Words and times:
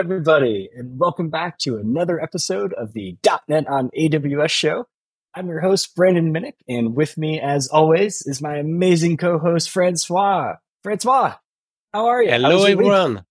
Everybody, 0.00 0.70
and 0.74 0.98
welcome 0.98 1.28
back 1.28 1.58
to 1.58 1.76
another 1.76 2.22
episode 2.22 2.72
of 2.72 2.94
the 2.94 3.18
.NET 3.48 3.68
on 3.68 3.90
AWS 3.90 4.48
show. 4.48 4.86
I'm 5.34 5.46
your 5.46 5.60
host, 5.60 5.94
Brandon 5.94 6.32
Minnick, 6.32 6.54
and 6.66 6.96
with 6.96 7.18
me, 7.18 7.38
as 7.38 7.68
always, 7.68 8.22
is 8.22 8.40
my 8.40 8.56
amazing 8.56 9.18
co-host, 9.18 9.68
Francois. 9.68 10.54
Francois, 10.82 11.34
how 11.92 12.06
are 12.06 12.22
you? 12.22 12.30
Hello, 12.30 12.64
everyone. 12.64 13.26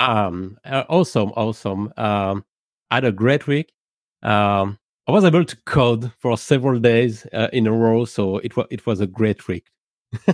Um, 0.00 0.56
uh, 0.64 0.84
awesome, 0.88 1.28
awesome. 1.36 1.92
Um, 1.98 2.46
I 2.90 2.94
had 2.94 3.04
a 3.04 3.12
great 3.12 3.46
week. 3.46 3.74
Um, 4.22 4.78
I 5.06 5.12
was 5.12 5.26
able 5.26 5.44
to 5.44 5.56
code 5.66 6.10
for 6.20 6.38
several 6.38 6.80
days 6.80 7.26
uh, 7.34 7.48
in 7.52 7.66
a 7.66 7.72
row, 7.72 8.06
so 8.06 8.38
it 8.38 8.56
was 8.56 8.66
it 8.70 8.86
was 8.86 9.00
a 9.00 9.06
great 9.06 9.46
week. 9.46 9.66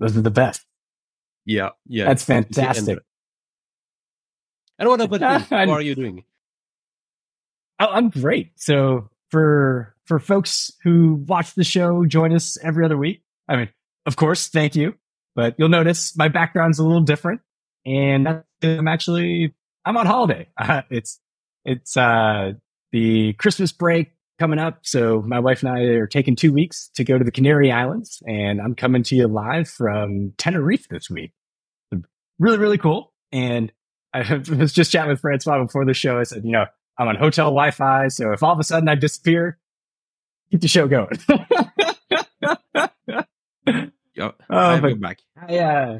Those 0.00 0.16
are 0.16 0.22
the 0.22 0.32
best. 0.32 0.66
Yeah, 1.46 1.70
yeah, 1.86 2.06
that's 2.06 2.24
fantastic. 2.24 2.98
And 4.78 4.88
what 4.88 5.00
about 5.00 5.20
you? 5.20 5.46
How 5.56 5.70
are 5.70 5.82
you 5.82 5.94
doing? 5.94 6.24
I'm 7.78 8.10
great. 8.10 8.52
So 8.56 9.08
for 9.30 9.94
for 10.04 10.18
folks 10.18 10.72
who 10.82 11.24
watch 11.26 11.54
the 11.54 11.64
show, 11.64 12.04
join 12.06 12.34
us 12.34 12.58
every 12.62 12.84
other 12.84 12.96
week. 12.96 13.22
I 13.48 13.56
mean, 13.56 13.68
of 14.06 14.16
course, 14.16 14.48
thank 14.48 14.74
you. 14.74 14.94
But 15.34 15.54
you'll 15.58 15.68
notice 15.68 16.16
my 16.16 16.28
background's 16.28 16.78
a 16.78 16.84
little 16.84 17.02
different, 17.02 17.40
and 17.86 18.42
I'm 18.62 18.88
actually 18.88 19.54
I'm 19.84 19.96
on 19.96 20.06
holiday. 20.06 20.48
Uh, 20.56 20.82
it's 20.90 21.20
it's 21.64 21.96
uh, 21.96 22.52
the 22.92 23.34
Christmas 23.34 23.72
break 23.72 24.12
coming 24.38 24.58
up, 24.58 24.80
so 24.82 25.22
my 25.22 25.38
wife 25.38 25.62
and 25.62 25.70
I 25.70 25.80
are 25.94 26.06
taking 26.06 26.36
two 26.36 26.52
weeks 26.52 26.90
to 26.94 27.04
go 27.04 27.18
to 27.18 27.24
the 27.24 27.30
Canary 27.30 27.70
Islands, 27.70 28.22
and 28.26 28.60
I'm 28.60 28.74
coming 28.74 29.02
to 29.04 29.16
you 29.16 29.28
live 29.28 29.68
from 29.68 30.32
Tenerife 30.38 30.88
this 30.88 31.10
week. 31.10 31.32
Really, 32.38 32.58
really 32.58 32.78
cool. 32.78 33.12
And 33.32 33.72
I 34.12 34.34
was 34.50 34.72
just 34.72 34.92
chatting 34.92 35.10
with 35.10 35.20
Francois 35.20 35.62
before 35.62 35.84
the 35.84 35.94
show. 35.94 36.18
I 36.18 36.24
said, 36.24 36.44
you 36.44 36.52
know, 36.52 36.66
I'm 36.98 37.08
on 37.08 37.16
hotel 37.16 37.46
Wi-Fi, 37.46 38.08
so 38.08 38.32
if 38.32 38.42
all 38.42 38.52
of 38.52 38.58
a 38.58 38.64
sudden 38.64 38.88
I 38.88 38.94
disappear, 38.94 39.58
keep 40.50 40.60
the 40.60 40.68
show 40.68 40.88
going. 40.88 41.18
Yep, 44.18 44.42
oh, 44.50 44.80
but 44.80 45.00
back. 45.00 45.20
I, 45.36 45.58
uh, 45.58 45.98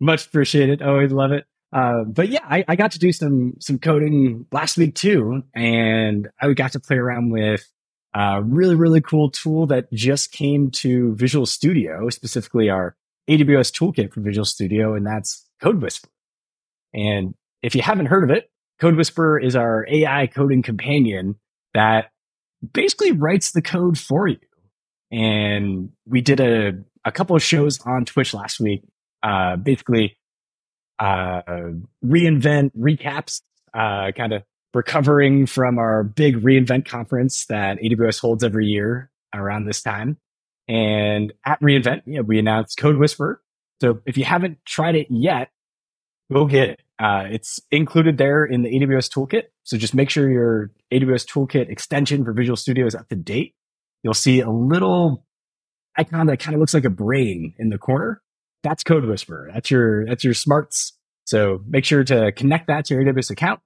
much 0.00 0.26
appreciated. 0.26 0.82
Always 0.82 1.12
love 1.12 1.32
it. 1.32 1.44
Uh, 1.72 2.04
but 2.04 2.28
yeah, 2.28 2.44
I, 2.44 2.64
I, 2.68 2.76
got 2.76 2.92
to 2.92 2.98
do 2.98 3.12
some 3.12 3.54
some 3.58 3.78
coding 3.78 4.46
last 4.52 4.76
week 4.76 4.94
too, 4.94 5.42
and 5.54 6.28
I 6.40 6.52
got 6.52 6.72
to 6.72 6.80
play 6.80 6.96
around 6.96 7.30
with 7.30 7.68
a 8.14 8.40
really 8.42 8.76
really 8.76 9.00
cool 9.00 9.30
tool 9.30 9.66
that 9.66 9.92
just 9.92 10.30
came 10.30 10.70
to 10.70 11.14
Visual 11.16 11.44
Studio, 11.44 12.08
specifically 12.08 12.70
our 12.70 12.96
AWS 13.28 13.72
toolkit 13.72 14.12
for 14.12 14.20
Visual 14.20 14.44
Studio, 14.44 14.94
and 14.94 15.04
that's 15.04 15.44
Code 15.60 15.82
Whisperer. 15.82 16.10
And 16.96 17.34
if 17.62 17.74
you 17.74 17.82
haven't 17.82 18.06
heard 18.06 18.24
of 18.24 18.30
it, 18.30 18.50
Code 18.80 18.96
Whisperer 18.96 19.38
is 19.38 19.54
our 19.54 19.86
AI 19.88 20.26
coding 20.26 20.62
companion 20.62 21.36
that 21.74 22.10
basically 22.72 23.12
writes 23.12 23.52
the 23.52 23.62
code 23.62 23.98
for 23.98 24.26
you. 24.26 24.38
And 25.12 25.90
we 26.06 26.20
did 26.20 26.40
a, 26.40 26.72
a 27.04 27.12
couple 27.12 27.36
of 27.36 27.42
shows 27.42 27.80
on 27.82 28.04
Twitch 28.04 28.34
last 28.34 28.58
week, 28.58 28.82
uh, 29.22 29.56
basically, 29.56 30.16
uh, 30.98 31.42
reinvent 32.04 32.70
recaps, 32.76 33.42
uh, 33.74 34.10
kind 34.12 34.32
of 34.32 34.42
recovering 34.74 35.46
from 35.46 35.78
our 35.78 36.02
big 36.02 36.42
reinvent 36.42 36.86
conference 36.86 37.46
that 37.46 37.78
AWS 37.78 38.20
holds 38.20 38.42
every 38.42 38.66
year 38.66 39.10
around 39.34 39.66
this 39.66 39.82
time. 39.82 40.18
And 40.68 41.32
at 41.44 41.60
reInvent, 41.60 42.02
yeah, 42.06 42.20
we 42.20 42.38
announced 42.38 42.78
Code 42.78 42.96
Whisperer. 42.96 43.40
So 43.80 44.00
if 44.06 44.16
you 44.16 44.24
haven't 44.24 44.58
tried 44.64 44.96
it 44.96 45.06
yet, 45.10 45.50
go 46.32 46.46
get 46.46 46.70
it. 46.70 46.80
Uh, 46.98 47.24
it's 47.30 47.60
included 47.70 48.16
there 48.16 48.44
in 48.44 48.62
the 48.62 48.70
AWS 48.70 49.10
toolkit. 49.12 49.44
So 49.64 49.76
just 49.76 49.94
make 49.94 50.08
sure 50.08 50.30
your 50.30 50.70
AWS 50.92 51.26
toolkit 51.26 51.68
extension 51.68 52.24
for 52.24 52.32
Visual 52.32 52.56
Studio 52.56 52.86
is 52.86 52.94
up 52.94 53.08
to 53.08 53.16
date. 53.16 53.54
You'll 54.02 54.14
see 54.14 54.40
a 54.40 54.50
little 54.50 55.26
icon 55.96 56.26
that 56.26 56.38
kind 56.38 56.54
of 56.54 56.60
looks 56.60 56.74
like 56.74 56.84
a 56.84 56.90
brain 56.90 57.54
in 57.58 57.68
the 57.68 57.78
corner. 57.78 58.22
That's 58.62 58.82
Code 58.82 59.04
Whisperer. 59.04 59.50
That's 59.52 59.70
your, 59.70 60.06
that's 60.06 60.24
your 60.24 60.34
smarts. 60.34 60.92
So 61.24 61.60
make 61.66 61.84
sure 61.84 62.04
to 62.04 62.32
connect 62.32 62.68
that 62.68 62.86
to 62.86 62.94
your 62.94 63.04
AWS 63.04 63.30
account 63.30 63.60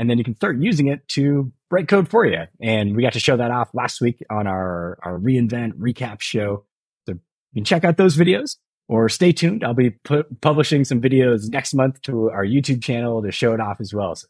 and 0.00 0.08
then 0.08 0.16
you 0.16 0.24
can 0.24 0.34
start 0.34 0.58
using 0.58 0.88
it 0.88 1.06
to 1.08 1.52
write 1.70 1.86
code 1.86 2.08
for 2.08 2.24
you. 2.24 2.44
And 2.58 2.96
we 2.96 3.02
got 3.02 3.12
to 3.12 3.20
show 3.20 3.36
that 3.36 3.50
off 3.50 3.68
last 3.74 4.00
week 4.00 4.24
on 4.30 4.46
our, 4.46 4.98
our 5.02 5.18
reInvent 5.18 5.74
recap 5.74 6.22
show. 6.22 6.64
So 7.06 7.12
you 7.12 7.20
can 7.54 7.64
check 7.64 7.84
out 7.84 7.98
those 7.98 8.16
videos 8.16 8.56
or 8.90 9.08
stay 9.08 9.30
tuned. 9.30 9.62
I'll 9.62 9.72
be 9.72 9.90
pu- 9.90 10.24
publishing 10.40 10.84
some 10.84 11.00
videos 11.00 11.48
next 11.48 11.74
month 11.74 12.02
to 12.02 12.28
our 12.30 12.44
YouTube 12.44 12.82
channel 12.82 13.22
to 13.22 13.30
show 13.30 13.54
it 13.54 13.60
off 13.60 13.80
as 13.80 13.94
well. 13.94 14.16
So 14.16 14.26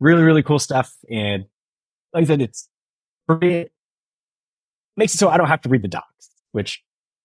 really, 0.00 0.22
really 0.22 0.42
cool 0.42 0.58
stuff. 0.58 0.92
And 1.08 1.44
like 2.12 2.22
I 2.22 2.26
said, 2.26 2.42
it's 2.42 2.68
it 3.30 3.70
makes 4.96 5.14
it 5.14 5.18
so 5.18 5.28
I 5.28 5.36
don't 5.36 5.46
have 5.46 5.60
to 5.60 5.68
read 5.68 5.82
the 5.82 5.88
docs, 5.88 6.28
which 6.50 6.82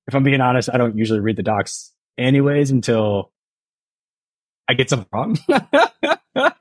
if 0.07 0.13
I'm 0.13 0.21
being 0.21 0.41
honest, 0.41 0.69
I 0.71 0.77
don't 0.77 0.95
usually 0.95 1.21
read 1.21 1.37
the 1.37 1.43
docs 1.43 1.91
anyways 2.19 2.69
until 2.69 3.31
I 4.69 4.75
get 4.75 4.91
something 4.91 5.09
wrong. 5.11 5.37
so 6.37 6.53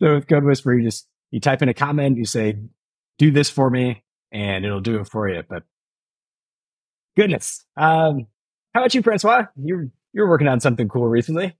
with 0.00 0.28
Code 0.28 0.44
Whisper, 0.44 0.72
you 0.72 0.82
just, 0.82 1.06
you 1.30 1.40
type 1.40 1.60
in 1.60 1.68
a 1.68 1.74
comment, 1.74 2.16
you 2.16 2.24
say, 2.24 2.56
do 3.18 3.30
this 3.30 3.50
for 3.50 3.68
me 3.68 4.02
and 4.32 4.64
it'll 4.64 4.80
do 4.80 4.98
it 5.00 5.08
for 5.08 5.28
you. 5.28 5.42
But 5.46 5.64
goodness. 7.18 7.66
Um, 7.76 8.28
how 8.76 8.82
about 8.82 8.94
you, 8.94 9.00
Francois? 9.00 9.46
You're 9.56 9.88
you're 10.12 10.28
working 10.28 10.48
on 10.48 10.60
something 10.60 10.86
cool 10.86 11.08
recently. 11.08 11.56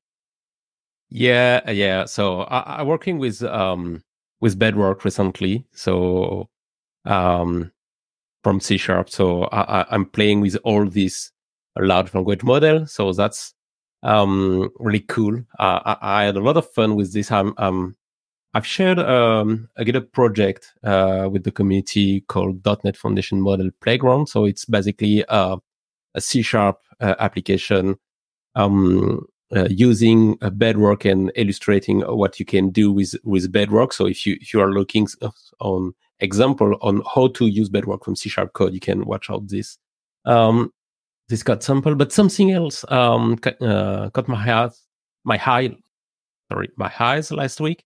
Yeah, 1.08 1.62
uh, 1.66 1.70
yeah. 1.70 2.04
So 2.04 2.42
I, 2.42 2.82
am 2.82 2.88
working 2.88 3.16
with 3.18 3.42
um 3.42 4.04
with 4.42 4.58
Bedrock 4.58 5.02
recently. 5.02 5.64
So 5.72 6.50
um 7.06 7.72
from 8.44 8.60
C 8.60 8.76
sharp. 8.76 9.08
So 9.08 9.44
I, 9.44 9.86
am 9.94 10.04
playing 10.04 10.42
with 10.42 10.58
all 10.62 10.86
these 10.86 11.32
large 11.78 12.12
language 12.12 12.42
model. 12.42 12.86
So 12.86 13.14
that's 13.14 13.54
um 14.02 14.68
really 14.78 15.00
cool. 15.00 15.38
Uh, 15.58 15.80
I, 15.86 15.96
I, 16.02 16.24
had 16.24 16.36
a 16.36 16.40
lot 16.40 16.58
of 16.58 16.70
fun 16.70 16.96
with 16.96 17.14
this. 17.14 17.32
I'm 17.32 17.54
um 17.56 17.96
I've 18.52 18.66
shared 18.66 18.98
um, 18.98 19.70
a 19.76 19.84
GitHub 19.84 20.12
project 20.12 20.74
uh, 20.84 21.28
with 21.30 21.44
the 21.44 21.50
community 21.50 22.22
called 22.22 22.64
.NET 22.84 22.96
Foundation 22.96 23.40
Model 23.40 23.70
Playground. 23.82 24.28
So 24.28 24.46
it's 24.46 24.64
basically 24.64 25.24
uh, 25.26 25.56
a 26.16 26.20
C 26.20 26.42
sharp 26.42 26.80
uh, 27.00 27.14
application 27.18 27.96
um, 28.56 29.26
uh, 29.54 29.68
using 29.70 30.36
Bedrock 30.52 31.04
and 31.04 31.30
illustrating 31.36 32.00
what 32.00 32.40
you 32.40 32.46
can 32.46 32.70
do 32.70 32.90
with 32.90 33.14
with 33.22 33.52
Bedrock. 33.52 33.92
So 33.92 34.06
if 34.06 34.26
you 34.26 34.36
if 34.40 34.52
you 34.52 34.60
are 34.60 34.72
looking 34.72 35.06
on 35.60 35.94
example 36.18 36.76
on 36.80 37.02
how 37.14 37.28
to 37.28 37.46
use 37.46 37.68
Bedrock 37.68 38.04
from 38.04 38.16
C 38.16 38.28
sharp 38.28 38.54
code, 38.54 38.74
you 38.74 38.80
can 38.80 39.04
watch 39.04 39.30
out 39.30 39.46
this 39.48 39.78
um, 40.24 40.72
this 41.28 41.42
code 41.42 41.62
sample. 41.62 41.94
But 41.94 42.12
something 42.12 42.50
else 42.50 42.84
um, 42.88 43.38
uh, 43.60 44.10
caught 44.10 44.28
my 44.28 44.52
eyes 44.52 44.82
my 45.24 45.36
high 45.36 45.76
sorry 46.50 46.70
my 46.76 46.92
eyes 46.98 47.30
last 47.30 47.60
week. 47.60 47.84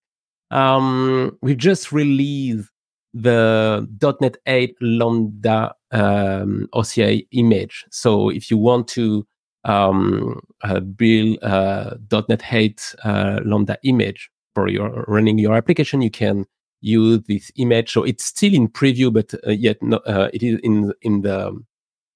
Um, 0.51 1.39
we 1.43 1.55
just 1.55 1.93
released 1.93 2.71
the 3.13 3.87
.NET 4.21 4.37
8 4.47 4.77
Lambda 4.81 5.75
um, 5.91 6.69
OCI 6.75 7.27
image. 7.33 7.85
So 7.91 8.29
if 8.31 8.51
you 8.51 8.59
want 8.59 8.89
to 8.89 9.27
um, 9.65 10.41
uh, 10.63 10.81
build 10.81 11.39
a 11.43 11.99
.NET 12.29 12.43
8 12.51 12.95
uh, 13.05 13.41
Lambda 13.45 13.79
image 13.85 14.31
for 14.55 14.69
your 14.69 15.05
running 15.09 15.39
your 15.39 15.57
application, 15.57 16.03
you 16.03 16.11
can 16.11 16.47
use 16.81 17.21
this 17.29 17.51
image. 17.57 17.93
So 17.93 18.05
it's 18.05 18.25
still 18.25 18.55
in 18.55 18.69
preview, 18.69 19.13
but 19.13 19.35
uh, 19.47 19.51
yet 19.51 19.83
no, 19.83 19.99
uh, 19.99 20.31
it 20.33 20.43
is 20.43 20.59
in 20.63 20.93
in 21.03 21.23
the 21.23 21.61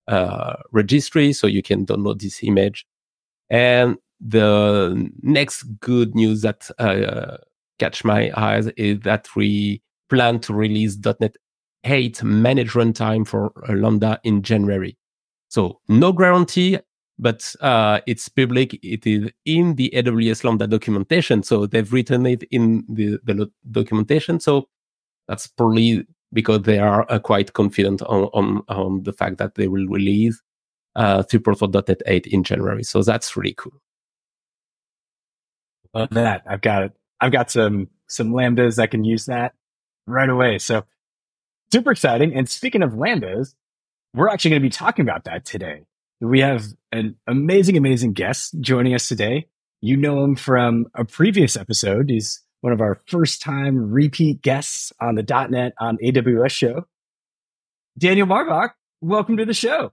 uh, 0.08 0.56
registry, 0.72 1.32
so 1.32 1.46
you 1.46 1.62
can 1.62 1.86
download 1.86 2.20
this 2.20 2.42
image. 2.42 2.86
And 3.50 3.96
the 4.20 5.10
next 5.22 5.64
good 5.80 6.14
news 6.14 6.42
that 6.42 6.70
uh, 6.78 7.38
catch 7.78 8.04
my 8.04 8.30
eyes 8.36 8.66
is 8.76 9.00
that 9.00 9.28
we 9.36 9.82
plan 10.08 10.40
to 10.40 10.54
release 10.54 10.96
.NET 11.20 11.36
8 11.84 12.22
managed 12.22 12.72
runtime 12.72 13.26
for 13.26 13.52
Lambda 13.68 14.20
in 14.24 14.42
January. 14.42 14.96
So 15.48 15.80
no 15.88 16.12
guarantee, 16.12 16.78
but 17.18 17.54
uh, 17.60 18.00
it's 18.06 18.28
public. 18.28 18.78
It 18.82 19.06
is 19.06 19.30
in 19.44 19.76
the 19.76 19.92
AWS 19.94 20.44
Lambda 20.44 20.66
documentation. 20.66 21.42
So 21.42 21.66
they've 21.66 21.92
written 21.92 22.26
it 22.26 22.42
in 22.50 22.84
the, 22.88 23.18
the 23.24 23.50
documentation. 23.70 24.40
So 24.40 24.68
that's 25.28 25.46
probably 25.46 26.06
because 26.32 26.62
they 26.62 26.78
are 26.78 27.10
uh, 27.10 27.18
quite 27.18 27.52
confident 27.52 28.02
on, 28.02 28.24
on, 28.34 28.62
on, 28.68 29.02
the 29.04 29.12
fact 29.12 29.38
that 29.38 29.54
they 29.54 29.68
will 29.68 29.86
release 29.86 30.40
uh, 30.96 31.22
support 31.22 31.58
for 31.58 31.68
.NET 31.68 32.02
8 32.06 32.26
in 32.26 32.42
January. 32.42 32.82
So 32.82 33.02
that's 33.02 33.36
really 33.36 33.54
cool. 33.54 33.72
Love 35.94 36.10
that. 36.10 36.42
I've 36.48 36.60
got 36.60 36.82
it. 36.82 36.92
I've 37.20 37.32
got 37.32 37.50
some 37.50 37.88
some 38.08 38.32
lambdas 38.32 38.76
that 38.76 38.90
can 38.90 39.04
use 39.04 39.26
that 39.26 39.54
right 40.06 40.28
away. 40.28 40.58
So 40.58 40.84
super 41.72 41.90
exciting. 41.90 42.34
And 42.34 42.48
speaking 42.48 42.82
of 42.82 42.92
lambdas, 42.92 43.54
we're 44.14 44.28
actually 44.28 44.50
going 44.50 44.62
to 44.62 44.66
be 44.66 44.70
talking 44.70 45.02
about 45.04 45.24
that 45.24 45.44
today. 45.44 45.86
We 46.20 46.40
have 46.40 46.66
an 46.92 47.16
amazing, 47.26 47.76
amazing 47.76 48.12
guest 48.12 48.54
joining 48.60 48.94
us 48.94 49.08
today. 49.08 49.48
You 49.80 49.96
know 49.96 50.24
him 50.24 50.36
from 50.36 50.86
a 50.94 51.04
previous 51.04 51.56
episode. 51.56 52.08
He's 52.08 52.42
one 52.60 52.72
of 52.72 52.80
our 52.80 53.00
first 53.06 53.42
time 53.42 53.90
repeat 53.90 54.40
guests 54.40 54.92
on 55.00 55.16
the 55.16 55.22
.NET 55.50 55.74
on 55.78 55.98
AWS 56.02 56.50
show. 56.50 56.86
Daniel 57.98 58.26
Marbach, 58.26 58.70
welcome 59.02 59.36
to 59.36 59.44
the 59.44 59.52
show. 59.52 59.92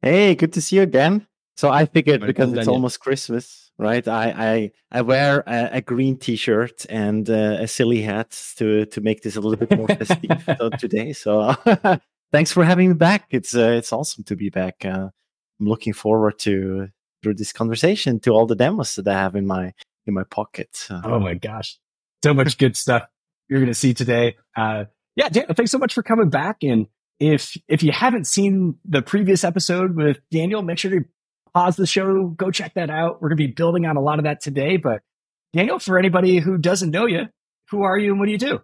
Hey, 0.00 0.34
good 0.34 0.52
to 0.52 0.60
see 0.60 0.76
you 0.76 0.82
again. 0.82 1.26
So 1.56 1.70
I 1.70 1.86
figured 1.86 2.26
because 2.26 2.52
it's 2.52 2.68
almost 2.68 3.00
Christmas, 3.00 3.70
right? 3.78 4.06
I 4.06 4.30
I, 4.30 4.72
I 4.90 5.02
wear 5.02 5.44
a, 5.46 5.76
a 5.76 5.80
green 5.80 6.16
T-shirt 6.16 6.86
and 6.88 7.28
uh, 7.28 7.58
a 7.60 7.68
silly 7.68 8.02
hat 8.02 8.30
to 8.56 8.86
to 8.86 9.00
make 9.00 9.22
this 9.22 9.36
a 9.36 9.40
little 9.40 9.66
bit 9.66 9.76
more 9.76 9.88
festive 9.88 10.78
today. 10.78 11.12
So 11.12 11.54
thanks 12.32 12.52
for 12.52 12.64
having 12.64 12.88
me 12.88 12.94
back. 12.94 13.26
It's 13.30 13.54
uh, 13.54 13.74
it's 13.76 13.92
awesome 13.92 14.24
to 14.24 14.36
be 14.36 14.50
back. 14.50 14.84
Uh, 14.84 15.10
I'm 15.60 15.66
looking 15.66 15.92
forward 15.92 16.38
to 16.40 16.88
through 17.22 17.34
this 17.34 17.52
conversation 17.52 18.18
to 18.20 18.30
all 18.30 18.46
the 18.46 18.56
demos 18.56 18.96
that 18.96 19.06
I 19.06 19.12
have 19.12 19.36
in 19.36 19.46
my 19.46 19.72
in 20.06 20.14
my 20.14 20.24
pocket. 20.24 20.88
oh 20.90 21.20
my 21.20 21.34
gosh, 21.34 21.78
so 22.24 22.34
much 22.34 22.58
good 22.58 22.76
stuff 22.76 23.06
you're 23.48 23.60
going 23.60 23.70
to 23.70 23.74
see 23.74 23.94
today. 23.94 24.36
Uh, 24.56 24.86
yeah, 25.14 25.28
Dan, 25.28 25.46
thanks 25.54 25.70
so 25.70 25.78
much 25.78 25.92
for 25.92 26.02
coming 26.02 26.30
back 26.30 26.62
and 26.62 26.86
if 27.22 27.56
if 27.68 27.82
you 27.82 27.92
haven't 27.92 28.26
seen 28.26 28.76
the 28.84 29.00
previous 29.00 29.44
episode 29.44 29.94
with 29.94 30.18
Daniel, 30.30 30.62
make 30.62 30.78
sure 30.78 30.90
to 30.90 31.04
pause 31.54 31.76
the 31.76 31.86
show, 31.86 32.28
go 32.28 32.50
check 32.50 32.74
that 32.74 32.90
out. 32.90 33.20
We're 33.20 33.28
going 33.28 33.38
to 33.38 33.46
be 33.46 33.52
building 33.52 33.86
on 33.86 33.96
a 33.96 34.00
lot 34.00 34.18
of 34.18 34.24
that 34.24 34.40
today. 34.40 34.76
But 34.76 35.02
Daniel, 35.52 35.78
for 35.78 35.98
anybody 35.98 36.38
who 36.38 36.58
doesn't 36.58 36.90
know 36.90 37.06
you, 37.06 37.28
who 37.70 37.82
are 37.82 37.98
you 37.98 38.10
and 38.10 38.20
what 38.20 38.26
do 38.26 38.32
you 38.32 38.38
do? 38.38 38.60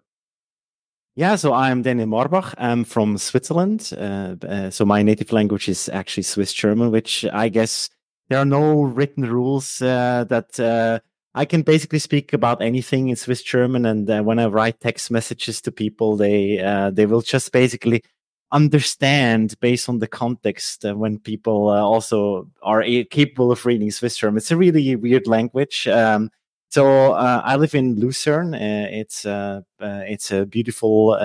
Yeah, 1.16 1.34
so 1.34 1.52
I'm 1.52 1.82
Daniel 1.82 2.06
Marbach. 2.06 2.54
I'm 2.58 2.84
from 2.84 3.18
Switzerland. 3.18 3.92
Uh, 3.92 4.36
uh, 4.46 4.70
so 4.70 4.84
my 4.84 5.02
native 5.02 5.32
language 5.32 5.68
is 5.68 5.88
actually 5.88 6.22
Swiss 6.22 6.52
German, 6.52 6.92
which 6.92 7.24
I 7.32 7.48
guess 7.48 7.90
there 8.28 8.38
are 8.38 8.44
no 8.44 8.82
written 8.82 9.24
rules 9.24 9.82
uh, 9.82 10.24
that 10.28 10.60
uh, 10.60 11.00
I 11.34 11.44
can 11.44 11.62
basically 11.62 11.98
speak 11.98 12.32
about 12.32 12.62
anything 12.62 13.08
in 13.08 13.16
Swiss 13.16 13.42
German. 13.42 13.84
And 13.84 14.08
uh, 14.08 14.22
when 14.22 14.38
I 14.38 14.46
write 14.46 14.78
text 14.78 15.10
messages 15.10 15.60
to 15.62 15.72
people, 15.72 16.16
they 16.16 16.60
uh, 16.60 16.90
they 16.90 17.06
will 17.06 17.22
just 17.22 17.50
basically 17.50 18.04
understand 18.52 19.58
based 19.60 19.88
on 19.88 19.98
the 19.98 20.06
context 20.06 20.84
uh, 20.84 20.94
when 20.94 21.18
people 21.18 21.68
uh, 21.68 21.80
also 21.80 22.48
are 22.62 22.82
capable 23.10 23.52
of 23.52 23.64
reading 23.66 23.90
Swiss 23.90 24.16
German. 24.16 24.38
It's 24.38 24.50
a 24.50 24.56
really 24.56 24.96
weird 24.96 25.26
language. 25.26 25.86
Um, 25.86 26.30
so 26.70 27.12
uh, 27.12 27.42
I 27.44 27.56
live 27.56 27.74
in 27.74 27.96
Lucerne. 27.96 28.54
Uh, 28.54 28.88
it's 28.90 29.24
uh, 29.24 29.62
uh, 29.80 30.02
it's 30.06 30.30
a 30.30 30.46
beautiful 30.46 31.18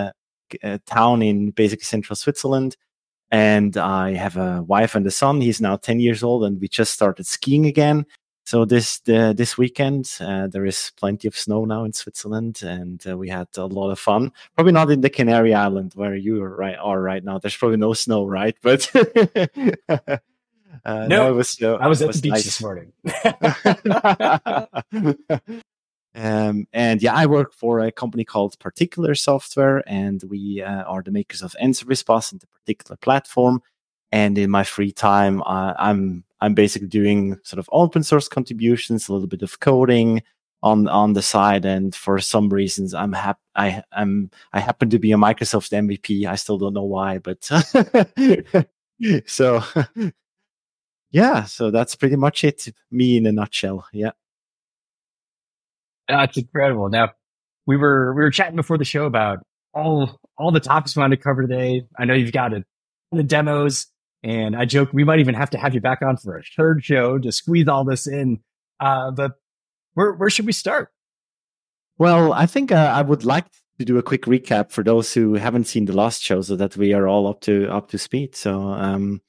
town 0.85 1.21
in 1.21 1.51
basically 1.51 1.83
central 1.83 2.15
Switzerland, 2.15 2.77
and 3.31 3.75
I 3.75 4.13
have 4.13 4.37
a 4.37 4.63
wife 4.63 4.95
and 4.95 5.05
a 5.05 5.11
son. 5.11 5.41
He's 5.41 5.59
now 5.59 5.75
ten 5.75 5.99
years 5.99 6.23
old, 6.23 6.45
and 6.45 6.61
we 6.61 6.67
just 6.67 6.93
started 6.93 7.25
skiing 7.25 7.65
again. 7.65 8.05
So 8.45 8.65
this 8.65 8.99
the, 8.99 9.33
this 9.35 9.57
weekend 9.57 10.11
uh, 10.19 10.47
there 10.47 10.65
is 10.65 10.91
plenty 10.97 11.27
of 11.29 11.37
snow 11.37 11.63
now 11.63 11.85
in 11.85 11.93
Switzerland, 11.93 12.61
and 12.61 13.01
uh, 13.07 13.17
we 13.17 13.29
had 13.29 13.47
a 13.55 13.65
lot 13.65 13.89
of 13.89 13.99
fun. 13.99 14.33
Probably 14.55 14.73
not 14.73 14.91
in 14.91 14.99
the 15.01 15.09
Canary 15.09 15.53
Island 15.53 15.93
where 15.95 16.15
you 16.15 16.43
are 16.43 16.55
right 16.55 16.77
are 16.77 17.01
right 17.01 17.23
now. 17.23 17.39
There's 17.39 17.55
probably 17.55 17.77
no 17.77 17.93
snow, 17.93 18.25
right? 18.25 18.57
But 18.61 18.91
uh, 19.89 20.17
no, 20.85 21.07
no, 21.07 21.29
it 21.29 21.35
was. 21.35 21.61
I 21.63 21.87
was 21.87 22.01
at 22.01 22.07
was 22.07 22.21
the 22.21 22.29
beach 22.29 22.31
nice. 22.33 22.43
this 22.43 22.61
morning. 22.61 22.91
um, 26.15 26.67
and 26.73 27.01
yeah, 27.01 27.13
I 27.13 27.27
work 27.27 27.53
for 27.53 27.79
a 27.79 27.93
company 27.93 28.25
called 28.25 28.59
Particular 28.59 29.15
Software, 29.15 29.83
and 29.87 30.21
we 30.23 30.61
uh, 30.61 30.83
are 30.83 31.01
the 31.01 31.11
makers 31.11 31.41
of 31.41 31.55
NServiceBus 31.61 32.33
and 32.33 32.41
the 32.41 32.47
Particular 32.47 32.97
platform. 32.97 33.61
And 34.11 34.37
in 34.37 34.51
my 34.51 34.63
free 34.63 34.91
time, 34.91 35.41
I'm 35.45 36.25
I'm 36.43 36.53
basically 36.53 36.89
doing 36.89 37.39
sort 37.43 37.57
of 37.57 37.69
open 37.71 38.03
source 38.03 38.27
contributions, 38.27 39.07
a 39.07 39.13
little 39.13 39.29
bit 39.29 39.43
of 39.43 39.61
coding 39.61 40.23
on 40.61 40.89
on 40.89 41.13
the 41.13 41.21
side, 41.21 41.63
and 41.63 41.95
for 41.95 42.19
some 42.19 42.49
reasons, 42.49 42.93
I'm 42.93 43.13
happy. 43.13 43.39
I 43.55 43.81
am 43.93 44.29
I 44.51 44.59
happen 44.59 44.89
to 44.89 44.99
be 44.99 45.13
a 45.13 45.15
Microsoft 45.15 45.71
MVP. 45.71 46.25
I 46.25 46.35
still 46.35 46.57
don't 46.57 46.73
know 46.73 46.83
why, 46.83 47.19
but 47.19 47.45
so 49.25 49.63
yeah. 51.11 51.45
So 51.45 51.71
that's 51.71 51.95
pretty 51.95 52.17
much 52.17 52.43
it. 52.43 52.67
Me 52.91 53.15
in 53.15 53.25
a 53.25 53.31
nutshell. 53.31 53.87
Yeah. 53.93 54.11
That's 56.09 56.35
incredible. 56.37 56.89
Now 56.89 57.11
we 57.65 57.77
were 57.77 58.13
we 58.13 58.21
were 58.21 58.31
chatting 58.31 58.57
before 58.57 58.77
the 58.77 58.83
show 58.83 59.05
about 59.05 59.39
all 59.73 60.19
all 60.37 60.51
the 60.51 60.59
topics 60.59 60.93
we 60.97 60.99
wanted 60.99 61.15
to 61.15 61.21
cover 61.23 61.43
today. 61.43 61.83
I 61.97 62.03
know 62.03 62.15
you've 62.15 62.33
got 62.33 62.51
a, 62.51 62.65
the 63.13 63.23
demos 63.23 63.87
and 64.23 64.55
I 64.55 64.65
joke 64.65 64.89
we 64.93 65.03
might 65.03 65.19
even 65.19 65.35
have 65.35 65.49
to 65.51 65.57
have 65.57 65.73
you 65.73 65.81
back 65.81 66.01
on 66.01 66.17
for 66.17 66.37
a 66.37 66.43
third 66.55 66.83
show 66.83 67.19
to 67.19 67.31
squeeze 67.31 67.67
all 67.67 67.83
this 67.83 68.07
in. 68.07 68.39
Uh, 68.79 69.11
but 69.11 69.33
where 69.93 70.13
where 70.13 70.29
should 70.29 70.45
we 70.45 70.53
start? 70.53 70.89
Well, 71.97 72.33
I 72.33 72.45
think 72.45 72.71
uh, 72.71 72.91
I 72.95 73.01
would 73.01 73.23
like 73.23 73.45
to 73.79 73.85
do 73.85 73.97
a 73.97 74.03
quick 74.03 74.23
recap 74.23 74.71
for 74.71 74.83
those 74.83 75.13
who 75.13 75.35
haven't 75.35 75.65
seen 75.65 75.85
the 75.85 75.95
last 75.95 76.21
show, 76.21 76.41
so 76.41 76.55
that 76.55 76.75
we 76.77 76.93
are 76.93 77.07
all 77.07 77.27
up 77.27 77.41
to 77.41 77.67
up 77.69 77.89
to 77.89 77.97
speed. 77.97 78.35
So 78.35 78.61
um, 78.61 79.21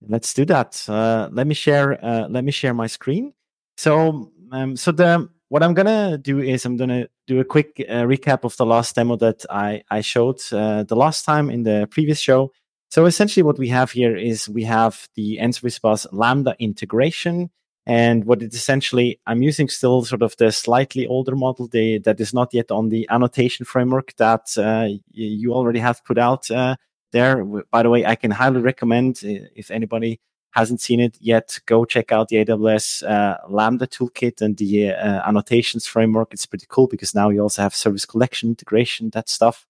let's 0.00 0.32
do 0.32 0.44
that. 0.46 0.84
Uh, 0.88 1.28
let 1.32 1.46
me 1.46 1.54
share. 1.54 2.02
Uh, 2.04 2.28
let 2.28 2.44
me 2.44 2.52
share 2.52 2.74
my 2.74 2.86
screen. 2.86 3.32
So 3.76 4.32
um, 4.52 4.76
so 4.76 4.92
the 4.92 5.28
what 5.48 5.62
I'm 5.62 5.74
gonna 5.74 6.18
do 6.18 6.40
is 6.40 6.64
I'm 6.64 6.76
gonna 6.76 7.08
do 7.26 7.40
a 7.40 7.44
quick 7.44 7.84
uh, 7.88 8.02
recap 8.02 8.44
of 8.44 8.56
the 8.56 8.66
last 8.66 8.94
demo 8.94 9.16
that 9.16 9.44
I 9.50 9.82
I 9.90 10.00
showed 10.00 10.40
uh, 10.52 10.84
the 10.84 10.96
last 10.96 11.24
time 11.24 11.50
in 11.50 11.62
the 11.62 11.88
previous 11.90 12.20
show. 12.20 12.52
So 12.96 13.04
essentially 13.04 13.42
what 13.42 13.58
we 13.58 13.68
have 13.68 13.90
here 13.90 14.16
is 14.16 14.48
we 14.48 14.64
have 14.64 15.06
the 15.16 15.36
NServiceBus 15.36 16.06
Lambda 16.12 16.56
integration. 16.58 17.50
And 17.84 18.24
what 18.24 18.40
it 18.40 18.54
essentially, 18.54 19.20
I'm 19.26 19.42
using 19.42 19.68
still 19.68 20.02
sort 20.06 20.22
of 20.22 20.34
the 20.38 20.50
slightly 20.50 21.06
older 21.06 21.36
model 21.36 21.68
the, 21.68 21.98
that 21.98 22.18
is 22.22 22.32
not 22.32 22.54
yet 22.54 22.70
on 22.70 22.88
the 22.88 23.06
annotation 23.10 23.66
framework 23.66 24.16
that 24.16 24.56
uh, 24.56 24.88
you 25.12 25.52
already 25.52 25.78
have 25.78 26.02
put 26.06 26.16
out 26.16 26.50
uh, 26.50 26.76
there. 27.12 27.44
By 27.44 27.82
the 27.82 27.90
way, 27.90 28.06
I 28.06 28.14
can 28.14 28.30
highly 28.30 28.62
recommend 28.62 29.20
if 29.22 29.70
anybody 29.70 30.18
hasn't 30.52 30.80
seen 30.80 31.00
it 31.00 31.18
yet, 31.20 31.58
go 31.66 31.84
check 31.84 32.12
out 32.12 32.28
the 32.28 32.46
AWS 32.46 33.06
uh, 33.06 33.36
Lambda 33.46 33.88
toolkit 33.88 34.40
and 34.40 34.56
the 34.56 34.92
uh, 34.92 35.28
annotations 35.28 35.86
framework. 35.86 36.32
It's 36.32 36.46
pretty 36.46 36.64
cool 36.66 36.86
because 36.86 37.14
now 37.14 37.28
you 37.28 37.42
also 37.42 37.60
have 37.60 37.74
service 37.74 38.06
collection 38.06 38.48
integration, 38.48 39.10
that 39.10 39.28
stuff. 39.28 39.66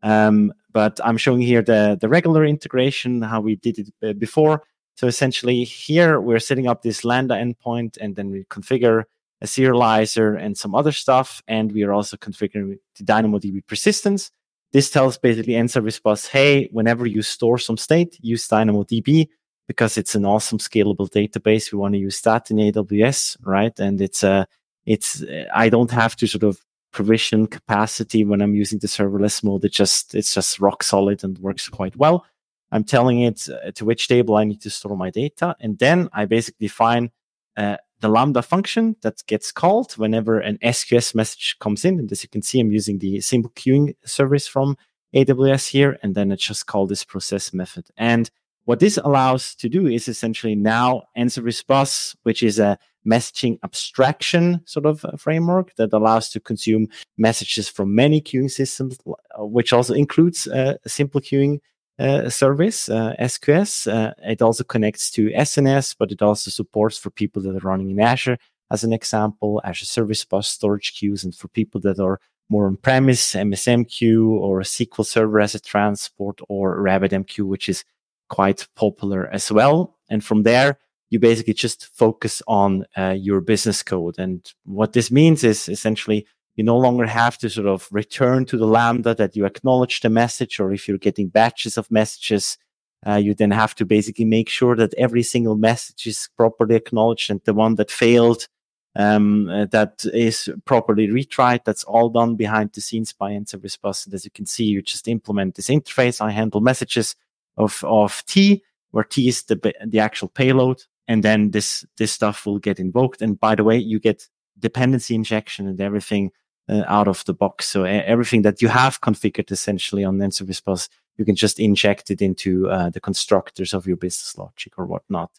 Um, 0.00 0.52
but 0.78 1.00
I'm 1.02 1.16
showing 1.16 1.40
here 1.40 1.60
the, 1.60 1.98
the 2.00 2.08
regular 2.08 2.44
integration, 2.44 3.20
how 3.20 3.40
we 3.40 3.56
did 3.56 3.80
it 3.80 3.88
uh, 4.00 4.12
before. 4.12 4.62
So 4.94 5.08
essentially 5.08 5.64
here 5.64 6.20
we're 6.20 6.38
setting 6.38 6.68
up 6.68 6.82
this 6.82 7.04
Lambda 7.04 7.34
endpoint 7.34 7.98
and 8.00 8.14
then 8.14 8.30
we 8.30 8.44
configure 8.44 9.02
a 9.42 9.46
serializer 9.46 10.40
and 10.40 10.56
some 10.56 10.76
other 10.76 10.92
stuff. 10.92 11.42
And 11.48 11.72
we 11.72 11.82
are 11.82 11.92
also 11.92 12.16
configuring 12.16 12.78
the 12.96 13.04
DynamoDB 13.04 13.66
persistence. 13.66 14.30
This 14.72 14.88
tells 14.88 15.18
basically 15.18 15.54
NServiceBus, 15.54 16.28
hey, 16.28 16.68
whenever 16.70 17.06
you 17.06 17.22
store 17.22 17.58
some 17.58 17.76
state, 17.76 18.16
use 18.20 18.46
DynamoDB 18.46 19.26
because 19.66 19.98
it's 19.98 20.14
an 20.14 20.24
awesome 20.24 20.58
scalable 20.58 21.10
database. 21.10 21.72
We 21.72 21.78
want 21.80 21.94
to 21.94 21.98
use 21.98 22.20
that 22.20 22.52
in 22.52 22.58
AWS, 22.58 23.38
right? 23.42 23.76
And 23.80 24.00
it's 24.00 24.22
a, 24.22 24.30
uh, 24.30 24.44
it's, 24.86 25.24
I 25.52 25.70
don't 25.70 25.90
have 25.90 26.14
to 26.16 26.28
sort 26.28 26.44
of 26.44 26.60
provision 26.98 27.46
capacity 27.46 28.24
when 28.24 28.40
I'm 28.42 28.56
using 28.56 28.80
the 28.80 28.88
serverless 28.88 29.44
mode. 29.44 29.64
It 29.64 29.72
just 29.72 30.16
it's 30.16 30.34
just 30.34 30.58
rock 30.58 30.82
solid 30.82 31.22
and 31.22 31.38
works 31.38 31.68
quite 31.68 31.94
well. 31.94 32.26
I'm 32.72 32.82
telling 32.82 33.20
it 33.20 33.48
uh, 33.48 33.70
to 33.76 33.84
which 33.84 34.08
table 34.08 34.34
I 34.34 34.42
need 34.42 34.60
to 34.62 34.70
store 34.70 34.96
my 34.96 35.10
data, 35.10 35.54
and 35.60 35.78
then 35.78 36.08
I 36.12 36.24
basically 36.24 36.66
define 36.66 37.12
uh, 37.56 37.76
the 38.00 38.08
Lambda 38.08 38.42
function 38.42 38.96
that 39.02 39.24
gets 39.28 39.52
called 39.52 39.92
whenever 39.92 40.40
an 40.40 40.58
SQS 40.58 41.14
message 41.14 41.56
comes 41.60 41.84
in. 41.84 42.00
And 42.00 42.10
as 42.10 42.24
you 42.24 42.28
can 42.28 42.42
see, 42.42 42.58
I'm 42.58 42.72
using 42.72 42.98
the 42.98 43.20
simple 43.20 43.52
queuing 43.52 43.94
service 44.04 44.48
from 44.48 44.76
AWS 45.14 45.68
here, 45.68 45.98
and 46.02 46.16
then 46.16 46.32
I 46.32 46.34
just 46.34 46.66
call 46.66 46.88
this 46.88 47.04
process 47.04 47.54
method. 47.54 47.86
And 47.96 48.28
what 48.68 48.80
this 48.80 48.98
allows 48.98 49.54
to 49.54 49.66
do 49.66 49.86
is 49.86 50.08
essentially 50.08 50.54
now 50.54 51.04
NServiceBus, 51.16 52.16
which 52.24 52.42
is 52.42 52.58
a 52.58 52.78
messaging 53.06 53.58
abstraction 53.64 54.60
sort 54.66 54.84
of 54.84 55.06
framework 55.16 55.74
that 55.76 55.90
allows 55.94 56.28
to 56.28 56.38
consume 56.38 56.86
messages 57.16 57.66
from 57.66 57.94
many 57.94 58.20
queuing 58.20 58.50
systems, 58.50 58.98
uh, 59.06 59.46
which 59.46 59.72
also 59.72 59.94
includes 59.94 60.46
uh, 60.48 60.74
a 60.84 60.88
simple 60.90 61.18
queuing 61.18 61.60
uh, 61.98 62.28
service, 62.28 62.90
uh, 62.90 63.14
SQS. 63.18 63.90
Uh, 63.90 64.12
it 64.18 64.42
also 64.42 64.64
connects 64.64 65.10
to 65.12 65.30
SNS, 65.30 65.96
but 65.98 66.12
it 66.12 66.20
also 66.20 66.50
supports 66.50 66.98
for 66.98 67.08
people 67.08 67.40
that 67.40 67.56
are 67.56 67.66
running 67.66 67.88
in 67.88 67.98
Azure, 67.98 68.36
as 68.70 68.84
an 68.84 68.92
example, 68.92 69.62
Azure 69.64 69.86
Service 69.86 70.26
Bus 70.26 70.46
storage 70.46 70.92
queues, 70.94 71.24
and 71.24 71.34
for 71.34 71.48
people 71.48 71.80
that 71.80 71.98
are 71.98 72.20
more 72.50 72.66
on 72.66 72.76
premise, 72.76 73.34
MSMQ 73.34 74.28
or 74.28 74.60
a 74.60 74.64
SQL 74.64 75.06
Server 75.06 75.40
as 75.40 75.54
a 75.54 75.60
transport 75.60 76.40
or 76.50 76.76
RabbitMQ, 76.82 77.44
which 77.44 77.70
is 77.70 77.82
quite 78.28 78.66
popular 78.76 79.28
as 79.28 79.50
well. 79.50 79.96
And 80.08 80.24
from 80.24 80.42
there, 80.42 80.78
you 81.10 81.18
basically 81.18 81.54
just 81.54 81.86
focus 81.94 82.42
on 82.46 82.84
uh, 82.96 83.14
your 83.18 83.40
business 83.40 83.82
code. 83.82 84.16
And 84.18 84.46
what 84.64 84.92
this 84.92 85.10
means 85.10 85.44
is 85.44 85.68
essentially 85.68 86.26
you 86.56 86.64
no 86.64 86.76
longer 86.76 87.06
have 87.06 87.38
to 87.38 87.48
sort 87.48 87.66
of 87.66 87.88
return 87.92 88.44
to 88.46 88.56
the 88.56 88.66
Lambda 88.66 89.14
that 89.14 89.36
you 89.36 89.46
acknowledge 89.46 90.00
the 90.00 90.10
message, 90.10 90.58
or 90.58 90.72
if 90.72 90.88
you're 90.88 90.98
getting 90.98 91.28
batches 91.28 91.78
of 91.78 91.90
messages, 91.90 92.58
uh, 93.06 93.14
you 93.14 93.32
then 93.32 93.52
have 93.52 93.74
to 93.76 93.86
basically 93.86 94.24
make 94.24 94.48
sure 94.48 94.74
that 94.74 94.92
every 94.94 95.22
single 95.22 95.54
message 95.54 96.06
is 96.06 96.28
properly 96.36 96.74
acknowledged 96.74 97.30
and 97.30 97.40
the 97.44 97.54
one 97.54 97.76
that 97.76 97.90
failed 97.90 98.48
um, 98.96 99.48
uh, 99.48 99.66
that 99.66 100.04
is 100.12 100.50
properly 100.64 101.06
retried. 101.06 101.60
That's 101.64 101.84
all 101.84 102.08
done 102.08 102.34
behind 102.34 102.72
the 102.72 102.80
scenes 102.80 103.12
by 103.12 103.30
NServiceBus. 103.32 104.06
And 104.06 104.14
as 104.14 104.24
you 104.24 104.30
can 104.32 104.46
see, 104.46 104.64
you 104.64 104.82
just 104.82 105.06
implement 105.06 105.54
this 105.54 105.68
interface. 105.68 106.20
I 106.20 106.32
handle 106.32 106.60
messages 106.60 107.14
of, 107.58 107.84
of 107.84 108.24
T, 108.26 108.62
where 108.90 109.04
T 109.04 109.28
is 109.28 109.42
the, 109.44 109.74
the 109.86 109.98
actual 110.00 110.28
payload. 110.28 110.82
And 111.06 111.22
then 111.22 111.50
this, 111.50 111.84
this 111.96 112.12
stuff 112.12 112.46
will 112.46 112.58
get 112.58 112.78
invoked. 112.78 113.22
And 113.22 113.38
by 113.38 113.54
the 113.54 113.64
way, 113.64 113.76
you 113.78 113.98
get 113.98 114.28
dependency 114.58 115.14
injection 115.14 115.66
and 115.66 115.80
everything 115.80 116.32
uh, 116.68 116.84
out 116.86 117.08
of 117.08 117.24
the 117.24 117.34
box. 117.34 117.66
So 117.68 117.84
everything 117.84 118.42
that 118.42 118.60
you 118.60 118.68
have 118.68 119.00
configured 119.00 119.50
essentially 119.50 120.04
on 120.04 120.18
NServiceBus, 120.18 120.88
you 121.16 121.24
can 121.24 121.34
just 121.34 121.58
inject 121.58 122.10
it 122.10 122.20
into 122.20 122.68
uh, 122.68 122.90
the 122.90 123.00
constructors 123.00 123.74
of 123.74 123.86
your 123.86 123.96
business 123.96 124.36
logic 124.36 124.74
or 124.78 124.86
whatnot. 124.86 125.30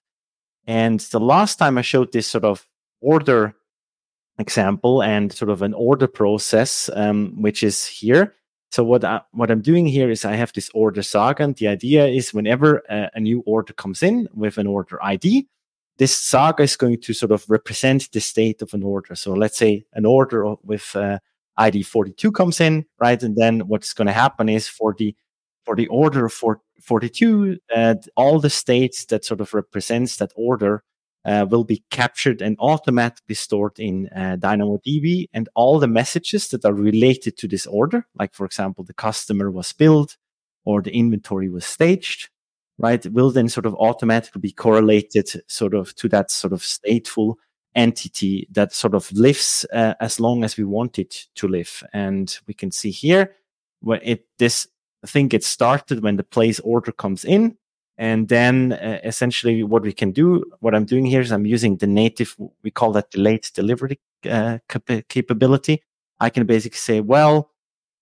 And 0.66 1.00
the 1.00 1.20
last 1.20 1.58
time 1.58 1.78
I 1.78 1.82
showed 1.82 2.12
this 2.12 2.28
sort 2.28 2.46
of 2.46 2.68
order 3.02 3.56
example 4.40 5.04
and 5.04 5.32
sort 5.32 5.52
of 5.52 5.62
an 5.62 5.74
order 5.74 6.08
process, 6.08 6.90
um, 6.94 7.42
which 7.42 7.64
is 7.64 7.86
here. 7.86 8.36
So 8.72 8.84
what 8.84 9.04
I, 9.04 9.22
what 9.32 9.50
I'm 9.50 9.62
doing 9.62 9.88
here 9.88 10.10
is 10.12 10.26
I 10.26 10.36
have 10.36 10.54
this 10.54 10.70
order 10.74 11.02
saga, 11.02 11.44
and 11.44 11.56
the 11.56 11.68
idea 11.68 12.06
is 12.06 12.34
whenever 12.34 12.84
a, 12.90 13.10
a 13.16 13.20
new 13.20 13.42
order 13.46 13.74
comes 13.74 14.04
in 14.04 14.28
with 14.34 14.58
an 14.58 14.68
order 14.68 15.04
ID, 15.04 15.48
this 15.98 16.16
saga 16.16 16.64
is 16.64 16.78
going 16.78 17.02
to 17.02 17.14
sort 17.14 17.32
of 17.32 17.50
represent 17.50 18.12
the 18.12 18.22
state 18.22 18.62
of 18.62 18.74
an 18.74 18.84
order. 18.84 19.16
So 19.16 19.34
let's 19.34 19.58
say 19.58 19.86
an 19.94 20.06
order 20.06 20.56
with 20.64 20.96
uh, 20.96 21.20
ID 21.58 21.84
42 21.84 22.32
comes 22.32 22.62
in, 22.62 22.86
right? 23.00 23.22
And 23.22 23.36
then 23.36 23.62
what's 23.68 23.94
going 23.94 24.08
to 24.08 24.14
happen 24.14 24.50
is 24.50 24.68
for 24.68 24.96
the 24.98 25.16
for 25.66 25.76
the 25.76 25.88
order 25.88 26.30
for 26.30 26.62
42, 26.82 27.58
uh, 27.76 27.96
all 28.16 28.40
the 28.40 28.50
states 28.50 29.06
that 29.06 29.26
sort 29.26 29.42
of 29.42 29.54
represents 29.54 30.18
that 30.18 30.32
order 30.36 30.84
uh, 31.29 31.45
will 31.45 31.63
be 31.63 31.83
captured 31.91 32.41
and 32.41 32.57
automatically 32.59 33.36
stored 33.36 33.79
in 33.79 34.09
uh, 34.15 34.36
DynamoDB, 34.39 35.29
and 35.31 35.48
all 35.53 35.77
the 35.77 35.88
messages 35.88 36.48
that 36.48 36.65
are 36.65 36.74
related 36.74 37.38
to 37.38 37.48
this 37.48 37.67
order, 37.67 38.07
like 38.17 38.33
for 38.33 38.45
example, 38.45 38.83
the 38.83 38.93
customer 38.93 39.51
was 39.51 39.71
billed 39.71 40.17
or 40.65 40.81
the 40.81 40.91
inventory 40.91 41.48
was 41.48 41.65
staged, 41.65 42.29
right, 42.79 43.05
will 43.12 43.29
then 43.29 43.48
sort 43.48 43.67
of 43.67 43.75
automatically 43.75 44.41
be 44.41 44.51
correlated 44.51 45.29
sort 45.48 45.75
of 45.75 45.93
to 45.95 46.09
that 46.09 46.31
sort 46.31 46.51
of 46.51 46.62
stateful 46.62 47.36
entity 47.75 48.48
that 48.51 48.74
sort 48.74 48.95
of 48.95 49.12
lives 49.12 49.67
uh, 49.71 49.93
as 50.00 50.19
long 50.19 50.43
as 50.43 50.57
we 50.57 50.63
want 50.63 50.98
it 50.98 51.27
to 51.36 51.48
live. 51.48 51.83
And 51.93 52.36
we 52.48 52.55
can 52.55 52.71
see 52.71 52.89
here 52.89 53.36
where 53.81 54.01
it 54.03 54.25
this 54.39 54.67
thing 55.05 55.27
gets 55.27 55.45
started 55.45 56.01
when 56.01 56.17
the 56.17 56.24
place 56.24 56.59
order 56.62 56.91
comes 56.91 57.24
in. 57.24 57.55
And 58.00 58.29
then 58.29 58.72
uh, 58.72 59.00
essentially 59.03 59.62
what 59.62 59.84
we 59.84 59.91
can 59.91 60.12
do, 60.13 60.46
what 60.62 60.74
I'm 60.74 60.86
doing 60.86 61.06
here 61.06 61.20
is 61.20 61.34
I'm 61.34 61.46
using 61.46 61.75
the 61.75 61.86
native, 61.86 62.34
we 62.63 62.72
call 62.72 62.94
that 62.94 63.12
delayed 63.12 63.46
delivery 63.53 64.00
uh, 64.27 64.60
cap- 64.70 65.08
capability. 65.10 65.84
I 66.18 66.29
can 66.29 66.46
basically 66.46 66.77
say, 66.77 67.01
well, 67.01 67.51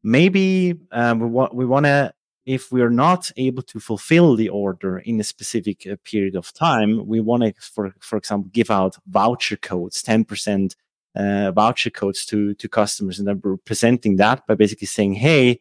maybe 0.04 0.76
um, 0.92 1.20
we, 1.20 1.26
wa- 1.26 1.50
we 1.52 1.66
want 1.66 1.88
to 1.88 2.14
if 2.46 2.72
we're 2.72 2.90
not 2.90 3.30
able 3.36 3.62
to 3.62 3.80
fulfill 3.80 4.36
the 4.38 4.48
order 4.48 5.00
in 5.00 5.20
a 5.20 5.24
specific 5.24 5.86
uh, 5.86 5.98
period 6.06 6.34
of 6.34 6.54
time, 6.54 7.06
we 7.06 7.20
want 7.20 7.44
to, 7.44 7.54
for, 7.60 7.94
for 8.00 8.18
example, 8.18 8.50
give 8.54 8.72
out 8.72 8.96
voucher 9.06 9.58
codes, 9.58 10.02
10% 10.02 10.74
uh, 11.18 11.52
voucher 11.52 11.90
codes 11.90 12.26
to, 12.26 12.54
to 12.54 12.70
customers. 12.70 13.20
And 13.20 13.28
then 13.28 13.42
we're 13.44 13.58
presenting 13.58 14.16
that 14.16 14.48
by 14.48 14.56
basically 14.56 14.88
saying, 14.88 15.16
Hey, 15.16 15.60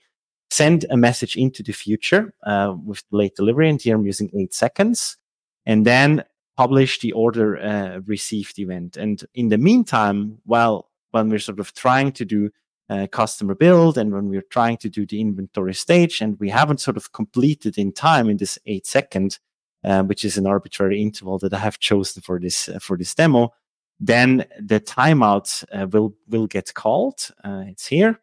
send 0.51 0.87
a 0.91 0.97
message 0.97 1.37
into 1.37 1.63
the 1.63 1.73
future, 1.73 2.33
uh, 2.45 2.75
with 2.85 3.03
late 3.11 3.35
delivery. 3.35 3.69
And 3.69 3.81
here 3.81 3.97
I'm 3.97 4.07
using 4.07 4.31
eight 4.39 4.55
seconds 4.55 5.17
and 5.65 5.85
then 5.85 6.25
publish 6.57 7.01
the 7.01 7.13
order, 7.13 7.59
uh, 7.59 8.01
received 8.07 8.59
event. 8.59 8.97
And 8.97 9.25
in 9.35 9.49
the 9.49 9.59
meantime, 9.59 10.39
while, 10.45 10.91
when 11.11 11.29
we're 11.29 11.39
sort 11.39 11.61
of 11.61 11.75
trying 11.75 12.13
to 12.13 12.25
do 12.25 12.51
uh, 12.89 13.07
customer 13.11 13.55
billed 13.55 13.99
and 13.99 14.13
when 14.13 14.29
we're 14.29 14.43
trying 14.51 14.77
to 14.79 14.89
do 14.89 15.07
the 15.07 15.21
inventory 15.21 15.75
stage 15.75 16.21
and 16.21 16.39
we 16.39 16.49
haven't 16.49 16.81
sort 16.81 16.97
of 16.97 17.13
completed 17.13 17.79
in 17.79 17.93
time 17.93 18.31
in 18.31 18.37
this 18.37 18.59
eight 18.67 18.87
second, 18.87 19.39
uh, 19.85 20.03
which 20.03 20.25
is 20.25 20.39
an 20.39 20.47
arbitrary 20.47 21.03
interval 21.03 21.39
that 21.39 21.53
I 21.53 21.59
have 21.59 21.79
chosen 21.79 22.23
for 22.23 22.39
this 22.39 22.69
uh, 22.69 22.79
for 22.79 22.97
this 22.97 23.15
demo, 23.15 23.53
then 23.99 24.45
the 24.61 24.81
timeout 24.81 25.65
uh, 25.73 25.87
will 25.87 26.15
will 26.29 26.47
get 26.47 26.75
called. 26.75 27.29
Uh, 27.45 27.65
it's 27.67 27.87
here, 27.87 28.21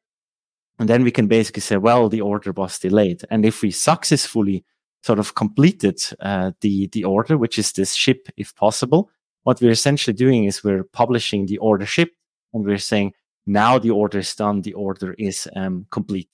and 0.80 0.90
then 0.90 1.04
we 1.04 1.12
can 1.12 1.28
basically 1.28 1.62
say, 1.62 1.78
well, 1.78 2.10
the 2.10 2.22
order 2.22 2.52
was 2.52 2.80
delayed, 2.80 3.22
and 3.30 3.46
if 3.46 3.62
we 3.62 3.72
successfully 3.72 4.66
sort 5.04 5.20
of 5.20 5.36
completed 5.36 6.02
uh, 6.20 6.52
the 6.62 6.88
the 6.88 7.04
order, 7.04 7.38
which 7.38 7.60
is 7.60 7.72
this 7.74 7.94
ship 7.94 8.28
if 8.38 8.56
possible, 8.56 9.10
what 9.44 9.62
we're 9.62 9.72
essentially 9.72 10.14
doing 10.14 10.46
is 10.46 10.64
we're 10.64 10.84
publishing 10.84 11.46
the 11.46 11.58
order 11.58 11.86
ship, 11.86 12.12
and 12.54 12.66
we're 12.66 12.78
saying 12.78 13.14
now 13.46 13.78
the 13.78 13.92
order 13.92 14.20
is 14.20 14.36
done. 14.36 14.62
The 14.62 14.74
order 14.74 15.14
is 15.18 15.48
um, 15.56 15.86
complete. 15.92 16.30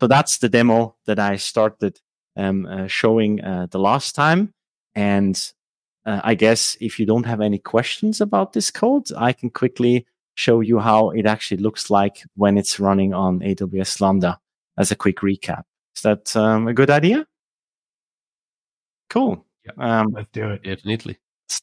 So 0.00 0.06
that's 0.06 0.38
the 0.38 0.48
demo 0.48 0.96
that 1.06 1.18
I 1.18 1.36
started 1.36 2.00
um, 2.36 2.66
uh, 2.66 2.86
showing 2.86 3.42
uh, 3.42 3.66
the 3.70 3.78
last 3.78 4.14
time. 4.14 4.52
And 4.94 5.52
uh, 6.04 6.20
I 6.24 6.34
guess 6.34 6.76
if 6.80 6.98
you 6.98 7.06
don't 7.06 7.26
have 7.26 7.40
any 7.40 7.58
questions 7.58 8.20
about 8.20 8.52
this 8.52 8.70
code, 8.70 9.08
I 9.16 9.32
can 9.32 9.50
quickly 9.50 10.06
show 10.36 10.60
you 10.60 10.78
how 10.78 11.10
it 11.10 11.26
actually 11.26 11.58
looks 11.58 11.90
like 11.90 12.22
when 12.36 12.56
it's 12.56 12.78
running 12.78 13.12
on 13.12 13.40
AWS 13.40 14.00
Lambda 14.00 14.38
as 14.78 14.92
a 14.92 14.96
quick 14.96 15.18
recap. 15.18 15.64
Is 15.96 16.02
that 16.02 16.36
um, 16.36 16.68
a 16.68 16.72
good 16.72 16.90
idea? 16.90 17.26
Cool. 19.10 19.44
Yeah, 19.64 19.72
um, 20.00 20.12
let's 20.12 20.28
do 20.32 20.50
it. 20.50 20.62
Definitely. 20.62 21.18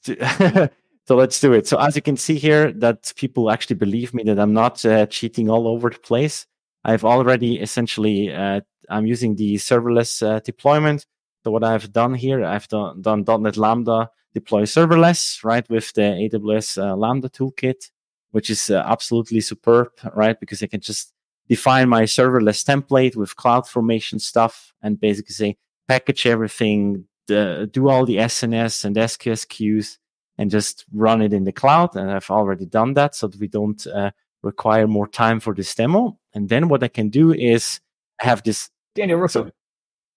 So 1.05 1.17
let's 1.17 1.39
do 1.39 1.51
it. 1.51 1.67
So 1.67 1.77
as 1.79 1.95
you 1.95 2.01
can 2.01 2.15
see 2.15 2.35
here, 2.35 2.71
that 2.73 3.11
people 3.17 3.51
actually 3.51 3.75
believe 3.75 4.13
me 4.13 4.23
that 4.23 4.39
I'm 4.39 4.53
not 4.53 4.85
uh, 4.85 5.05
cheating 5.07 5.49
all 5.49 5.67
over 5.67 5.89
the 5.89 5.99
place. 5.99 6.47
I've 6.85 7.03
already 7.03 7.59
essentially, 7.59 8.33
uh, 8.33 8.61
I'm 8.89 9.05
using 9.05 9.35
the 9.35 9.55
serverless 9.55 10.25
uh, 10.25 10.39
deployment. 10.39 11.05
So 11.43 11.51
what 11.51 11.63
I've 11.63 11.91
done 11.91 12.13
here, 12.13 12.45
I've 12.45 12.69
done, 12.69 13.01
done 13.01 13.25
.NET 13.27 13.57
Lambda 13.57 14.09
deploy 14.33 14.63
serverless, 14.63 15.43
right, 15.43 15.69
with 15.69 15.91
the 15.93 16.01
AWS 16.01 16.81
uh, 16.81 16.95
Lambda 16.95 17.29
toolkit, 17.29 17.91
which 18.33 18.49
is 18.49 18.71
uh, 18.71 18.83
absolutely 18.85 19.39
superb, 19.39 19.89
right, 20.15 20.39
because 20.39 20.63
I 20.63 20.67
can 20.67 20.81
just 20.81 21.13
define 21.47 21.87
my 21.87 22.03
serverless 22.03 22.65
template 22.65 23.15
with 23.15 23.35
CloudFormation 23.35 24.19
stuff 24.19 24.73
and 24.81 24.99
basically 24.99 25.33
say 25.33 25.57
package 25.87 26.25
everything, 26.25 27.05
do 27.27 27.89
all 27.89 28.05
the 28.07 28.17
SNS 28.17 28.85
and 28.85 28.95
SQS 28.95 29.47
queues, 29.47 29.99
and 30.39 30.49
just 30.49 30.83
run 30.91 31.21
it 31.21 31.31
in 31.31 31.43
the 31.43 31.51
cloud. 31.51 31.95
And 31.95 32.09
I've 32.09 32.31
already 32.31 32.65
done 32.65 32.95
that 32.95 33.13
so 33.13 33.27
that 33.27 33.39
we 33.39 33.47
don't 33.47 33.85
uh, 33.85 34.09
require 34.41 34.87
more 34.87 35.07
time 35.07 35.39
for 35.39 35.53
this 35.53 35.75
demo. 35.75 36.17
And 36.33 36.49
then 36.49 36.69
what 36.69 36.81
I 36.81 36.87
can 36.87 37.09
do 37.09 37.31
is 37.31 37.81
have 38.17 38.41
this. 38.41 38.71
Daniel, 38.95 39.19
real 39.19 39.27
so, 39.27 39.51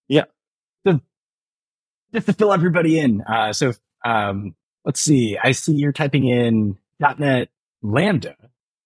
Yeah. 0.08 0.24
So, 0.86 1.00
just 2.14 2.26
to 2.28 2.32
fill 2.32 2.54
everybody 2.54 2.98
in. 2.98 3.20
Uh, 3.20 3.52
so 3.52 3.74
um, 4.06 4.54
let's 4.86 5.02
see. 5.02 5.36
I 5.36 5.52
see 5.52 5.74
you're 5.74 5.92
typing 5.92 6.26
in 6.26 6.78
.NET 6.98 7.50
Lambda. 7.92 8.36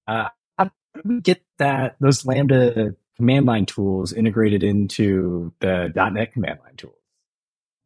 Uh, 0.07 0.29
how 0.59 0.65
do 0.65 1.03
we 1.05 1.21
get 1.21 1.43
that 1.59 1.97
those 2.01 2.27
Lambda 2.27 2.95
command 3.17 3.47
line 3.47 3.67
tools 3.67 4.13
integrated 4.13 4.63
into 4.63 5.53
the 5.61 5.93
.NET 5.95 6.33
command 6.33 6.61
line 6.65 6.77
tools? 6.77 6.95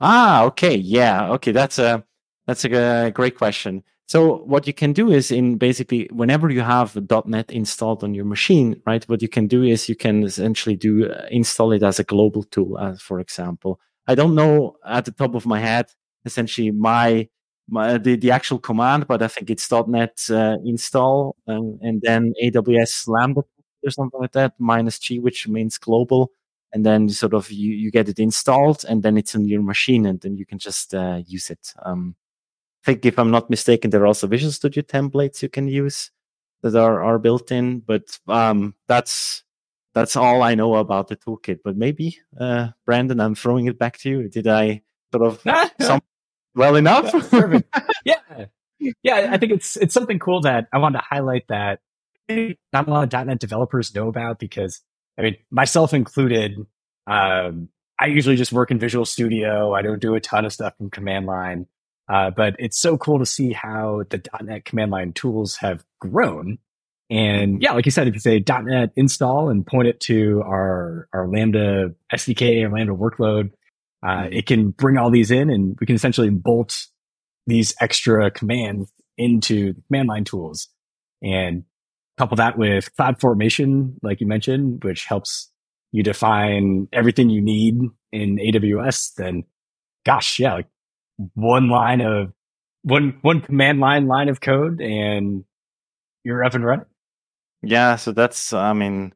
Ah, 0.01 0.45
okay, 0.45 0.77
yeah, 0.77 1.31
okay. 1.33 1.53
That's 1.53 1.79
a 1.79 2.05
that's 2.47 2.65
a 2.65 3.11
great 3.15 3.37
question. 3.37 3.83
So 4.07 4.39
what 4.45 4.67
you 4.67 4.75
can 4.75 4.93
do 4.93 5.11
is 5.11 5.31
in 5.31 5.57
basically 5.57 6.11
whenever 6.13 6.51
you 6.51 6.61
have 6.61 6.99
.NET 7.27 7.51
installed 7.51 8.05
on 8.05 8.15
your 8.15 8.27
machine, 8.27 8.83
right? 8.87 9.03
What 9.09 9.23
you 9.23 9.29
can 9.29 9.47
do 9.47 9.63
is 9.63 9.89
you 9.89 9.97
can 9.97 10.25
essentially 10.25 10.77
do 10.77 11.11
uh, 11.11 11.27
install 11.31 11.73
it 11.73 11.83
as 11.83 11.99
a 11.99 12.05
global 12.05 12.43
tool, 12.43 12.79
as 12.79 13.01
for 13.01 13.19
example. 13.19 13.81
I 14.07 14.15
don't 14.15 14.35
know 14.35 14.77
at 14.85 15.07
the 15.07 15.13
top 15.13 15.35
of 15.35 15.47
my 15.47 15.61
head 15.61 15.87
essentially 16.25 16.71
my, 16.71 17.29
my 17.69 17.99
the, 17.99 18.17
the 18.17 18.31
actual 18.31 18.59
command, 18.59 19.07
but 19.07 19.23
I 19.23 19.29
think 19.29 19.51
it's 19.51 19.71
.NET 19.71 20.27
uh, 20.31 20.57
install 20.65 21.37
um, 21.47 21.79
and 21.83 22.01
then 22.03 22.35
AWS 22.43 23.09
Lambda 23.09 23.43
or 23.85 23.91
something 23.91 24.21
like 24.21 24.33
that 24.33 24.55
minus 24.59 24.99
G, 24.99 25.19
which 25.19 25.49
means 25.49 25.79
global. 25.79 26.33
And 26.73 26.85
then 26.85 27.09
sort 27.09 27.35
of 27.35 27.53
you, 27.53 27.73
you 27.73 27.93
get 27.93 28.09
it 28.09 28.19
installed 28.19 28.85
and 28.89 29.03
then 29.03 29.17
it's 29.17 29.37
on 29.37 29.47
your 29.47 29.63
machine 29.63 30.07
and 30.07 30.21
then 30.21 30.37
you 30.37 30.45
can 30.45 30.59
just 30.59 30.93
uh, 30.93 31.21
use 31.25 31.49
it. 31.49 31.73
Um, 31.85 32.17
think 32.85 33.07
if 33.07 33.19
I'm 33.19 33.31
not 33.31 33.51
mistaken, 33.51 33.91
there 33.91 34.03
are 34.03 34.07
also 34.07 34.27
Visual 34.27 34.53
Studio 34.53 34.83
templates 34.83 35.43
you 35.43 35.49
can 35.49 35.67
use 35.67 36.11
that 36.63 36.77
are, 36.77 37.03
are 37.03 37.19
built 37.19 37.51
in, 37.51 37.81
but 37.81 38.19
um, 38.29 38.75
that's 38.89 39.43
that's 39.95 40.17
all 40.17 40.43
I 40.43 40.55
know 40.55 40.75
about 40.77 41.09
the 41.09 41.17
toolkit. 41.17 41.61
But 41.65 41.77
maybe, 41.77 42.19
uh, 42.39 42.69
Brandon, 42.85 43.21
I'm 43.21 43.35
throwing 43.35 43.67
it 43.67 43.79
back 43.79 43.99
to 43.99 44.11
you. 44.11 44.29
Did 44.29 44.47
I 44.47 44.83
sort 45.13 45.27
of 45.27 45.71
some 45.81 46.01
well 46.55 46.77
enough? 46.77 47.13
Yeah, 48.05 48.47
yeah. 49.03 49.29
I 49.31 49.39
think 49.39 49.53
it's 49.53 49.77
it's 49.77 49.95
something 49.95 50.19
cool 50.19 50.43
that 50.43 50.67
I 50.73 50.79
wanted 50.79 50.99
to 50.99 51.05
highlight 51.09 51.47
that 51.49 51.81
not 52.29 52.87
a 52.87 52.91
lot 52.91 53.15
of 53.15 53.27
.NET 53.27 53.39
developers 53.39 53.95
know 53.95 54.09
about 54.09 54.39
because 54.39 54.83
I 55.19 55.23
mean, 55.23 55.37
myself 55.51 55.95
included. 55.95 56.59
Um, 57.07 57.69
I 57.99 58.07
usually 58.07 58.37
just 58.37 58.53
work 58.53 58.71
in 58.71 58.79
Visual 58.79 59.05
Studio. 59.05 59.73
I 59.73 59.83
don't 59.83 60.01
do 60.01 60.15
a 60.15 60.21
ton 60.21 60.45
of 60.45 60.53
stuff 60.53 60.75
in 60.81 60.91
command 60.91 61.27
line. 61.27 61.67
Uh, 62.13 62.31
but 62.31 62.55
it's 62.59 62.79
so 62.79 62.99
cool 62.99 63.19
to 63.19 63.27
see 63.27 63.53
how 63.53 64.03
the 64.11 64.23
.NET 64.43 64.65
command 64.65 64.91
line 64.91 65.13
tools 65.13 65.57
have 65.57 65.85
grown. 66.01 66.59
And 67.11 67.63
yeah, 67.63 67.73
like 67.73 67.87
you 67.87 67.93
said, 67.93 68.09
if 68.09 68.15
you 68.15 68.21
say 68.21 68.43
.NET 68.47 68.91
install 68.97 69.49
and 69.49 69.67
point 69.67 69.89
it 69.89 70.01
to 70.01 70.43
our, 70.45 71.09
our 71.13 71.29
Lambda 71.29 71.95
SDK 72.13 72.65
or 72.65 72.71
Lambda 72.71 72.95
workload, 72.95 73.53
uh, 74.07 74.29
it 74.31 74.47
can 74.47 74.71
bring 74.71 74.99
all 74.99 75.11
these 75.11 75.31
in 75.31 75.51
and 75.51 75.77
we 75.81 75.87
can 75.87 75.97
essentially 75.97 76.31
bolt 76.31 76.87
these 77.47 77.75
extra 77.81 78.31
commands 78.31 78.91
into 79.17 79.73
the 79.73 79.83
command 79.89 80.09
line 80.09 80.25
tools 80.25 80.69
and 81.23 81.65
couple 82.17 82.37
that 82.37 82.57
with 82.57 82.95
cloud 82.97 83.21
formation, 83.21 83.97
like 84.03 84.21
you 84.21 84.27
mentioned, 84.27 84.85
which 84.85 85.05
helps 85.05 85.51
you 85.91 86.03
define 86.03 86.89
everything 86.93 87.31
you 87.31 87.41
need 87.41 87.79
in 88.13 88.37
AWS, 88.37 89.15
then 89.15 89.45
gosh, 90.05 90.39
yeah, 90.39 90.55
like 90.55 90.69
one 91.35 91.69
line 91.69 92.01
of 92.01 92.33
one, 92.83 93.19
one 93.23 93.41
command 93.41 93.81
line 93.81 94.07
line 94.07 94.29
of 94.29 94.41
code 94.41 94.81
and 94.81 95.45
you're 96.25 96.45
up 96.45 96.55
and 96.55 96.65
running. 96.65 96.87
Yeah. 97.63 97.97
So 97.97 98.13
that's, 98.13 98.53
I 98.53 98.73
mean, 98.75 99.15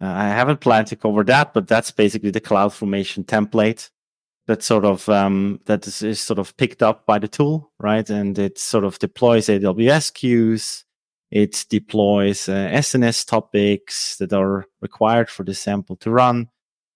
uh, 0.00 0.06
I 0.06 0.28
haven't 0.28 0.60
planned 0.60 0.88
to 0.88 0.96
cover 0.96 1.22
that, 1.24 1.54
but 1.54 1.68
that's 1.68 1.92
basically 1.92 2.30
the 2.30 2.40
cloud 2.40 2.72
formation 2.72 3.24
template 3.24 3.90
that 4.46 4.62
sort 4.62 4.84
of 4.84 5.08
um, 5.08 5.60
that 5.66 5.86
is, 5.86 6.02
is, 6.02 6.20
sort 6.20 6.38
of 6.38 6.56
picked 6.56 6.82
up 6.82 7.06
by 7.06 7.18
the 7.18 7.28
tool, 7.28 7.72
right? 7.78 8.08
And 8.08 8.38
it 8.38 8.58
sort 8.58 8.84
of 8.84 8.98
deploys 8.98 9.46
AWS 9.46 10.12
queues. 10.12 10.84
It 11.30 11.64
deploys 11.68 12.48
uh, 12.48 12.68
SNS 12.72 13.26
topics 13.26 14.16
that 14.18 14.32
are 14.32 14.66
required 14.80 15.30
for 15.30 15.42
the 15.44 15.54
sample 15.54 15.96
to 15.96 16.10
run, 16.10 16.48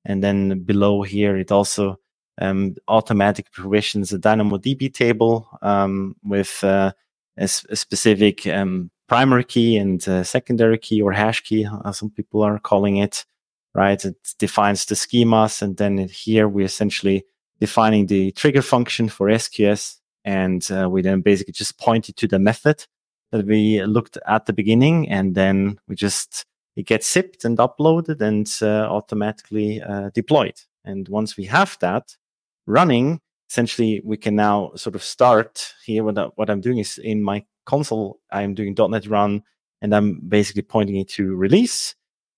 and 0.05 0.23
then 0.23 0.61
below 0.61 1.03
here 1.03 1.37
it 1.37 1.51
also 1.51 1.99
um, 2.41 2.77
automatic 2.87 3.51
provisions 3.51 4.13
a 4.13 4.19
DynamoDB 4.19 4.93
table 4.93 5.49
um, 5.63 6.15
with 6.23 6.63
uh, 6.63 6.93
a, 7.37 7.45
a, 7.45 7.77
specific 7.77 8.47
um, 8.47 8.91
primary 9.09 9.43
key 9.43 9.77
and 9.77 10.03
secondary 10.25 10.79
key 10.79 11.03
or 11.03 11.11
hash 11.13 11.41
key, 11.41 11.67
as 11.85 11.99
some 11.99 12.11
people 12.11 12.43
are 12.43 12.59
calling 12.59 12.99
it. 12.99 13.25
Right, 13.75 14.03
it 14.05 14.17
defines 14.39 14.87
the 14.87 14.95
schemas, 14.95 15.63
and 15.63 15.77
then 15.77 16.09
here 16.09 16.49
we 16.49 16.65
essentially 16.65 17.25
defining 17.61 18.07
the 18.07 18.33
trigger 18.33 18.63
function 18.63 19.09
for 19.09 19.29
SQS. 19.29 19.97
And 20.25 20.67
uh, 20.71 20.89
we 20.91 21.03
then 21.03 21.21
basically 21.21 21.53
just 21.53 21.79
pointed 21.79 22.17
to 22.17 22.29
the 22.29 22.39
method 22.39 22.87
that 23.33 23.47
we 23.47 23.83
looked 23.85 24.19
at 24.27 24.47
the 24.47 24.53
beginning. 24.53 25.09
And 25.09 25.35
then 25.35 25.79
we 25.89 25.95
just, 25.95 26.45
it 26.77 26.87
gets 26.87 27.11
zipped 27.11 27.45
and 27.45 27.59
uploaded 27.59 28.21
and 28.21 28.51
uh, 28.63 28.87
automatically 28.91 29.81
uh, 29.81 30.11
deployed. 30.15 30.61
And 30.85 31.09
once 31.09 31.37
we 31.37 31.45
have 31.45 31.77
that 31.81 32.17
running, 32.67 33.21
essentially 33.51 34.01
we 34.05 34.17
can 34.17 34.37
now 34.37 34.73
sort 34.77 34.95
of 34.95 35.03
start 35.03 35.75
here. 35.85 36.05
What, 36.05 36.19
I, 36.19 36.25
what 36.37 36.51
I'm 36.51 36.61
doing 36.61 36.79
is 36.79 36.99
in 36.99 37.23
my 37.23 37.45
console, 37.67 38.21
I'm 38.31 38.55
doing 38.55 38.75
.NET 38.79 39.07
run 39.07 39.43
and 39.81 39.95
I'm 39.95 40.21
basically 40.29 40.63
pointing 40.63 40.97
it 40.97 41.09
to 41.11 41.35
release. 41.35 41.95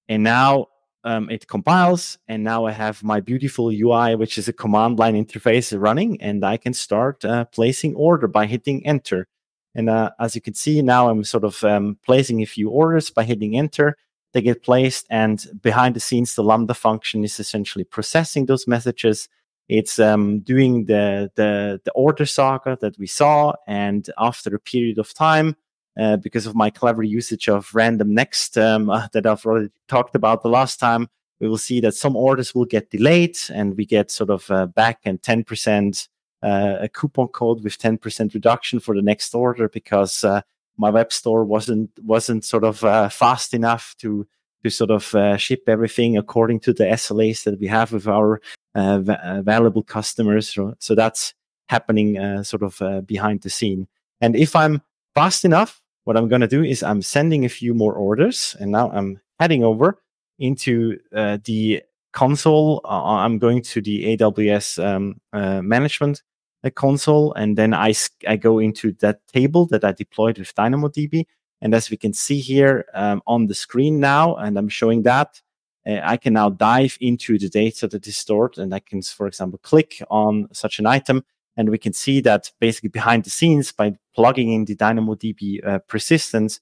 And 0.08 0.22
now 0.22 0.66
um, 1.04 1.30
it 1.30 1.46
compiles 1.46 2.18
and 2.28 2.44
now 2.44 2.66
I 2.66 2.72
have 2.72 3.02
my 3.02 3.20
beautiful 3.20 3.70
UI, 3.70 4.16
which 4.16 4.36
is 4.38 4.48
a 4.48 4.52
command 4.52 4.98
line 4.98 5.14
interface 5.14 5.78
running 5.78 6.20
and 6.20 6.44
I 6.44 6.56
can 6.56 6.74
start 6.74 7.24
uh, 7.24 7.44
placing 7.46 7.94
order 7.94 8.28
by 8.28 8.46
hitting 8.46 8.86
enter. 8.86 9.26
And 9.74 9.88
uh, 9.88 10.10
as 10.18 10.34
you 10.34 10.40
can 10.40 10.54
see 10.54 10.82
now 10.82 11.08
I'm 11.08 11.24
sort 11.24 11.44
of 11.44 11.62
um, 11.64 11.98
placing 12.04 12.42
a 12.42 12.46
few 12.46 12.68
orders 12.68 13.10
by 13.10 13.24
hitting 13.24 13.56
enter. 13.56 13.96
They 14.32 14.42
get 14.42 14.62
placed 14.62 15.06
and 15.10 15.44
behind 15.62 15.96
the 15.96 16.00
scenes, 16.00 16.34
the 16.34 16.44
Lambda 16.44 16.74
function 16.74 17.24
is 17.24 17.40
essentially 17.40 17.84
processing 17.84 18.46
those 18.46 18.68
messages. 18.68 19.28
It's 19.68 19.98
um, 19.98 20.40
doing 20.40 20.86
the, 20.86 21.30
the, 21.36 21.80
the 21.84 21.92
order 21.92 22.26
saga 22.26 22.76
that 22.80 22.98
we 22.98 23.06
saw. 23.06 23.54
And 23.66 24.08
after 24.18 24.54
a 24.54 24.60
period 24.60 24.98
of 24.98 25.14
time, 25.14 25.56
uh, 25.98 26.16
because 26.16 26.46
of 26.46 26.54
my 26.54 26.70
clever 26.70 27.02
usage 27.02 27.48
of 27.48 27.74
random 27.74 28.14
next 28.14 28.56
um, 28.56 28.90
uh, 28.90 29.08
that 29.12 29.26
I've 29.26 29.44
already 29.44 29.70
talked 29.88 30.14
about 30.14 30.42
the 30.42 30.48
last 30.48 30.78
time, 30.78 31.08
we 31.40 31.48
will 31.48 31.58
see 31.58 31.80
that 31.80 31.94
some 31.94 32.16
orders 32.16 32.54
will 32.54 32.66
get 32.66 32.90
delayed 32.90 33.36
and 33.52 33.76
we 33.76 33.86
get 33.86 34.10
sort 34.10 34.30
of 34.30 34.50
uh, 34.50 34.66
back 34.66 35.00
and 35.04 35.20
10% 35.22 36.08
uh, 36.42 36.76
a 36.80 36.88
coupon 36.88 37.28
code 37.28 37.62
with 37.64 37.78
10% 37.78 38.34
reduction 38.34 38.80
for 38.80 38.94
the 38.94 39.02
next 39.02 39.34
order 39.34 39.68
because 39.68 40.24
uh, 40.24 40.42
my 40.76 40.90
web 40.90 41.12
store 41.12 41.44
wasn't 41.44 41.90
wasn't 42.02 42.42
sort 42.44 42.64
of 42.64 42.78
fast 43.12 43.52
enough 43.52 43.94
to 43.98 44.26
to 44.64 44.70
sort 44.70 44.90
of 44.90 45.38
ship 45.38 45.62
everything 45.66 46.16
according 46.16 46.60
to 46.60 46.72
the 46.72 46.84
SLAs 46.84 47.44
that 47.44 47.60
we 47.60 47.66
have 47.66 47.92
with 47.92 48.06
our 48.06 48.40
valuable 48.74 49.82
customers. 49.82 50.56
So 50.78 50.94
that's 50.94 51.34
happening 51.68 52.42
sort 52.44 52.62
of 52.62 53.06
behind 53.06 53.42
the 53.42 53.50
scene. 53.50 53.86
And 54.22 54.34
if 54.36 54.56
I'm 54.56 54.80
fast 55.14 55.44
enough, 55.44 55.80
what 56.04 56.16
I'm 56.16 56.28
going 56.28 56.40
to 56.40 56.48
do 56.48 56.62
is 56.62 56.82
I'm 56.82 57.02
sending 57.02 57.44
a 57.44 57.48
few 57.48 57.74
more 57.74 57.94
orders 57.94 58.56
and 58.58 58.72
now 58.72 58.90
I'm 58.90 59.20
heading 59.38 59.64
over 59.64 60.00
into 60.38 60.98
uh, 61.14 61.38
the 61.44 61.82
console. 62.12 62.80
Uh, 62.84 63.04
I'm 63.04 63.38
going 63.38 63.62
to 63.62 63.80
the 63.80 64.16
AWS 64.16 64.84
um, 64.84 65.20
uh, 65.32 65.62
management 65.62 66.22
uh, 66.64 66.70
console 66.70 67.32
and 67.34 67.56
then 67.56 67.74
I, 67.74 67.94
I 68.26 68.36
go 68.36 68.58
into 68.58 68.92
that 69.00 69.26
table 69.28 69.66
that 69.66 69.84
I 69.84 69.92
deployed 69.92 70.38
with 70.38 70.54
DynamoDB. 70.54 71.26
And 71.62 71.74
as 71.74 71.90
we 71.90 71.96
can 71.96 72.14
see 72.14 72.40
here 72.40 72.86
um, 72.94 73.22
on 73.26 73.46
the 73.46 73.54
screen 73.54 74.00
now, 74.00 74.36
and 74.36 74.58
I'm 74.58 74.68
showing 74.68 75.02
that, 75.02 75.40
uh, 75.86 76.00
I 76.02 76.16
can 76.16 76.32
now 76.32 76.50
dive 76.50 76.96
into 77.00 77.38
the 77.38 77.48
data 77.48 77.86
that 77.88 78.06
is 78.06 78.16
stored 78.16 78.58
and 78.58 78.74
I 78.74 78.80
can, 78.80 79.02
for 79.02 79.26
example, 79.26 79.58
click 79.62 80.02
on 80.10 80.48
such 80.52 80.78
an 80.78 80.86
item 80.86 81.24
and 81.60 81.68
we 81.68 81.76
can 81.76 81.92
see 81.92 82.22
that 82.22 82.50
basically 82.58 82.88
behind 82.88 83.24
the 83.24 83.28
scenes 83.28 83.70
by 83.70 83.92
plugging 84.14 84.50
in 84.50 84.64
the 84.64 84.74
DynamoDB 84.74 85.66
uh, 85.66 85.78
persistence, 85.80 86.58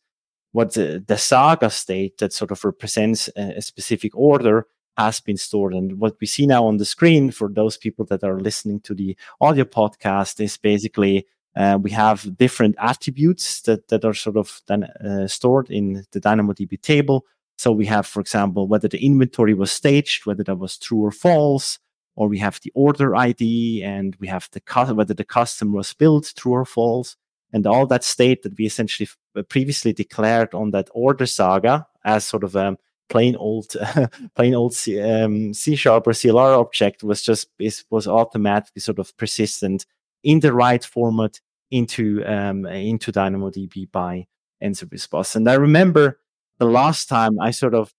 what 0.50 0.74
the, 0.74 1.04
the, 1.06 1.16
saga 1.16 1.70
state 1.70 2.18
that 2.18 2.32
sort 2.32 2.50
of 2.50 2.64
represents 2.64 3.28
a, 3.36 3.58
a, 3.58 3.62
specific 3.62 4.10
order 4.16 4.66
has 4.96 5.20
been 5.20 5.36
stored. 5.36 5.72
And 5.72 6.00
what 6.00 6.16
we 6.20 6.26
see 6.26 6.48
now 6.48 6.66
on 6.66 6.78
the 6.78 6.84
screen 6.84 7.30
for 7.30 7.48
those 7.48 7.76
people 7.76 8.06
that 8.06 8.24
are 8.24 8.40
listening 8.40 8.80
to 8.80 8.94
the 8.94 9.16
audio 9.40 9.62
podcast 9.62 10.40
is 10.40 10.56
basically 10.56 11.28
uh, 11.54 11.78
we 11.80 11.92
have 11.92 12.36
different 12.36 12.74
attributes 12.80 13.62
that, 13.62 13.86
that 13.86 14.04
are 14.04 14.14
sort 14.14 14.36
of 14.36 14.60
then 14.66 14.82
uh, 14.82 15.28
stored 15.28 15.70
in 15.70 16.04
the 16.10 16.20
DynamoDB 16.20 16.82
table. 16.82 17.24
So 17.56 17.70
we 17.70 17.86
have, 17.86 18.04
for 18.04 18.18
example, 18.18 18.66
whether 18.66 18.88
the 18.88 19.04
inventory 19.04 19.54
was 19.54 19.70
staged, 19.70 20.26
whether 20.26 20.42
that 20.42 20.58
was 20.58 20.76
true 20.76 21.04
or 21.04 21.12
false, 21.12 21.78
or 22.18 22.26
we 22.26 22.38
have 22.38 22.58
the 22.64 22.72
order 22.74 23.14
ID 23.14 23.80
and 23.84 24.16
we 24.18 24.26
have 24.26 24.48
the 24.50 24.60
cu- 24.60 24.92
whether 24.92 25.14
the 25.14 25.22
custom 25.22 25.72
was 25.72 25.94
built 25.94 26.32
true 26.36 26.52
or 26.52 26.64
false, 26.64 27.16
and 27.52 27.64
all 27.64 27.86
that 27.86 28.02
state 28.02 28.42
that 28.42 28.58
we 28.58 28.66
essentially 28.66 29.06
f- 29.06 29.16
uh, 29.36 29.42
previously 29.42 29.92
declared 29.92 30.52
on 30.52 30.72
that 30.72 30.90
order 30.92 31.26
saga 31.26 31.86
as 32.04 32.24
sort 32.24 32.42
of 32.42 32.56
a 32.56 32.76
plain 33.08 33.36
old 33.36 33.76
plain 34.34 34.52
old 34.52 34.74
C, 34.74 35.00
um, 35.00 35.54
C 35.54 35.76
sharp 35.76 36.08
or 36.08 36.10
CLR 36.10 36.58
object 36.58 37.04
was 37.04 37.22
just 37.22 37.50
is, 37.60 37.84
was 37.88 38.08
automatically 38.08 38.80
sort 38.80 38.98
of 38.98 39.16
persistent 39.16 39.86
in 40.24 40.40
the 40.40 40.52
right 40.52 40.84
format 40.84 41.40
into 41.70 42.24
um, 42.26 42.66
into 42.66 43.12
DynamoDB 43.12 43.92
by 43.92 44.26
NServiceBus. 44.60 45.36
And 45.36 45.48
I 45.48 45.54
remember 45.54 46.18
the 46.58 46.66
last 46.66 47.08
time 47.08 47.38
I 47.38 47.52
sort 47.52 47.74
of 47.74 47.94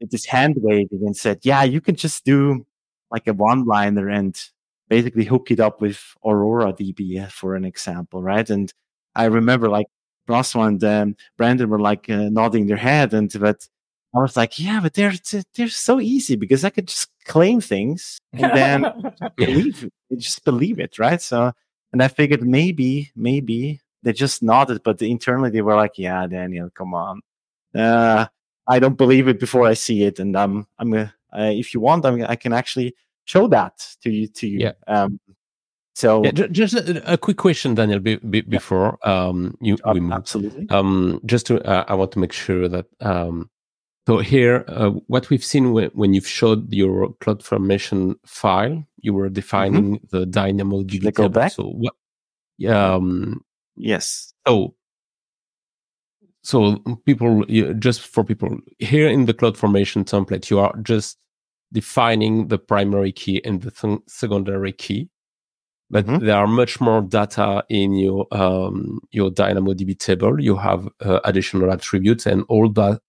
did 0.00 0.10
this 0.10 0.26
hand 0.26 0.56
waving 0.58 1.00
and 1.06 1.16
said, 1.16 1.38
"Yeah, 1.44 1.62
you 1.62 1.80
can 1.80 1.96
just 1.96 2.26
do 2.26 2.66
like 3.14 3.28
a 3.28 3.32
one 3.32 3.64
liner 3.64 4.08
and 4.08 4.34
basically 4.88 5.24
hook 5.24 5.50
it 5.50 5.60
up 5.60 5.80
with 5.80 6.00
Aurora 6.24 6.72
DB 6.72 7.30
for 7.30 7.54
an 7.54 7.64
example, 7.64 8.22
right? 8.22 8.48
And 8.50 8.72
I 9.14 9.26
remember 9.26 9.68
like 9.68 9.86
François 10.28 10.66
and 10.68 10.84
um, 10.84 11.16
Brandon 11.38 11.68
were 11.70 11.78
like 11.80 12.10
uh, 12.10 12.28
nodding 12.38 12.66
their 12.66 12.76
head, 12.76 13.14
and 13.14 13.30
but 13.38 13.68
I 14.14 14.18
was 14.18 14.36
like, 14.36 14.58
yeah, 14.58 14.80
but 14.82 14.94
they're 14.94 15.14
they're 15.54 15.68
so 15.68 16.00
easy 16.00 16.36
because 16.36 16.64
I 16.64 16.70
could 16.70 16.88
just 16.88 17.08
claim 17.24 17.60
things 17.60 18.18
and 18.32 18.52
then 18.60 18.80
believe 19.36 19.88
just 20.16 20.44
believe 20.44 20.78
it, 20.80 20.98
right? 20.98 21.22
So, 21.22 21.52
and 21.92 22.02
I 22.02 22.08
figured 22.08 22.42
maybe 22.42 23.12
maybe 23.14 23.80
they 24.02 24.12
just 24.12 24.42
nodded, 24.42 24.82
but 24.82 25.00
internally 25.02 25.50
they 25.50 25.62
were 25.62 25.76
like, 25.76 25.98
yeah, 25.98 26.26
Daniel, 26.26 26.68
come 26.74 26.94
on, 26.94 27.20
uh, 27.74 28.26
I 28.66 28.78
don't 28.78 28.98
believe 28.98 29.28
it 29.28 29.38
before 29.38 29.66
I 29.66 29.74
see 29.74 30.02
it, 30.02 30.18
and 30.18 30.36
I'm 30.36 30.66
I'm 30.78 30.92
uh, 30.94 31.08
if 31.62 31.74
you 31.74 31.80
want, 31.80 32.06
I'm, 32.06 32.24
I 32.28 32.36
can 32.36 32.52
actually 32.52 32.94
show 33.24 33.46
that 33.48 33.86
to 34.02 34.10
you 34.10 34.28
to 34.28 34.46
you. 34.46 34.58
Yeah. 34.60 34.72
Um, 34.86 35.20
so 35.94 36.24
yeah, 36.24 36.32
just 36.32 36.74
a, 36.74 37.12
a, 37.12 37.16
quick 37.16 37.36
question, 37.36 37.76
Daniel, 37.76 38.00
be, 38.00 38.16
be, 38.16 38.40
before 38.40 38.98
um, 39.06 39.56
you 39.60 39.76
we 39.92 40.00
move. 40.00 40.12
absolutely. 40.12 40.68
Um, 40.68 41.20
just 41.24 41.46
to, 41.46 41.62
uh, 41.62 41.84
I 41.86 41.94
want 41.94 42.10
to 42.12 42.18
make 42.18 42.32
sure 42.32 42.68
that 42.68 42.86
um, 43.00 43.48
so 44.06 44.18
here, 44.18 44.64
uh, 44.68 44.90
what 45.06 45.30
we've 45.30 45.44
seen 45.44 45.72
when, 45.72 45.90
when 45.94 46.12
you've 46.12 46.26
showed 46.26 46.72
your 46.72 47.14
cloud 47.20 47.42
formation 47.42 48.16
file, 48.26 48.84
you 49.00 49.14
were 49.14 49.30
defining 49.30 49.96
mm-hmm. 49.96 50.16
the 50.16 50.26
Dynamo 50.26 50.82
DB 50.82 51.12
go 51.14 51.28
back. 51.28 51.52
So 51.52 51.70
what? 51.70 51.94
Um, 52.68 53.44
yes. 53.76 54.34
So 54.46 54.74
so 56.42 56.76
people 57.06 57.44
you, 57.48 57.72
just 57.72 58.02
for 58.02 58.22
people 58.22 58.58
here 58.78 59.08
in 59.08 59.24
the 59.24 59.32
cloud 59.32 59.56
formation 59.56 60.04
template 60.04 60.50
you 60.50 60.58
are 60.58 60.76
just 60.82 61.16
defining 61.74 62.48
the 62.48 62.58
primary 62.58 63.12
key 63.12 63.42
and 63.44 63.60
the 63.62 63.70
th- 63.70 64.00
secondary 64.06 64.72
key. 64.72 65.10
but 65.90 66.06
mm-hmm. 66.06 66.24
there 66.24 66.36
are 66.36 66.46
much 66.46 66.80
more 66.80 67.02
data 67.02 67.64
in 67.68 67.94
your 67.94 68.26
um, 68.32 69.00
your 69.12 69.30
DynamoDB 69.30 69.98
table. 69.98 70.40
You 70.40 70.56
have 70.56 70.88
uh, 71.00 71.20
additional 71.24 71.70
attributes, 71.70 72.26
and 72.26 72.44
all 72.48 72.68
that 72.72 73.00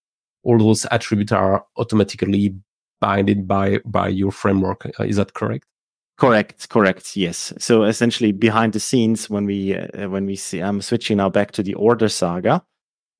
all 0.44 0.58
those 0.60 0.86
attributes 0.92 1.32
are 1.32 1.66
automatically 1.78 2.56
binded 3.02 3.48
by 3.48 3.80
by 3.86 4.08
your 4.10 4.32
framework. 4.32 4.86
Uh, 5.00 5.04
is 5.04 5.16
that 5.16 5.34
correct? 5.34 5.66
Correct, 6.18 6.70
correct. 6.70 7.18
Yes. 7.18 7.54
So 7.58 7.84
essentially, 7.84 8.32
behind 8.32 8.74
the 8.74 8.80
scenes, 8.80 9.30
when 9.30 9.46
we 9.46 9.76
uh, 9.76 10.10
when 10.10 10.26
we 10.26 10.36
see, 10.36 10.62
I'm 10.62 10.82
switching 10.82 11.18
now 11.18 11.30
back 11.30 11.52
to 11.54 11.64
the 11.64 11.74
order 11.74 12.10
saga, 12.10 12.64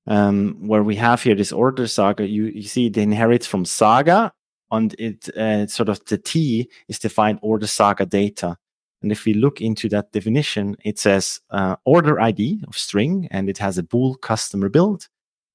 um, 0.08 0.56
where 0.68 0.84
we 0.84 0.96
have 0.98 1.24
here 1.24 1.36
this 1.36 1.52
order 1.52 1.88
saga. 1.88 2.28
You 2.28 2.46
you 2.46 2.64
see 2.64 2.88
it 2.88 2.98
inherits 2.98 3.48
from 3.48 3.66
Saga, 3.66 4.32
and 4.72 4.96
it 5.00 5.30
uh, 5.38 5.68
sort 5.68 5.90
of 5.90 6.04
the 6.06 6.18
T 6.18 6.70
is 6.88 7.00
defined 7.00 7.40
order 7.42 7.68
saga 7.68 8.06
data. 8.06 8.58
And 9.02 9.12
if 9.12 9.26
we 9.26 9.34
look 9.34 9.62
into 9.62 9.88
that 9.90 10.12
definition, 10.12 10.78
it 10.84 10.98
says 10.98 11.40
uh, 11.52 11.76
order 11.86 12.20
ID 12.20 12.64
of 12.68 12.78
string, 12.78 13.28
and 13.30 13.50
it 13.50 13.60
has 13.60 13.78
a 13.78 13.84
bool 13.84 14.16
customer 14.16 14.70
billed 14.70 15.08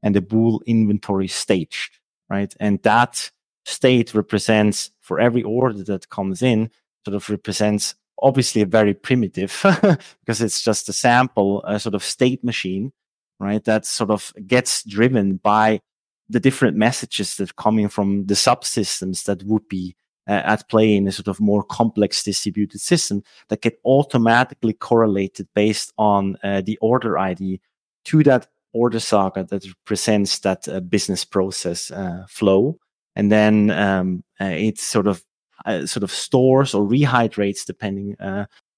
and 0.03 0.16
a 0.16 0.20
bool 0.20 0.62
inventory 0.66 1.29
staged, 1.29 1.99
right? 2.29 2.55
And 2.61 2.83
that 2.83 3.31
state 3.64 4.14
represents 4.14 4.90
for 5.01 5.20
every 5.20 5.42
order 5.42 5.83
that 5.85 6.09
comes 6.09 6.42
in 6.42 6.70
sort 7.05 7.16
of 7.16 7.29
represents 7.31 7.94
obviously 8.23 8.62
a 8.62 8.66
very 8.66 8.94
primitive 8.94 9.59
because 10.20 10.40
it's 10.40 10.62
just 10.62 10.88
a 10.88 10.92
sample, 10.92 11.62
a 11.64 11.81
sort 11.81 11.94
of 11.94 12.05
state 12.05 12.44
machine, 12.44 12.92
right? 13.38 13.64
That 13.64 13.87
sort 13.87 14.11
of 14.11 14.33
gets 14.46 14.85
driven 14.85 15.37
by 15.37 15.81
the 16.30 16.40
different 16.40 16.76
messages 16.76 17.36
that 17.36 17.56
coming 17.56 17.88
from 17.88 18.26
the 18.26 18.34
subsystems 18.34 19.24
that 19.24 19.42
would 19.42 19.68
be 19.68 19.96
uh, 20.28 20.42
at 20.44 20.68
play 20.68 20.94
in 20.94 21.08
a 21.08 21.12
sort 21.12 21.26
of 21.26 21.40
more 21.40 21.64
complex 21.64 22.22
distributed 22.22 22.80
system 22.80 23.22
that 23.48 23.62
get 23.62 23.80
automatically 23.84 24.72
correlated 24.72 25.48
based 25.54 25.92
on 25.98 26.36
uh, 26.44 26.60
the 26.60 26.78
order 26.80 27.18
ID 27.18 27.60
to 28.04 28.22
that 28.22 28.46
order 28.72 29.00
saga 29.00 29.42
that 29.44 29.66
represents 29.66 30.38
that 30.40 30.68
uh, 30.68 30.78
business 30.80 31.24
process 31.24 31.90
uh, 31.90 32.24
flow. 32.28 32.78
And 33.16 33.32
then 33.32 33.70
um, 33.72 34.22
uh, 34.40 34.44
it's 34.44 34.84
sort 34.84 35.08
of 35.08 35.24
uh, 35.66 35.84
sort 35.84 36.04
of 36.04 36.12
stores 36.12 36.74
or 36.74 36.86
rehydrates 36.86 37.66
depending 37.66 38.16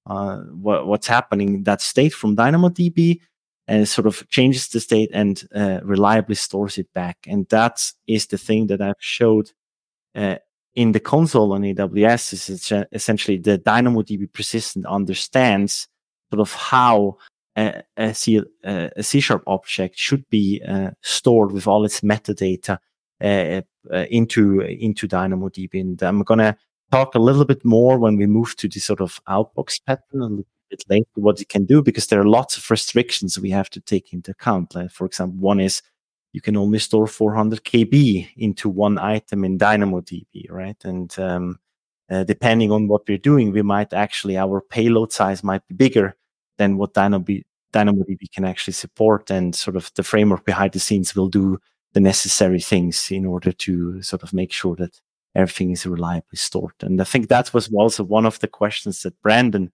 what, 0.07 0.87
what's 0.87 1.07
happening 1.07 1.65
that 1.65 1.83
state 1.83 2.15
from 2.15 2.35
DynamoDB 2.35 3.21
and 3.69 3.89
sort 3.89 4.07
of 4.07 4.29
changes 4.29 4.69
the 4.69 4.81
state 4.81 5.11
and 5.13 5.49
uh, 5.55 5.81
reliably 5.83 6.35
stores 6.35 6.79
it 6.79 6.93
back. 6.93 7.19
And 7.27 7.49
that 7.49 7.93
is 8.07 8.27
the 8.27 8.39
thing 8.39 8.67
that 8.69 8.81
I've 8.81 8.95
showed 8.99 9.53
uh, 10.15 10.37
in 10.75 10.93
the 10.93 11.01
console 11.01 11.53
on 11.53 11.63
AWS 11.63 12.33
is 12.33 12.73
essentially 12.93 13.39
the 13.39 13.59
DynamoDB 13.59 14.33
persistent 14.33 14.87
understands 14.87 15.89
sort 16.31 16.41
of 16.41 16.53
how 16.55 17.19
a, 17.57 17.83
a, 17.97 18.15
C, 18.15 18.43
a 18.65 19.03
C 19.03 19.21
sharp 19.21 19.43
object 19.47 19.99
should 19.99 20.29
be 20.31 20.63
uh, 20.67 20.93
stored 21.03 21.53
with 21.53 21.67
all 21.67 21.85
its 21.85 22.01
metadata 22.01 22.79
uh, 23.23 23.61
uh, 23.93 24.07
into 24.11 24.61
into 24.61 25.07
DynamoDB. 25.07 25.81
And 25.81 26.03
I'm 26.03 26.23
gonna 26.23 26.57
talk 26.91 27.15
a 27.15 27.19
little 27.19 27.45
bit 27.45 27.65
more 27.65 27.99
when 27.99 28.17
we 28.17 28.27
move 28.27 28.57
to 28.57 28.69
the 28.69 28.81
sort 28.81 29.01
of 29.01 29.21
outbox 29.29 29.81
pattern 29.85 30.45
bit 30.89 31.07
what 31.15 31.41
it 31.41 31.49
can 31.49 31.65
do 31.65 31.83
because 31.83 32.07
there 32.07 32.21
are 32.21 32.27
lots 32.27 32.57
of 32.57 32.71
restrictions 32.71 33.39
we 33.39 33.51
have 33.51 33.71
to 33.71 33.81
take 33.81 34.13
into 34.13 34.31
account. 34.31 34.75
Like 34.75 34.91
for 34.91 35.07
example, 35.07 35.39
one 35.41 35.61
is 35.61 35.83
you 36.33 36.41
can 36.41 36.57
only 36.57 36.79
store 36.79 37.07
400 37.07 37.65
KB 37.65 38.29
into 38.37 38.69
one 38.69 38.99
item 38.99 39.45
in 39.45 39.59
DynamoDB, 39.59 40.51
right? 40.51 40.83
And 40.85 41.17
um, 41.19 41.59
uh, 42.11 42.25
depending 42.25 42.73
on 42.73 42.89
what 42.89 43.03
we're 43.07 43.19
doing, 43.19 43.53
we 43.53 43.63
might 43.63 43.93
actually 43.93 44.37
our 44.39 44.61
payload 44.61 45.13
size 45.13 45.45
might 45.45 45.67
be 45.69 45.75
bigger 45.75 46.17
than 46.59 46.77
what 46.79 46.95
DynamoDB, 46.95 47.43
DynamoDB 47.73 48.31
can 48.35 48.45
actually 48.45 48.75
support, 48.75 49.31
and 49.31 49.55
sort 49.55 49.77
of 49.77 49.91
the 49.95 50.03
framework 50.03 50.45
behind 50.45 50.73
the 50.73 50.79
scenes 50.79 51.15
will 51.15 51.29
do 51.29 51.59
the 51.93 52.01
necessary 52.01 52.61
things 52.61 53.11
in 53.11 53.27
order 53.27 53.53
to 53.53 54.03
sort 54.03 54.23
of 54.23 54.33
make 54.33 54.53
sure 54.53 54.77
that 54.77 55.01
everything 55.35 55.71
is 55.71 55.87
reliably 55.87 56.37
stored. 56.37 56.75
And 56.81 57.01
I 57.01 57.05
think 57.05 57.29
that 57.29 57.53
was 57.55 57.71
also 57.73 58.05
one 58.05 58.27
of 58.27 58.39
the 58.41 58.49
questions 58.49 59.03
that 59.03 59.21
Brandon 59.23 59.73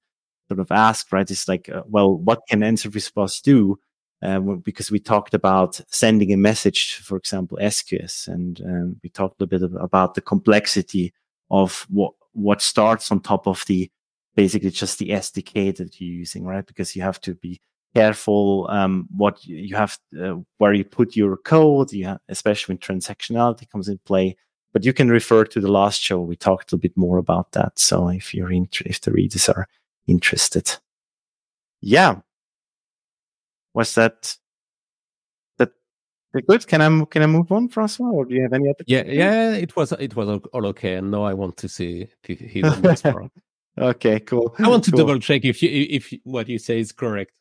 sort 0.49 0.61
of 0.61 0.71
asked, 0.73 1.13
right? 1.13 1.31
It's 1.31 1.49
like, 1.49 1.69
uh, 1.69 1.83
well, 1.87 2.17
what 2.17 2.41
can 2.49 2.61
NServiceBus 2.61 3.43
do? 3.43 3.79
Uh, 4.21 4.41
because 4.41 4.91
we 4.91 4.99
talked 4.99 5.33
about 5.33 5.81
sending 5.89 6.33
a 6.33 6.37
message, 6.37 6.97
for 6.97 7.17
example, 7.17 7.57
SQS, 7.61 8.27
and 8.27 8.61
um, 8.63 8.97
we 9.03 9.11
talked 9.11 9.41
a 9.41 9.47
bit 9.47 9.63
about 9.63 10.15
the 10.15 10.21
complexity 10.21 11.13
of 11.53 11.87
what 11.89 12.15
what 12.33 12.61
starts 12.61 13.13
on 13.13 13.21
top 13.21 13.47
of 13.47 13.65
the 13.69 13.89
basically 14.35 14.71
just 14.71 14.99
the 14.99 15.11
SDK 15.11 15.77
that 15.77 16.01
you're 16.01 16.19
using, 16.19 16.45
right? 16.45 16.67
Because 16.67 16.97
you 16.97 17.03
have 17.03 17.21
to 17.21 17.35
be 17.35 17.61
careful 17.95 18.67
um, 18.71 19.07
what 19.17 19.45
you 19.45 19.77
have 19.77 19.99
uh, 20.21 20.35
where 20.59 20.73
you 20.73 20.85
put 20.85 21.15
your 21.15 21.37
code, 21.37 21.93
you 21.93 22.07
have, 22.07 22.19
especially 22.29 22.73
when 22.75 22.79
transactionality 22.79 23.71
comes 23.71 23.89
in 23.89 23.99
play 24.05 24.37
but 24.73 24.85
you 24.85 24.93
can 24.93 25.09
refer 25.09 25.45
to 25.45 25.61
the 25.61 25.71
last 25.71 26.01
show. 26.01 26.21
We 26.21 26.37
talked 26.37 26.73
a 26.73 26.77
bit 26.77 26.97
more 26.97 27.19
about 27.19 27.53
that. 27.53 27.79
So 27.79 28.09
if 28.09 28.35
you're 28.35 28.53
in, 28.53 28.69
if 28.85 29.01
the 29.01 29.13
readers 29.13 29.49
are 29.49 29.67
interested, 30.09 30.77
yeah, 31.81 32.17
was 33.75 33.95
that 33.95 34.37
that 35.59 35.71
good? 36.47 36.67
Can 36.67 36.81
I 36.81 37.05
can 37.05 37.23
I 37.23 37.27
move 37.27 37.53
on, 37.53 37.69
Francois, 37.69 38.11
or 38.11 38.25
do 38.25 38.35
you 38.35 38.43
have 38.43 38.53
any 38.53 38.69
other? 38.69 38.85
Yeah, 38.87 39.05
yeah, 39.07 39.53
it 39.53 39.77
was 39.77 39.93
it 39.93 40.17
was 40.17 40.41
all 40.53 40.67
okay, 40.67 40.95
and 40.95 41.11
now 41.11 41.23
I 41.23 41.35
want 41.35 41.57
to 41.59 41.69
see 41.69 42.09
to 42.25 42.35
hear 42.35 42.63
the 42.71 42.81
next 42.81 43.07
okay, 43.79 44.21
cool. 44.21 44.55
I 44.59 44.69
want 44.69 44.85
to 44.85 44.91
cool. 44.91 44.99
double 44.99 45.21
check 45.21 45.45
if 45.45 45.63
you 45.63 45.87
if 45.89 46.13
what 46.25 46.49
you 46.49 46.59
say 46.59 46.81
is 46.81 46.93
correct, 46.93 47.33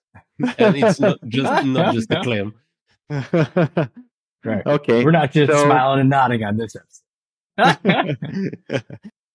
and 0.58 0.76
it's 0.76 1.00
not 1.00 1.18
just 1.28 1.66
not 1.66 1.96
just 1.96 2.12
a 2.12 2.22
claim. 2.22 2.54
right. 3.10 4.66
Okay. 4.66 5.04
We're 5.04 5.12
not 5.12 5.32
just 5.32 5.52
so, 5.52 5.66
smiling 5.66 6.02
and 6.02 6.10
nodding 6.10 6.44
on 6.44 6.58
this 6.58 6.76
episode. 6.76 7.04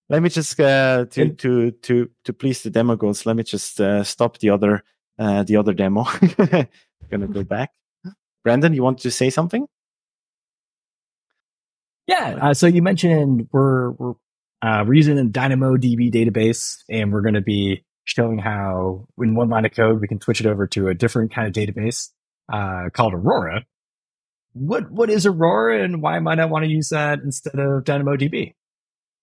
let 0.09 0.21
me 0.21 0.29
just 0.29 0.59
uh, 0.59 1.05
to 1.11 1.29
to 1.29 1.71
to 1.71 2.09
to 2.25 2.33
please 2.33 2.63
the 2.63 2.69
demo 2.69 2.95
goals. 2.95 3.25
Let 3.25 3.35
me 3.35 3.43
just 3.43 3.79
uh, 3.79 4.03
stop 4.03 4.37
the 4.39 4.49
other 4.49 4.83
uh, 5.19 5.43
the 5.43 5.57
other 5.57 5.73
demo. 5.73 6.05
gonna 7.09 7.27
go 7.27 7.43
back. 7.43 7.71
Brandon, 8.43 8.73
you 8.73 8.83
want 8.83 8.99
to 8.99 9.11
say 9.11 9.29
something? 9.29 9.67
Yeah. 12.07 12.37
Uh, 12.41 12.53
so 12.53 12.67
you 12.67 12.81
mentioned 12.81 13.47
we're 13.51 13.91
we're 13.91 14.13
uh, 14.61 14.83
we're 14.85 14.93
using 14.93 15.19
a 15.19 15.23
DynamoDB 15.23 16.11
database, 16.13 16.77
and 16.89 17.11
we're 17.11 17.21
going 17.21 17.33
to 17.33 17.41
be 17.41 17.83
showing 18.05 18.37
how 18.37 19.07
in 19.17 19.35
one 19.35 19.49
line 19.49 19.65
of 19.65 19.73
code 19.73 20.01
we 20.01 20.07
can 20.07 20.19
switch 20.19 20.41
it 20.41 20.45
over 20.45 20.67
to 20.67 20.89
a 20.89 20.93
different 20.93 21.31
kind 21.33 21.47
of 21.47 21.53
database 21.53 22.09
uh, 22.51 22.89
called 22.93 23.13
Aurora 23.13 23.65
what 24.53 24.91
what 24.91 25.09
is 25.09 25.25
Aurora 25.25 25.83
and 25.83 26.01
why 26.01 26.19
might 26.19 26.39
I 26.39 26.45
want 26.45 26.63
to 26.65 26.71
use 26.71 26.89
that 26.89 27.19
instead 27.19 27.59
of 27.59 27.83
DynamoDB? 27.83 28.53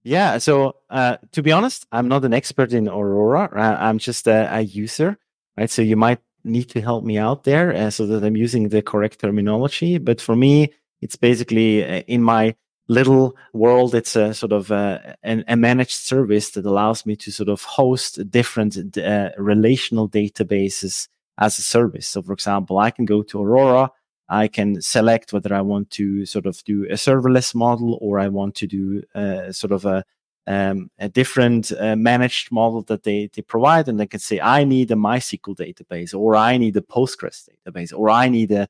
Yeah, 0.03 0.39
so 0.39 0.77
uh, 0.89 1.19
to 1.33 1.43
be 1.43 1.53
honest, 1.53 1.87
I'm 1.93 2.09
not 2.09 2.25
an 2.25 2.33
expert 2.33 2.73
in 2.73 2.89
Aurora. 2.89 3.51
I'm 3.53 3.99
just 3.99 4.27
a, 4.27 4.49
a 4.55 4.61
user, 4.63 5.19
right? 5.59 5.69
So 5.69 5.83
you 5.83 5.97
might 5.97 6.21
need 6.43 6.71
to 6.71 6.81
help 6.81 7.05
me 7.05 7.19
out 7.19 7.45
there 7.45 7.75
uh, 7.75 7.91
so 7.91 8.07
that 8.07 8.25
I'm 8.25 8.37
using 8.37 8.71
the 8.71 8.81
correct 8.81 9.21
terminology. 9.21 9.99
But 9.99 10.21
for 10.21 10.35
me, 10.35 10.73
it's 11.03 11.17
basically 11.17 11.85
uh, 11.85 12.03
in 12.07 12.23
my 12.23 12.55
little 12.89 13.37
world, 13.53 13.95
it's 13.95 14.17
a 14.17 14.33
sort 14.33 14.53
of 14.53 14.71
a, 14.71 15.17
uh, 15.23 15.43
a 15.47 15.57
managed 15.57 15.93
service 15.93 16.51
that 16.53 16.65
allows 16.65 17.05
me 17.05 17.15
to 17.17 17.31
sort 17.31 17.51
of 17.51 17.63
host 17.63 18.31
different 18.31 18.97
uh, 18.97 19.31
relational 19.37 20.09
databases 20.09 21.09
as 21.39 21.59
a 21.59 21.63
service. 21.63 22.09
So, 22.09 22.23
for 22.23 22.33
example, 22.33 22.79
I 22.79 22.91
can 22.91 23.05
go 23.05 23.23
to 23.23 23.43
Aurora 23.43 23.91
I 24.31 24.49
can 24.49 24.81
select 24.81 25.33
whether 25.33 25.53
I 25.53 25.61
want 25.61 25.91
to 25.93 26.25
sort 26.25 26.47
of 26.47 26.63
do 26.65 26.85
a 26.85 26.95
serverless 26.95 27.55
model 27.55 27.99
or 28.01 28.21
I 28.21 28.29
want 28.29 28.55
to 28.57 28.67
do 28.67 29.03
uh, 29.15 29.53
sort 29.53 29.73
of 29.73 29.85
a 29.85 30.05
um, 30.47 30.91
a 30.99 31.09
different 31.09 31.71
uh, 31.79 31.97
managed 31.97 32.51
model 32.51 32.83
that 32.83 33.03
they, 33.03 33.31
they 33.35 33.43
provide. 33.43 33.89
And 33.89 34.01
they 34.01 34.07
can 34.07 34.21
say, 34.21 34.41
I 34.41 34.65
need 34.65 34.91
a 34.91 34.95
MySQL 34.95 35.57
database, 35.57 36.19
or 36.19 36.35
I 36.35 36.57
need 36.57 36.77
a 36.77 36.81
Postgres 36.81 37.49
database, 37.49 37.93
or 37.97 38.11
I 38.11 38.29
need 38.29 38.51
a 38.51 38.67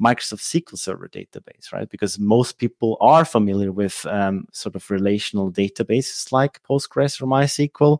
Microsoft 0.00 0.40
SQL 0.40 0.78
Server 0.78 1.08
database, 1.08 1.72
right? 1.72 1.88
Because 1.88 2.18
most 2.18 2.58
people 2.58 2.96
are 3.00 3.24
familiar 3.24 3.70
with 3.70 4.04
um, 4.06 4.46
sort 4.52 4.74
of 4.74 4.90
relational 4.90 5.52
databases 5.52 6.32
like 6.32 6.62
Postgres 6.62 7.20
or 7.20 7.26
MySQL 7.26 7.98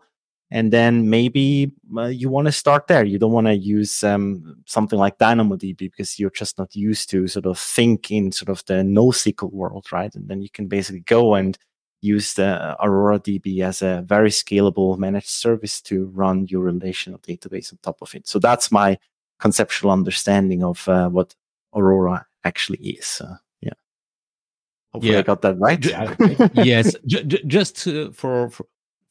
and 0.50 0.72
then 0.72 1.08
maybe 1.08 1.72
uh, 1.96 2.06
you 2.06 2.28
want 2.28 2.46
to 2.46 2.52
start 2.52 2.88
there. 2.88 3.04
You 3.04 3.18
don't 3.18 3.32
want 3.32 3.46
to 3.46 3.56
use 3.56 4.02
um, 4.02 4.56
something 4.66 4.98
like 4.98 5.18
DynamoDB 5.18 5.78
because 5.78 6.18
you're 6.18 6.30
just 6.30 6.58
not 6.58 6.74
used 6.74 7.08
to 7.10 7.28
sort 7.28 7.46
of 7.46 7.58
think 7.58 8.10
in 8.10 8.32
sort 8.32 8.48
of 8.48 8.64
the 8.66 8.74
NoSQL 8.74 9.52
world, 9.52 9.86
right? 9.92 10.12
And 10.14 10.28
then 10.28 10.42
you 10.42 10.50
can 10.50 10.66
basically 10.66 11.00
go 11.00 11.34
and 11.34 11.56
use 12.00 12.34
the 12.34 12.76
Aurora 12.82 13.20
DB 13.20 13.62
as 13.62 13.82
a 13.82 14.02
very 14.06 14.30
scalable 14.30 14.98
managed 14.98 15.28
service 15.28 15.80
to 15.82 16.06
run 16.06 16.46
your 16.48 16.62
relational 16.62 17.20
database 17.20 17.72
on 17.72 17.78
top 17.82 17.98
of 18.02 18.12
it. 18.14 18.26
So 18.26 18.38
that's 18.40 18.72
my 18.72 18.98
conceptual 19.38 19.92
understanding 19.92 20.64
of 20.64 20.88
uh, 20.88 21.08
what 21.10 21.34
Aurora 21.74 22.26
actually 22.44 22.78
is. 22.78 23.20
Uh, 23.24 23.36
yeah. 23.60 23.72
Hopefully 24.92 25.12
yeah. 25.12 25.20
I 25.20 25.22
got 25.22 25.42
that 25.42 25.58
right. 25.58 25.84
yes. 26.54 26.96
J- 27.06 27.24
just 27.46 27.86
uh, 27.86 28.10
for, 28.10 28.50
for 28.50 28.66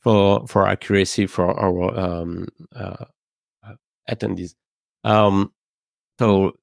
for 0.09 0.47
for 0.47 0.67
accuracy 0.67 1.27
for 1.27 1.47
our 1.59 1.99
um, 1.99 2.47
uh, 2.75 3.05
attendees. 4.09 4.55
Um, 5.03 5.53
so 6.17 6.53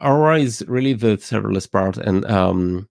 Aurora 0.00 0.38
is 0.38 0.64
really 0.66 0.94
the 0.94 1.18
serverless 1.18 1.70
part, 1.70 1.98
and 1.98 2.24
um, 2.30 2.88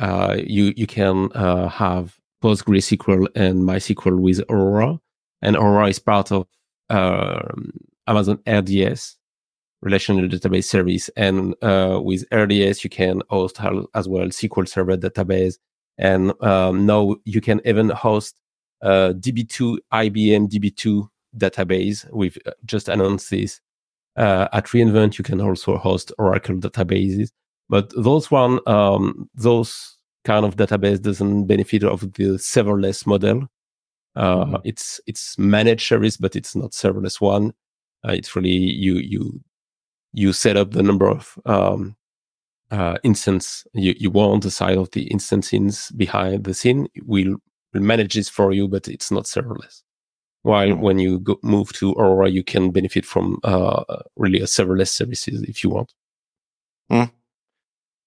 uh, 0.00 0.36
you 0.44 0.74
you 0.76 0.88
can 0.88 1.30
uh, 1.36 1.68
have 1.68 2.16
PostgreSQL 2.42 3.28
and 3.36 3.62
MySQL 3.62 4.18
with 4.18 4.40
Aurora, 4.50 4.98
and 5.40 5.54
Aurora 5.54 5.88
is 5.88 6.00
part 6.00 6.32
of 6.32 6.48
uh, 6.90 7.42
Amazon 8.08 8.40
RDS, 8.48 9.16
Relational 9.82 10.28
Database 10.28 10.64
Service, 10.64 11.10
and 11.16 11.54
uh, 11.62 12.00
with 12.02 12.24
RDS 12.32 12.82
you 12.82 12.90
can 12.90 13.22
host 13.30 13.56
as 13.94 14.08
well 14.08 14.26
SQL 14.26 14.68
Server 14.68 14.96
database, 14.96 15.58
and 15.96 16.32
um, 16.42 16.86
now 16.86 17.14
you 17.24 17.40
can 17.40 17.60
even 17.64 17.90
host 17.90 18.34
uh, 18.82 19.12
DB2 19.14 19.78
IBM 19.92 20.48
DB2 20.48 21.08
database. 21.36 22.10
We've 22.12 22.38
uh, 22.46 22.52
just 22.64 22.88
announced 22.88 23.30
this. 23.30 23.60
Uh, 24.16 24.48
at 24.52 24.66
reInvent, 24.66 25.18
you 25.18 25.24
can 25.24 25.40
also 25.40 25.76
host 25.76 26.10
Oracle 26.18 26.56
databases, 26.56 27.30
but 27.68 27.92
those 27.96 28.30
one, 28.30 28.60
um, 28.66 29.28
those 29.34 29.98
kind 30.24 30.46
of 30.46 30.56
database 30.56 31.02
doesn't 31.02 31.46
benefit 31.46 31.84
of 31.84 32.00
the 32.00 32.38
serverless 32.38 33.06
model. 33.06 33.46
Uh, 34.14 34.44
mm-hmm. 34.44 34.54
It's 34.64 35.00
it's 35.06 35.38
managed 35.38 35.86
service, 35.86 36.16
but 36.16 36.34
it's 36.34 36.56
not 36.56 36.70
serverless 36.70 37.20
one. 37.20 37.52
Uh, 38.06 38.12
it's 38.12 38.34
really 38.34 38.50
you 38.50 38.94
you 38.94 39.40
you 40.12 40.32
set 40.32 40.56
up 40.56 40.70
the 40.70 40.82
number 40.82 41.08
of 41.08 41.38
um, 41.44 41.94
uh, 42.70 42.96
instance 43.04 43.66
you, 43.74 43.94
you 43.98 44.10
want, 44.10 44.42
the 44.42 44.50
size 44.50 44.78
of 44.78 44.90
the 44.92 45.02
instances 45.08 45.92
behind 45.96 46.44
the 46.44 46.54
scene. 46.54 46.88
We'll 47.04 47.36
manage 47.80 48.14
this 48.14 48.28
for 48.28 48.52
you, 48.52 48.68
but 48.68 48.88
it's 48.88 49.10
not 49.10 49.24
serverless. 49.24 49.82
While 50.42 50.68
mm. 50.68 50.80
when 50.80 50.98
you 50.98 51.18
go, 51.18 51.38
move 51.42 51.72
to 51.74 51.92
Aurora, 51.94 52.28
you 52.28 52.44
can 52.44 52.70
benefit 52.70 53.04
from 53.04 53.38
uh, 53.42 53.82
really 54.16 54.40
a 54.40 54.44
serverless 54.44 54.90
services 54.90 55.42
if 55.42 55.64
you 55.64 55.70
want. 55.70 55.92
Mm. 56.90 57.10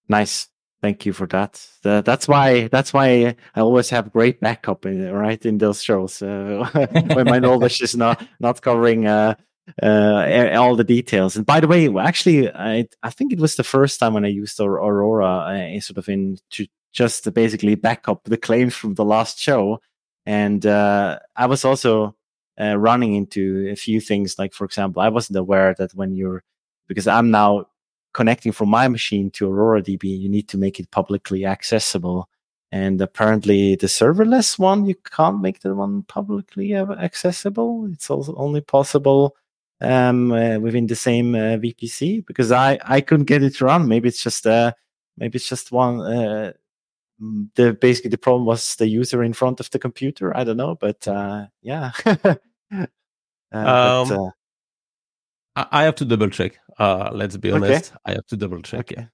Nice. 0.07 0.47
Thank 0.81 1.05
you 1.05 1.11
for 1.11 1.27
that. 1.27 1.61
that's 1.83 2.27
why 2.27 2.69
that's 2.69 2.93
why 2.93 3.35
I 3.53 3.59
always 3.59 3.89
have 3.89 4.13
great 4.13 4.39
backup 4.39 4.85
in 4.85 5.11
right 5.11 5.45
in 5.45 5.57
those 5.57 5.83
shows 5.83 6.21
uh, 6.21 6.69
when 7.13 7.25
my 7.25 7.39
knowledge 7.39 7.81
is 7.81 7.97
not 7.97 8.25
not 8.39 8.61
covering 8.61 9.05
uh, 9.05 9.35
uh, 9.83 10.51
all 10.55 10.77
the 10.77 10.85
details. 10.85 11.35
And 11.35 11.45
by 11.45 11.59
the 11.59 11.67
way, 11.67 11.93
actually, 11.97 12.49
I 12.49 12.87
I 13.03 13.09
think 13.09 13.33
it 13.33 13.39
was 13.39 13.55
the 13.57 13.63
first 13.63 13.99
time 13.99 14.13
when 14.13 14.23
I 14.23 14.29
used 14.29 14.59
Aurora, 14.61 15.25
uh, 15.25 15.79
sort 15.81 15.97
of 15.97 16.07
in 16.07 16.37
to 16.93 16.97
just 16.97 17.33
basically 17.33 17.75
back 17.75 18.07
up 18.07 18.23
the 18.23 18.37
claims 18.37 18.75
from 18.75 18.95
the 18.95 19.05
last 19.05 19.39
show. 19.39 19.81
And 20.25 20.65
uh, 20.65 21.19
I 21.35 21.45
was 21.45 21.65
also 21.65 22.15
uh, 22.59 22.77
running 22.77 23.15
into 23.15 23.69
a 23.71 23.75
few 23.75 24.01
things 24.01 24.37
like 24.37 24.53
for 24.53 24.65
example 24.65 25.01
i 25.01 25.07
wasn't 25.07 25.37
aware 25.37 25.73
that 25.77 25.93
when 25.93 26.13
you're 26.13 26.43
because 26.87 27.07
i'm 27.07 27.31
now 27.31 27.65
connecting 28.13 28.51
from 28.51 28.69
my 28.69 28.87
machine 28.87 29.31
to 29.31 29.49
aurora 29.49 29.81
db 29.81 30.03
you 30.03 30.27
need 30.27 30.47
to 30.49 30.57
make 30.57 30.79
it 30.79 30.91
publicly 30.91 31.45
accessible. 31.45 32.27
And 32.71 33.01
apparently 33.01 33.75
the 33.75 33.87
serverless 33.87 34.59
one 34.59 34.85
you 34.85 34.95
can't 34.95 35.41
make 35.41 35.61
the 35.61 35.73
one 35.73 36.03
publicly 36.03 36.75
accessible. 36.75 37.89
It's 37.91 38.11
also 38.11 38.35
only 38.35 38.61
possible 38.61 39.35
um, 39.81 40.31
uh, 40.31 40.59
within 40.59 40.85
the 40.85 40.95
same 40.95 41.33
uh, 41.33 41.57
vpc 41.57 42.25
because 42.27 42.51
i 42.51 42.77
i 42.85 43.01
couldn't 43.01 43.25
get 43.25 43.41
it 43.41 43.55
to 43.55 43.65
run. 43.65 43.87
Maybe 43.87 44.09
it's 44.09 44.21
just 44.21 44.45
uh 44.45 44.73
maybe 45.17 45.37
it's 45.37 45.49
just 45.49 45.71
one 45.71 46.01
uh, 46.01 46.53
the 47.55 47.73
basically 47.73 48.09
the 48.09 48.17
problem 48.17 48.45
was 48.45 48.75
the 48.75 48.87
user 48.87 49.23
in 49.23 49.33
front 49.33 49.59
of 49.59 49.69
the 49.71 49.79
computer 49.79 50.35
i 50.37 50.43
don't 50.43 50.57
know 50.57 50.75
but 50.75 51.07
uh 51.07 51.45
yeah 51.61 51.91
Uh, 53.51 53.57
um, 53.57 54.09
but, 54.09 54.19
uh, 55.55 55.65
I 55.71 55.83
have 55.83 55.95
to 55.95 56.05
double 56.05 56.29
check. 56.29 56.59
Uh, 56.77 57.09
let's 57.13 57.37
be 57.37 57.51
honest. 57.51 57.91
Okay. 57.91 57.97
I 58.05 58.11
have 58.13 58.25
to 58.27 58.37
double 58.37 58.61
check. 58.61 58.91
Okay. 58.91 59.07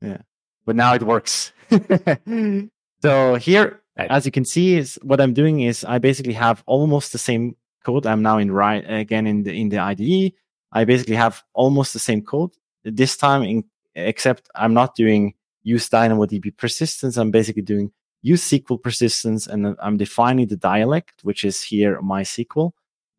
Yeah. 0.00 0.08
Yeah. 0.08 0.18
But 0.64 0.76
now 0.76 0.94
it 0.94 1.02
works. 1.02 1.52
so 3.02 3.34
here, 3.36 3.80
right. 3.98 4.10
as 4.10 4.26
you 4.26 4.32
can 4.32 4.44
see, 4.44 4.76
is 4.76 4.98
what 5.02 5.20
I'm 5.20 5.34
doing 5.34 5.60
is 5.60 5.84
I 5.84 5.98
basically 5.98 6.32
have 6.34 6.62
almost 6.66 7.12
the 7.12 7.18
same 7.18 7.56
code. 7.84 8.06
I'm 8.06 8.22
now 8.22 8.38
in 8.38 8.50
right 8.50 8.84
again 8.86 9.26
in 9.26 9.42
the 9.42 9.52
in 9.52 9.68
the 9.68 9.78
IDE. 9.78 10.32
I 10.72 10.84
basically 10.84 11.16
have 11.16 11.42
almost 11.52 11.92
the 11.92 11.98
same 11.98 12.22
code 12.22 12.52
this 12.84 13.16
time, 13.16 13.42
in, 13.42 13.64
except 13.94 14.48
I'm 14.54 14.74
not 14.74 14.94
doing 14.94 15.34
use 15.62 15.88
DynamoDB 15.88 16.56
persistence. 16.56 17.16
I'm 17.16 17.30
basically 17.30 17.62
doing 17.62 17.92
use 18.22 18.42
SQL 18.42 18.82
persistence, 18.82 19.46
and 19.46 19.76
I'm 19.80 19.96
defining 19.96 20.46
the 20.46 20.56
dialect, 20.56 21.20
which 21.22 21.44
is 21.44 21.62
here 21.62 22.00
MySQL 22.00 22.72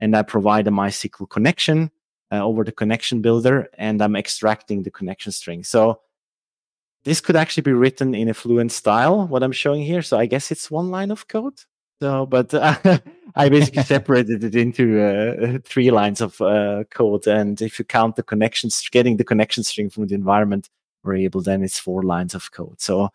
and 0.04 0.18
I 0.18 0.22
provide 0.22 0.68
a 0.68 0.70
MySQL 0.70 1.30
connection 1.30 1.90
uh, 2.30 2.44
over 2.44 2.66
the 2.66 2.74
connection 2.74 3.22
builder, 3.22 3.70
and 3.78 4.02
I'm 4.02 4.18
extracting 4.18 4.84
the 4.84 4.92
connection 4.92 5.32
string. 5.32 5.64
So 5.64 6.02
this 7.06 7.22
could 7.22 7.38
actually 7.38 7.64
be 7.64 7.72
written 7.72 8.14
in 8.14 8.28
a 8.28 8.34
fluent 8.34 8.74
style, 8.74 9.26
what 9.28 9.44
I'm 9.44 9.54
showing 9.54 9.84
here. 9.84 10.02
So 10.02 10.20
I 10.20 10.26
guess 10.26 10.52
it's 10.52 10.70
one 10.70 10.92
line 10.92 11.10
of 11.10 11.30
code. 11.30 11.58
So, 12.02 12.26
but 12.26 12.54
uh, 12.54 12.76
I 13.36 13.48
basically 13.48 13.84
separated 13.96 14.44
it 14.44 14.56
into 14.56 15.02
uh, 15.02 15.60
three 15.64 15.90
lines 15.90 16.20
of 16.20 16.42
uh, 16.42 16.84
code. 16.90 17.26
And 17.26 17.62
if 17.62 17.80
you 17.80 17.86
count 17.86 18.18
the 18.18 18.24
connections, 18.24 18.86
getting 18.90 19.16
the 19.16 19.24
connection 19.24 19.64
string 19.64 19.90
from 19.90 20.08
the 20.08 20.16
environment 20.16 20.70
variable, 21.04 21.42
then 21.42 21.64
it's 21.64 21.80
four 21.80 22.04
lines 22.04 22.36
of 22.36 22.52
code. 22.52 22.82
So 22.82 23.10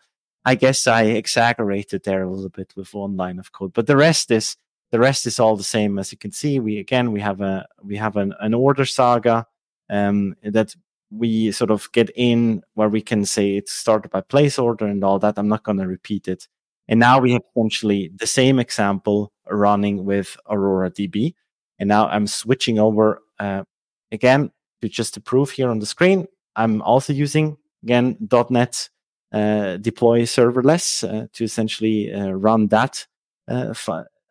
I 0.45 0.55
guess 0.55 0.87
I 0.87 1.03
exaggerated 1.03 2.03
there 2.03 2.23
a 2.23 2.29
little 2.29 2.49
bit 2.49 2.73
with 2.75 2.93
one 2.93 3.17
line 3.17 3.39
of 3.39 3.51
code, 3.51 3.73
but 3.73 3.87
the 3.87 3.97
rest 3.97 4.31
is 4.31 4.55
the 4.91 4.99
rest 4.99 5.27
is 5.27 5.39
all 5.39 5.55
the 5.55 5.63
same 5.63 5.99
as 5.99 6.11
you 6.11 6.17
can 6.17 6.31
see. 6.31 6.59
We 6.59 6.79
again 6.79 7.11
we 7.11 7.19
have 7.19 7.41
a 7.41 7.67
we 7.83 7.97
have 7.97 8.15
an, 8.17 8.33
an 8.39 8.53
order 8.53 8.85
saga 8.85 9.45
um, 9.89 10.35
that 10.43 10.75
we 11.11 11.51
sort 11.51 11.71
of 11.71 11.91
get 11.91 12.11
in 12.15 12.61
where 12.75 12.89
we 12.89 13.01
can 13.01 13.25
say 13.25 13.55
it's 13.55 13.73
started 13.73 14.11
by 14.11 14.21
place 14.21 14.59
order 14.59 14.85
and 14.85 15.03
all 15.03 15.19
that. 15.19 15.37
I'm 15.37 15.47
not 15.47 15.63
going 15.63 15.79
to 15.79 15.87
repeat 15.87 16.27
it. 16.27 16.47
And 16.87 16.99
now 16.99 17.19
we 17.19 17.33
have 17.33 17.41
essentially 17.55 18.11
the 18.15 18.27
same 18.27 18.59
example 18.59 19.31
running 19.47 20.05
with 20.05 20.37
Aurora 20.49 20.91
DB. 20.91 21.33
And 21.79 21.87
now 21.87 22.07
I'm 22.07 22.27
switching 22.27 22.79
over 22.79 23.21
uh, 23.39 23.63
again 24.11 24.51
to 24.81 24.89
just 24.89 25.13
to 25.15 25.21
prove 25.21 25.51
here 25.51 25.69
on 25.69 25.79
the 25.79 25.85
screen. 25.85 26.27
I'm 26.55 26.81
also 26.81 27.13
using 27.13 27.57
again 27.83 28.17
.NET 28.49 28.89
uh, 29.31 29.77
deploy 29.77 30.23
serverless 30.23 31.03
uh, 31.07 31.27
to 31.33 31.43
essentially 31.43 32.11
uh, 32.11 32.31
run 32.31 32.67
that 32.67 33.05
uh, 33.47 33.73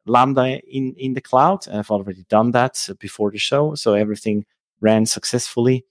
Lambda 0.06 0.60
in, 0.68 0.94
in 0.96 1.14
the 1.14 1.20
cloud. 1.20 1.68
I've 1.68 1.90
already 1.90 2.24
done 2.28 2.50
that 2.52 2.88
before 2.98 3.30
the 3.30 3.38
show. 3.38 3.74
So 3.74 3.94
everything 3.94 4.44
ran 4.80 5.06
successfully. 5.06 5.84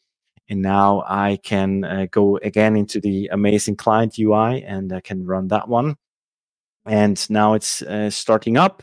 And 0.49 0.61
now 0.61 1.03
I 1.07 1.39
can 1.43 1.83
uh, 1.83 2.07
go 2.09 2.37
again 2.37 2.75
into 2.75 2.99
the 2.99 3.29
amazing 3.31 3.75
client 3.75 4.17
UI 4.17 4.63
and 4.63 4.93
I 4.93 5.01
can 5.01 5.25
run 5.25 5.49
that 5.49 5.67
one. 5.67 5.97
And 6.85 7.29
now 7.29 7.53
it's 7.53 7.81
uh, 7.81 8.09
starting 8.09 8.57
up. 8.57 8.81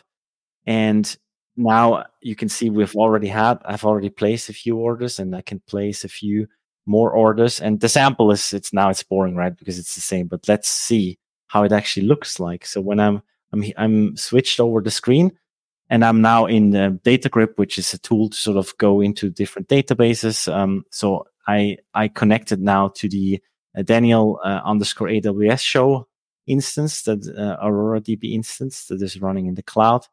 And 0.67 1.17
now 1.57 2.05
you 2.21 2.37
can 2.37 2.49
see 2.49 2.69
we've 2.69 2.95
already 2.97 3.29
had, 3.29 3.59
I've 3.65 3.85
already 3.85 4.11
placed 4.11 4.51
a 4.51 4.53
few 4.53 4.77
orders 4.77 5.19
and 5.19 5.35
I 5.35 5.41
can 5.41 5.61
place 5.61 6.05
a 6.05 6.09
few 6.09 6.47
more 6.87 7.11
orders. 7.11 7.61
And 7.61 7.81
the 7.81 7.89
sample 7.89 8.31
is, 8.31 8.53
it's 8.53 8.73
now 8.73 8.91
it's 8.91 9.03
boring, 9.03 9.37
right? 9.37 9.57
Because 9.57 9.79
it's 9.79 9.95
the 9.95 10.01
same, 10.01 10.27
but 10.27 10.49
let's 10.49 10.69
see 10.69 11.19
how 11.47 11.63
it 11.63 11.73
actually 11.73 12.07
looks 12.07 12.41
like. 12.41 12.67
So 12.67 12.81
when 12.81 13.01
I'm 13.01 13.23
I'm 13.53 13.65
I'm 13.77 14.17
switched 14.17 14.61
over 14.61 14.81
the 14.81 14.91
screen, 14.91 15.33
and 15.91 16.05
I'm 16.05 16.21
now 16.21 16.47
in 16.47 16.71
the 16.71 16.99
DataGrip, 17.05 17.57
which 17.57 17.79
is 17.79 17.95
a 17.95 17.99
tool 17.99 18.31
to 18.31 18.37
sort 18.37 18.57
of 18.57 18.77
go 18.79 19.01
into 19.01 19.31
different 19.31 19.69
databases. 19.69 20.53
Um, 20.53 20.85
so 20.91 21.27
I 21.47 21.79
I 21.95 22.09
connected 22.09 22.61
now 22.61 22.89
to 22.97 23.09
the 23.09 23.41
uh, 23.77 23.83
Daniel 23.83 24.41
uh, 24.45 24.61
underscore 24.65 25.09
AWS 25.09 25.61
show 25.61 26.09
instance, 26.47 27.03
that 27.03 27.27
uh, 27.27 27.65
Aurora 27.65 28.01
DB 28.01 28.33
instance 28.33 28.87
that 28.87 29.01
is 29.01 29.21
running 29.21 29.47
in 29.47 29.55
the 29.55 29.63
cloud, 29.63 30.07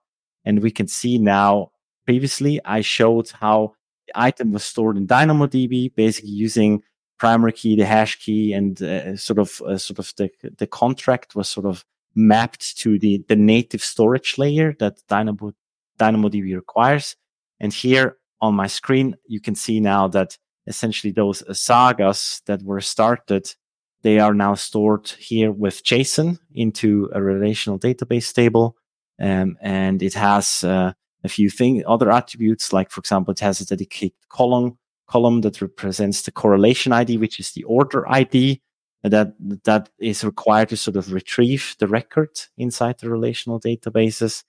and 0.45 0.61
we 0.61 0.71
can 0.71 0.87
see 0.87 1.17
now. 1.17 1.71
Previously, 2.05 2.59
I 2.65 2.81
showed 2.81 3.29
how 3.29 3.75
item 4.15 4.51
was 4.51 4.63
stored 4.63 4.97
in 4.97 5.07
DynamoDB, 5.07 5.93
basically 5.95 6.29
using 6.29 6.83
primary 7.17 7.53
key, 7.53 7.75
the 7.75 7.85
hash 7.85 8.19
key, 8.23 8.53
and 8.53 8.81
uh, 8.81 9.15
sort 9.15 9.39
of 9.39 9.61
uh, 9.61 9.77
sort 9.77 9.99
of 9.99 10.13
the 10.17 10.29
the 10.57 10.67
contract 10.67 11.35
was 11.35 11.49
sort 11.49 11.65
of 11.65 11.85
mapped 12.15 12.77
to 12.77 12.99
the, 12.99 13.23
the 13.27 13.35
native 13.35 13.83
storage 13.83 14.37
layer 14.37 14.75
that 14.79 15.01
Dynamo, 15.07 15.53
DynamoDB 15.99 16.55
requires. 16.55 17.15
And 17.59 17.73
here 17.73 18.17
on 18.41 18.55
my 18.55 18.67
screen, 18.67 19.15
you 19.27 19.39
can 19.39 19.55
see 19.55 19.79
now 19.79 20.07
that 20.09 20.37
essentially 20.67 21.11
those 21.11 21.43
sagas 21.57 22.41
that 22.45 22.63
were 22.63 22.81
started, 22.81 23.53
they 24.01 24.19
are 24.19 24.33
now 24.33 24.55
stored 24.55 25.07
here 25.09 25.51
with 25.51 25.83
JSON 25.83 26.39
into 26.53 27.09
a 27.13 27.21
relational 27.21 27.79
database 27.79 28.33
table. 28.33 28.75
Um, 29.19 29.57
and 29.61 30.01
it 30.01 30.15
has 30.15 30.63
uh, 30.63 30.93
a 31.23 31.29
few 31.29 31.49
things, 31.49 31.83
other 31.87 32.11
attributes, 32.11 32.73
like 32.73 32.89
for 32.91 32.99
example, 32.99 33.31
it 33.31 33.39
has 33.39 33.61
a 33.61 33.65
dedicated 33.65 34.17
column 34.29 34.77
column 35.07 35.41
that 35.41 35.61
represents 35.61 36.21
the 36.21 36.31
correlation 36.31 36.93
ID, 36.93 37.17
which 37.17 37.39
is 37.39 37.51
the 37.51 37.63
order 37.63 38.09
ID 38.09 38.61
that 39.03 39.33
that 39.63 39.89
is 39.99 40.23
required 40.23 40.69
to 40.69 40.77
sort 40.77 40.95
of 40.95 41.11
retrieve 41.11 41.75
the 41.79 41.87
record 41.87 42.29
inside 42.57 42.99
the 42.99 43.09
relational 43.09 43.59
databases. 43.59 44.43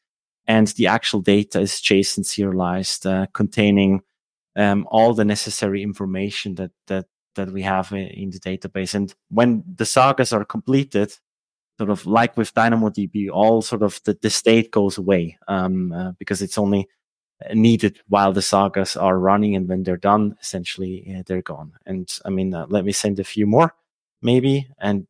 and 0.46 0.68
the 0.76 0.88
actual 0.88 1.20
data 1.20 1.61
is 1.61 1.80
JSON 1.80 2.24
serialized, 2.24 3.06
uh, 3.06 3.26
containing 3.32 4.02
um, 4.56 4.87
all 4.90 5.14
the 5.14 5.24
necessary 5.24 5.82
information 5.82 6.56
that 6.56 6.72
that 6.87 7.06
that 7.37 7.50
we 7.50 7.62
have 7.62 7.92
in 7.92 8.30
the 8.30 8.40
database. 8.40 8.94
And 8.94 9.14
when 9.30 9.62
the 9.66 9.87
sagas 9.87 10.32
are 10.32 10.44
completed, 10.44 11.12
sort 11.78 11.90
of 11.90 12.06
like 12.06 12.37
with 12.37 12.54
DynamoDB, 12.54 13.30
all 13.30 13.62
sort 13.62 13.82
of 13.82 14.00
the, 14.04 14.16
the 14.20 14.30
state 14.30 14.70
goes 14.70 14.98
away 14.98 15.38
um, 15.48 15.92
uh, 15.92 16.12
because 16.12 16.42
it's 16.42 16.58
only 16.58 16.88
needed 17.54 18.00
while 18.08 18.32
the 18.32 18.42
sagas 18.42 18.96
are 18.96 19.18
running, 19.18 19.56
and 19.56 19.68
when 19.68 19.82
they're 19.82 19.96
done, 19.96 20.37
essentially 20.40 21.04
yeah, 21.06 21.22
they're 21.26 21.42
gone. 21.42 21.72
And 21.87 22.08
I 22.24 22.30
mean, 22.30 22.54
uh, 22.54 22.66
let 22.68 22.85
me 22.85 22.92
send 22.92 23.18
a 23.18 23.24
few 23.24 23.46
more, 23.46 23.74
maybe. 24.20 24.68
And 24.78 25.06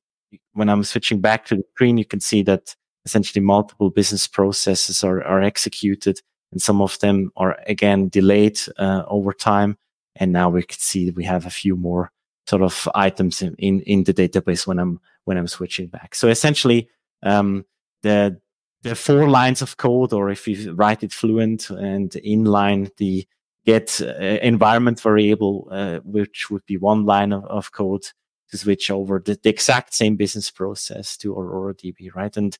when 0.52 0.68
I'm 0.68 0.84
switching 0.84 1.20
back 1.20 1.44
to 1.46 1.56
the 1.56 1.64
screen, 1.74 1.98
you 1.98 2.04
can 2.04 2.20
see 2.20 2.42
that 2.44 2.74
essentially 3.04 3.44
multiple 3.44 3.90
business 3.90 4.26
processes 4.26 5.02
are, 5.04 5.22
are 5.24 5.42
executed 5.42 6.20
and 6.52 6.60
some 6.60 6.80
of 6.80 6.98
them 7.00 7.32
are 7.36 7.58
again 7.66 8.08
delayed 8.08 8.58
uh, 8.78 9.02
over 9.08 9.32
time. 9.32 9.76
And 10.16 10.32
now 10.32 10.50
we 10.50 10.62
can 10.62 10.78
see 10.78 11.10
we 11.10 11.24
have 11.24 11.46
a 11.46 11.50
few 11.50 11.74
more 11.76 12.12
sort 12.46 12.62
of 12.62 12.88
items 12.94 13.40
in, 13.40 13.54
in, 13.54 13.80
in 13.82 14.04
the 14.04 14.12
database 14.12 14.66
when 14.66 14.78
I'm 14.78 15.00
when 15.24 15.38
I'm 15.38 15.48
switching 15.48 15.88
back. 15.88 16.14
So 16.14 16.28
essentially, 16.28 16.88
um, 17.22 17.64
the 18.02 18.40
the 18.82 18.96
four 18.96 19.28
lines 19.28 19.62
of 19.62 19.76
code, 19.76 20.12
or 20.12 20.30
if 20.30 20.48
you 20.48 20.72
write 20.74 21.04
it 21.04 21.12
fluent 21.12 21.70
and 21.70 22.10
inline, 22.10 22.90
the 22.96 23.26
get 23.64 24.00
uh, 24.00 24.14
environment 24.42 25.00
variable, 25.00 25.68
uh, 25.70 26.00
which 26.04 26.50
would 26.50 26.66
be 26.66 26.76
one 26.76 27.04
line 27.04 27.32
of, 27.32 27.44
of 27.44 27.72
code 27.72 28.04
to 28.50 28.58
switch 28.58 28.90
over 28.90 29.22
the, 29.24 29.38
the, 29.42 29.48
exact 29.48 29.94
same 29.94 30.16
business 30.16 30.50
process 30.50 31.16
to 31.16 31.32
Aurora 31.32 31.74
DB, 31.74 32.14
right? 32.14 32.36
And 32.36 32.58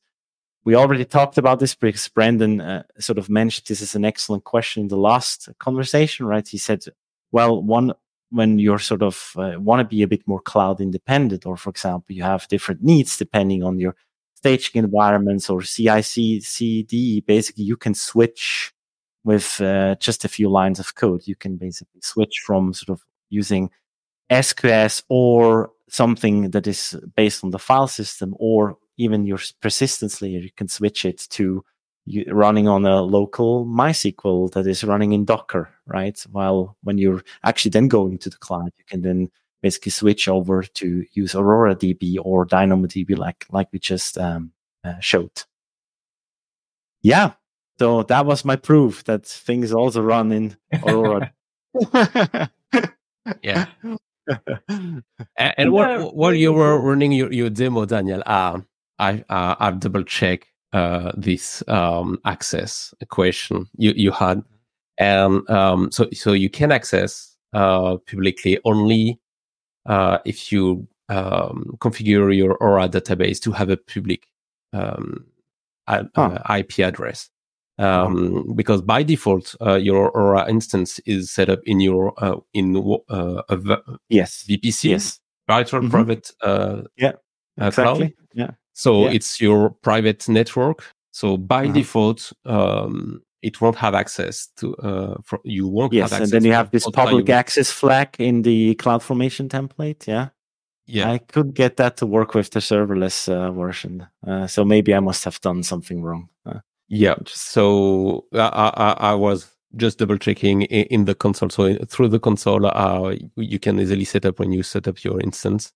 we 0.63 0.75
already 0.75 1.05
talked 1.05 1.37
about 1.37 1.59
this 1.59 1.75
because 1.75 2.07
Brandon 2.07 2.61
uh, 2.61 2.83
sort 2.99 3.17
of 3.17 3.29
mentioned 3.29 3.65
this 3.67 3.81
is 3.81 3.95
an 3.95 4.05
excellent 4.05 4.45
question 4.45 4.83
in 4.83 4.87
the 4.87 4.97
last 4.97 5.49
conversation, 5.59 6.25
right? 6.25 6.47
He 6.47 6.57
said, 6.57 6.85
well, 7.31 7.61
one, 7.61 7.93
when 8.33 8.59
you're 8.59 8.79
sort 8.79 9.03
of 9.03 9.33
uh, 9.37 9.53
want 9.57 9.79
to 9.79 9.95
be 9.95 10.01
a 10.01 10.07
bit 10.07 10.27
more 10.27 10.41
cloud 10.41 10.81
independent, 10.81 11.45
or 11.45 11.55
for 11.55 11.69
example, 11.69 12.15
you 12.15 12.23
have 12.23 12.47
different 12.47 12.83
needs 12.83 13.17
depending 13.17 13.63
on 13.63 13.79
your 13.79 13.95
staging 14.35 14.83
environments 14.83 15.49
or 15.49 15.61
CIC, 15.61 16.43
CD, 16.43 17.21
basically 17.21 17.63
you 17.63 17.77
can 17.77 17.93
switch 17.93 18.73
with 19.23 19.61
uh, 19.61 19.95
just 19.99 20.25
a 20.25 20.27
few 20.27 20.49
lines 20.49 20.79
of 20.79 20.95
code. 20.95 21.21
You 21.25 21.35
can 21.35 21.55
basically 21.55 22.01
switch 22.01 22.41
from 22.45 22.73
sort 22.73 22.97
of 22.97 23.05
using 23.29 23.69
SQS 24.29 25.03
or 25.09 25.71
something 25.89 26.51
that 26.51 26.67
is 26.67 26.97
based 27.15 27.43
on 27.43 27.51
the 27.51 27.59
file 27.59 27.87
system 27.87 28.35
or 28.37 28.77
even 28.97 29.25
your 29.25 29.39
persistence 29.61 30.21
layer, 30.21 30.39
you 30.39 30.51
can 30.55 30.67
switch 30.67 31.05
it 31.05 31.25
to 31.29 31.63
running 32.27 32.67
on 32.67 32.85
a 32.85 33.01
local 33.01 33.65
MySQL 33.65 34.51
that 34.53 34.67
is 34.67 34.83
running 34.83 35.13
in 35.13 35.25
Docker, 35.25 35.69
right? 35.85 36.19
While 36.31 36.77
when 36.83 36.97
you're 36.97 37.23
actually 37.43 37.71
then 37.71 37.87
going 37.87 38.17
to 38.19 38.29
the 38.29 38.37
cloud, 38.37 38.71
you 38.77 38.83
can 38.85 39.01
then 39.01 39.29
basically 39.61 39.91
switch 39.91 40.27
over 40.27 40.63
to 40.63 41.05
use 41.13 41.35
Aurora 41.35 41.75
DB 41.75 42.17
or 42.21 42.45
DynamoDB, 42.45 43.17
like 43.17 43.45
like 43.49 43.69
we 43.71 43.79
just 43.79 44.17
um, 44.17 44.51
uh, 44.83 44.99
showed. 44.99 45.43
Yeah, 47.01 47.33
so 47.79 48.03
that 48.03 48.25
was 48.25 48.45
my 48.45 48.55
proof 48.55 49.03
that 49.05 49.25
things 49.25 49.73
also 49.73 50.01
run 50.01 50.31
in 50.31 50.57
Aurora. 50.85 51.33
yeah. 53.41 53.65
and, 54.69 55.03
and 55.37 55.71
what, 55.71 56.15
while 56.15 56.33
you 56.33 56.53
were 56.53 56.79
running 56.79 57.11
your, 57.11 57.31
your 57.33 57.49
demo, 57.49 57.85
Daniel, 57.85 58.23
uh, 58.25 58.59
I 58.99 59.23
uh, 59.27 59.55
I've 59.59 59.79
double 59.79 60.03
checked 60.03 60.47
uh, 60.73 61.11
this 61.15 61.63
um, 61.67 62.19
access 62.25 62.93
equation 62.99 63.67
you 63.77 63.93
you 63.95 64.11
had, 64.11 64.43
and 64.97 65.49
um, 65.49 65.91
so 65.91 66.07
so 66.13 66.33
you 66.33 66.49
can 66.49 66.71
access 66.71 67.35
uh, 67.53 67.97
publicly 68.09 68.59
only 68.65 69.19
uh, 69.85 70.17
if 70.25 70.51
you 70.51 70.87
um, 71.09 71.77
configure 71.79 72.35
your 72.35 72.51
Aurora 72.53 72.89
database 72.89 73.39
to 73.41 73.51
have 73.51 73.69
a 73.69 73.77
public 73.77 74.27
um, 74.73 75.25
huh. 75.87 76.03
Uh, 76.15 76.57
IP 76.57 76.79
address. 76.79 77.29
Um, 77.79 78.53
because 78.55 78.81
by 78.81 79.01
default, 79.01 79.55
uh, 79.59 79.75
your 79.75 80.07
Aurora 80.09 80.47
instance 80.47 80.99
is 81.05 81.31
set 81.31 81.49
up 81.49 81.59
in 81.65 81.79
your 81.79 82.13
uh, 82.23 82.37
in 82.53 82.77
uh, 83.09 83.41
a 83.49 83.57
v- 83.57 83.97
yes 84.09 84.45
VPC, 84.47 84.91
yes, 84.91 85.19
virtual 85.47 85.81
mm-hmm. 85.81 85.89
private 85.89 86.31
uh, 86.41 86.83
yeah, 86.97 87.13
exactly. 87.57 88.09
cloud. 88.09 88.13
Yeah, 88.35 88.51
so 88.73 89.05
yeah. 89.05 89.11
it's 89.11 89.39
your 89.39 89.69
private 89.69 90.27
network. 90.27 90.83
So 91.11 91.37
by 91.37 91.65
uh-huh. 91.65 91.73
default, 91.73 92.33
um, 92.45 93.21
it 93.41 93.61
won't 93.61 93.75
have 93.75 93.93
access 93.93 94.47
to. 94.57 94.75
Uh, 94.77 95.15
for, 95.23 95.39
you 95.43 95.67
won't 95.67 95.93
yes, 95.93 96.09
have 96.09 96.21
access. 96.21 96.31
and 96.31 96.41
then 96.41 96.47
you 96.47 96.53
have 96.53 96.71
this 96.71 96.89
public 96.89 97.29
access 97.29 97.69
flag 97.69 98.15
in 98.17 98.41
the 98.41 98.75
CloudFormation 98.75 99.49
template. 99.49 100.07
Yeah. 100.07 100.29
Yeah. 100.85 101.11
I 101.11 101.17
could 101.19 101.53
get 101.53 101.77
that 101.77 101.97
to 101.97 102.05
work 102.05 102.33
with 102.33 102.51
the 102.51 102.59
serverless 102.59 103.29
uh, 103.29 103.51
version. 103.51 104.07
Uh, 104.25 104.47
so 104.47 104.65
maybe 104.65 104.93
I 104.93 104.99
must 104.99 105.23
have 105.23 105.39
done 105.39 105.63
something 105.63 106.01
wrong. 106.01 106.29
Uh, 106.45 106.59
yeah. 106.89 107.15
So 107.25 108.25
I, 108.33 108.71
I, 108.75 109.11
I, 109.11 109.13
was 109.13 109.49
just 109.77 109.99
double 109.99 110.17
checking 110.17 110.63
in, 110.63 110.85
in 110.87 111.05
the 111.05 111.15
console. 111.15 111.49
So 111.49 111.75
through 111.85 112.09
the 112.09 112.19
console, 112.19 112.65
uh, 112.65 113.15
you 113.37 113.59
can 113.59 113.79
easily 113.79 114.03
set 114.03 114.25
up 114.25 114.39
when 114.39 114.51
you 114.51 114.61
set 114.61 114.87
up 114.87 115.03
your 115.03 115.21
instance. 115.21 115.71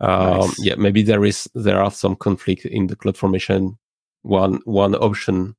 Um, 0.00 0.40
nice. 0.40 0.64
Yeah, 0.64 0.74
maybe 0.76 1.02
there 1.02 1.24
is 1.24 1.48
there 1.54 1.82
are 1.82 1.90
some 1.90 2.16
conflict 2.16 2.64
in 2.66 2.86
the 2.86 2.96
cloud 2.96 3.16
formation. 3.16 3.78
One 4.22 4.60
one 4.64 4.94
option 4.96 5.56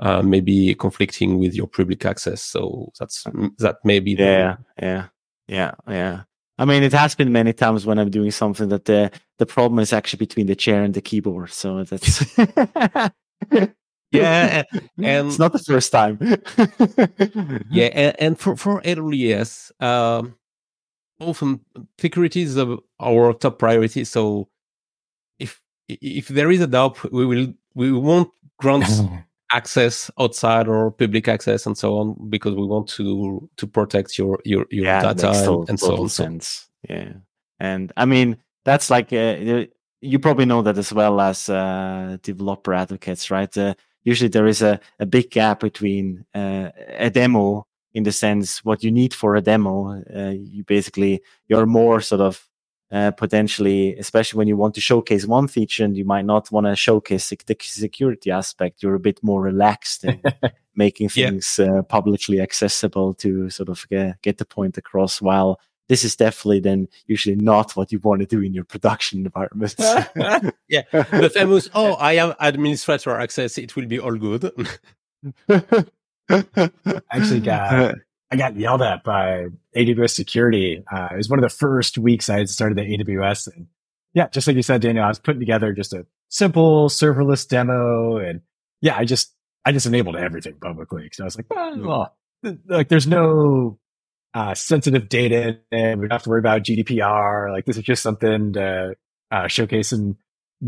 uh, 0.00 0.22
maybe 0.22 0.74
conflicting 0.74 1.38
with 1.38 1.54
your 1.54 1.66
public 1.66 2.04
access. 2.04 2.42
So 2.42 2.92
that's 2.98 3.24
that 3.58 3.76
may 3.84 4.00
be. 4.00 4.12
Yeah, 4.12 4.56
yeah, 4.80 5.06
yeah, 5.48 5.72
yeah. 5.88 6.22
I 6.58 6.64
mean, 6.64 6.82
it 6.82 6.92
has 6.92 7.14
been 7.14 7.32
many 7.32 7.52
times 7.52 7.84
when 7.84 7.98
I'm 7.98 8.10
doing 8.10 8.30
something 8.30 8.68
that 8.68 8.84
the 8.84 9.10
the 9.38 9.46
problem 9.46 9.78
is 9.80 9.92
actually 9.92 10.18
between 10.18 10.46
the 10.46 10.56
chair 10.56 10.82
and 10.82 10.94
the 10.94 11.00
keyboard. 11.00 11.50
So 11.50 11.84
that's 11.84 12.36
yeah, 14.10 14.62
and 14.98 15.28
it's 15.28 15.38
not 15.38 15.52
the 15.52 15.58
first 15.58 15.92
time. 15.92 16.18
yeah, 17.70 17.86
and, 17.86 18.16
and, 18.20 18.38
for 18.38 18.56
for 18.56 18.80
AWS, 18.82 19.82
um, 19.82 20.36
often 21.24 21.60
security 21.98 22.42
is 22.42 22.58
our 23.00 23.32
top 23.34 23.58
priority. 23.58 24.04
So 24.04 24.48
if 25.38 25.60
if 25.88 26.28
there 26.28 26.50
is 26.50 26.60
a 26.60 26.66
doubt, 26.66 27.02
we 27.12 27.26
will 27.26 27.52
we 27.74 27.92
won't 27.92 28.30
grant 28.58 28.84
access 29.52 30.10
outside 30.18 30.66
or 30.68 30.90
public 30.90 31.28
access 31.28 31.66
and 31.66 31.78
so 31.78 31.96
on 31.98 32.16
because 32.28 32.54
we 32.54 32.66
want 32.66 32.88
to 32.88 33.48
to 33.56 33.66
protect 33.66 34.18
your 34.18 34.38
your 34.44 34.66
your 34.70 34.86
yeah, 34.86 35.00
data 35.00 35.30
and, 35.30 35.68
and 35.68 35.80
so 35.80 35.96
on. 35.96 36.08
Sense. 36.08 36.68
Yeah, 36.88 37.12
and 37.60 37.92
I 37.96 38.04
mean 38.04 38.38
that's 38.64 38.90
like 38.90 39.12
uh, 39.12 39.66
you 40.00 40.18
probably 40.18 40.44
know 40.44 40.62
that 40.62 40.78
as 40.78 40.92
well 40.92 41.20
as 41.20 41.48
uh, 41.48 42.18
developer 42.22 42.74
advocates, 42.74 43.30
right? 43.30 43.56
Uh, 43.56 43.74
usually 44.04 44.28
there 44.28 44.46
is 44.46 44.62
a, 44.62 44.78
a 45.00 45.06
big 45.06 45.30
gap 45.30 45.60
between 45.60 46.24
uh, 46.34 46.70
a 46.98 47.10
demo 47.10 47.66
in 47.94 48.02
the 48.02 48.12
sense 48.12 48.64
what 48.64 48.82
you 48.82 48.90
need 48.90 49.14
for 49.14 49.36
a 49.36 49.40
demo. 49.40 50.02
Uh, 50.14 50.34
you 50.36 50.64
basically 50.64 51.22
you're 51.48 51.66
more 51.66 52.00
sort 52.00 52.20
of 52.20 52.48
uh, 52.92 53.10
potentially, 53.12 53.96
especially 53.96 54.38
when 54.38 54.46
you 54.46 54.56
want 54.56 54.74
to 54.74 54.80
showcase 54.80 55.26
one 55.26 55.48
feature 55.48 55.84
and 55.84 55.96
you 55.96 56.04
might 56.04 56.24
not 56.24 56.50
want 56.52 56.66
to 56.66 56.76
showcase 56.76 57.28
the 57.28 57.56
security 57.60 58.30
aspect. 58.30 58.82
You're 58.82 58.94
a 58.94 59.00
bit 59.00 59.18
more 59.22 59.40
relaxed 59.40 60.04
in 60.04 60.22
making 60.76 61.08
things 61.08 61.58
yeah. 61.58 61.78
uh, 61.78 61.82
publicly 61.82 62.40
accessible 62.40 63.14
to 63.14 63.50
sort 63.50 63.68
of 63.68 63.84
get, 63.88 64.20
get 64.22 64.38
the 64.38 64.44
point 64.44 64.76
across. 64.78 65.20
While 65.20 65.58
this 65.88 66.04
is 66.04 66.16
definitely 66.16 66.60
then 66.60 66.88
usually 67.06 67.36
not 67.36 67.76
what 67.76 67.90
you 67.90 67.98
want 67.98 68.20
to 68.20 68.26
do 68.26 68.40
in 68.40 68.54
your 68.54 68.64
production 68.64 69.20
environment. 69.20 69.74
yeah, 70.68 70.82
the 70.92 71.30
famous 71.34 71.68
"Oh, 71.74 71.94
I 71.94 72.12
am 72.12 72.34
administrator 72.38 73.18
access; 73.18 73.58
it 73.58 73.76
will 73.76 73.86
be 73.86 73.98
all 73.98 74.14
good." 74.16 74.52
Actually 76.30 77.40
got 77.40 77.94
I 78.30 78.36
got 78.36 78.56
yelled 78.56 78.82
at 78.82 79.04
by 79.04 79.46
AWS 79.76 80.10
security. 80.10 80.82
Uh, 80.90 81.08
it 81.12 81.16
was 81.16 81.28
one 81.28 81.38
of 81.38 81.42
the 81.42 81.54
first 81.54 81.98
weeks 81.98 82.28
I 82.28 82.38
had 82.38 82.48
started 82.48 82.76
the 82.76 82.82
AWS, 82.82 83.54
and 83.54 83.66
yeah, 84.12 84.28
just 84.28 84.46
like 84.46 84.56
you 84.56 84.62
said, 84.62 84.80
Daniel, 84.80 85.04
I 85.04 85.08
was 85.08 85.18
putting 85.18 85.40
together 85.40 85.72
just 85.72 85.92
a 85.92 86.06
simple 86.28 86.88
serverless 86.88 87.46
demo, 87.46 88.16
and 88.16 88.40
yeah, 88.80 88.96
I 88.96 89.04
just 89.04 89.34
I 89.64 89.72
just 89.72 89.86
enabled 89.86 90.16
everything 90.16 90.54
publicly 90.60 91.04
because 91.04 91.20
I 91.20 91.24
was 91.24 91.36
like, 91.36 91.46
well, 91.50 92.16
like 92.66 92.88
there's 92.88 93.06
no 93.06 93.78
uh, 94.34 94.54
sensitive 94.54 95.08
data, 95.08 95.60
and 95.70 96.00
we 96.00 96.08
don't 96.08 96.14
have 96.14 96.22
to 96.24 96.30
worry 96.30 96.40
about 96.40 96.62
GDPR. 96.62 97.52
Like 97.52 97.66
this 97.66 97.76
is 97.76 97.84
just 97.84 98.02
something 98.02 98.54
to 98.54 98.96
uh, 99.30 99.48
showcase 99.48 99.90
some 99.90 100.16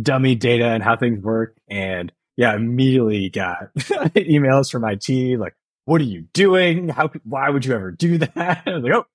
dummy 0.01 0.35
data 0.35 0.67
and 0.67 0.83
how 0.83 0.97
things 0.97 1.21
work, 1.23 1.57
and 1.69 2.13
yeah, 2.37 2.55
immediately 2.55 3.29
got 3.31 3.73
emails 3.77 4.71
from 4.71 4.85
IT 4.85 5.39
like, 5.39 5.55
"What 5.85 6.01
are 6.01 6.05
you 6.05 6.23
doing? 6.33 6.89
How? 6.89 7.11
Why 7.25 7.51
would 7.51 7.65
you 7.65 7.75
ever 7.75 7.91
do 7.91 8.19
that?" 8.19 8.63
I 8.67 8.71
was 8.75 8.83
like, 8.83 8.93
"Oh, 8.95 9.07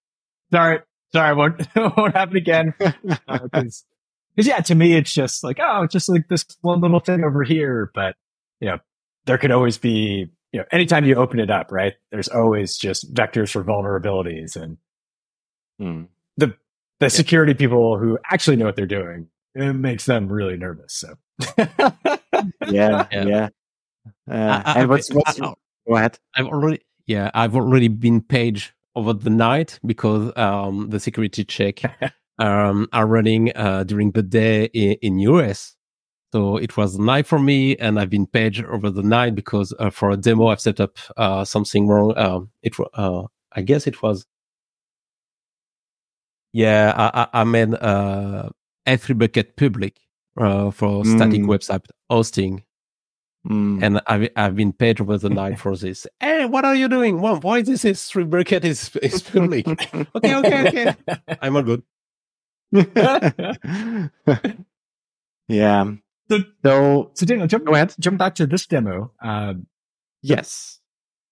sorry, 0.51 0.80
sorry, 1.13 1.36
won't 1.36 1.67
won't 1.97 2.15
happen 2.15 2.38
again." 2.38 2.74
Because, 2.80 3.86
uh, 4.39 4.41
yeah, 4.43 4.59
to 4.61 4.76
me, 4.76 4.93
it's 4.95 5.13
just 5.13 5.43
like, 5.43 5.59
oh, 5.61 5.88
just 5.88 6.09
like 6.09 6.28
this 6.30 6.45
one 6.61 6.82
little 6.82 6.99
thing 6.99 7.24
over 7.24 7.43
here, 7.43 7.91
but 7.93 8.15
you 8.59 8.69
know, 8.69 8.78
there 9.26 9.38
could 9.38 9.51
always 9.51 9.78
be 9.78 10.28
you 10.51 10.59
know, 10.59 10.65
anytime 10.72 11.05
you 11.05 11.15
open 11.15 11.39
it 11.39 11.49
up, 11.49 11.72
right, 11.72 11.93
there's 12.11 12.28
always 12.28 12.78
just 12.78 13.13
vectors 13.13 13.51
for 13.51 13.63
vulnerabilities 13.63 14.55
and 14.55 14.78
Hmm. 15.80 16.03
the 16.38 16.55
the 16.99 17.09
security 17.09 17.53
people 17.55 17.97
who 17.97 18.19
actually 18.30 18.55
know 18.57 18.65
what 18.65 18.76
they're 18.76 18.86
doing. 18.86 19.28
It 19.55 19.74
makes 19.74 20.05
them 20.05 20.28
really 20.32 20.57
nervous. 20.57 20.93
So 20.93 21.15
Yeah, 22.67 23.07
Yeah. 23.11 23.25
yeah. 23.25 23.49
Uh, 24.29 24.61
I- 24.65 24.71
I- 24.73 24.79
and 24.81 24.89
what's, 24.89 25.11
what's 25.11 25.39
I- 25.41 25.53
go 25.87 25.95
ahead? 25.95 26.19
I've 26.35 26.47
already, 26.47 26.81
yeah, 27.07 27.31
I've 27.33 27.55
already 27.55 27.87
been 27.87 28.21
paged 28.21 28.71
over 28.95 29.13
the 29.13 29.29
night 29.29 29.79
because 29.85 30.35
um, 30.37 30.89
the 30.89 30.99
security 30.99 31.43
check 31.45 31.81
um, 32.39 32.87
are 32.93 33.07
running 33.07 33.51
uh, 33.55 33.83
during 33.83 34.11
the 34.11 34.23
day 34.23 34.65
in, 34.73 34.93
in 35.01 35.19
US. 35.19 35.75
So 36.33 36.55
it 36.57 36.77
was 36.77 36.97
night 36.97 37.27
for 37.27 37.39
me, 37.39 37.75
and 37.77 37.99
I've 37.99 38.09
been 38.09 38.25
paged 38.25 38.63
over 38.63 38.89
the 38.89 39.03
night 39.03 39.35
because 39.35 39.73
uh, 39.79 39.89
for 39.89 40.11
a 40.11 40.17
demo 40.17 40.47
I've 40.47 40.61
set 40.61 40.79
up 40.79 40.97
uh, 41.17 41.43
something 41.43 41.87
wrong. 41.89 42.17
Um, 42.17 42.51
it, 42.63 42.73
uh, 42.93 43.23
I 43.51 43.61
guess 43.61 43.85
it 43.85 44.01
was, 44.01 44.25
yeah, 46.53 46.93
I, 46.95 47.21
I, 47.23 47.41
I 47.41 47.43
made 47.43 47.73
uh, 47.75 48.49
S3 48.87 49.17
bucket 49.17 49.55
public 49.57 49.99
uh, 50.38 50.71
for 50.71 51.03
static 51.05 51.41
Mm. 51.41 51.47
website 51.47 51.86
hosting 52.09 52.63
Hmm. 53.43 53.79
and 53.84 53.99
I've, 54.05 54.29
I've 54.36 54.55
been 54.55 54.71
paid 54.71 55.01
over 55.01 55.17
the 55.17 55.29
night 55.29 55.57
for 55.59 55.75
this. 55.75 56.05
Hey, 56.19 56.45
what 56.45 56.63
are 56.63 56.75
you 56.75 56.88
doing? 56.88 57.21
Well, 57.21 57.38
why 57.41 57.57
is 57.59 57.67
this 57.67 57.84
S3 57.84 58.29
bucket 58.29 58.63
is 58.63 58.95
is 59.01 59.23
public? 59.23 59.67
okay, 60.15 60.36
okay, 60.36 60.67
okay. 60.67 60.95
I'm 61.41 61.55
all 61.55 61.63
good. 61.63 61.82
yeah. 65.47 65.86
So- 66.29 66.43
So 66.63 67.11
so 67.13 67.25
Daniel, 67.25 67.47
jump 67.47 67.65
Go 67.65 67.73
ahead. 67.73 67.93
jump 67.99 68.17
back 68.17 68.36
to 68.36 68.45
this 68.47 68.65
demo. 68.67 69.11
Um, 69.21 69.67
yes. 70.21 70.79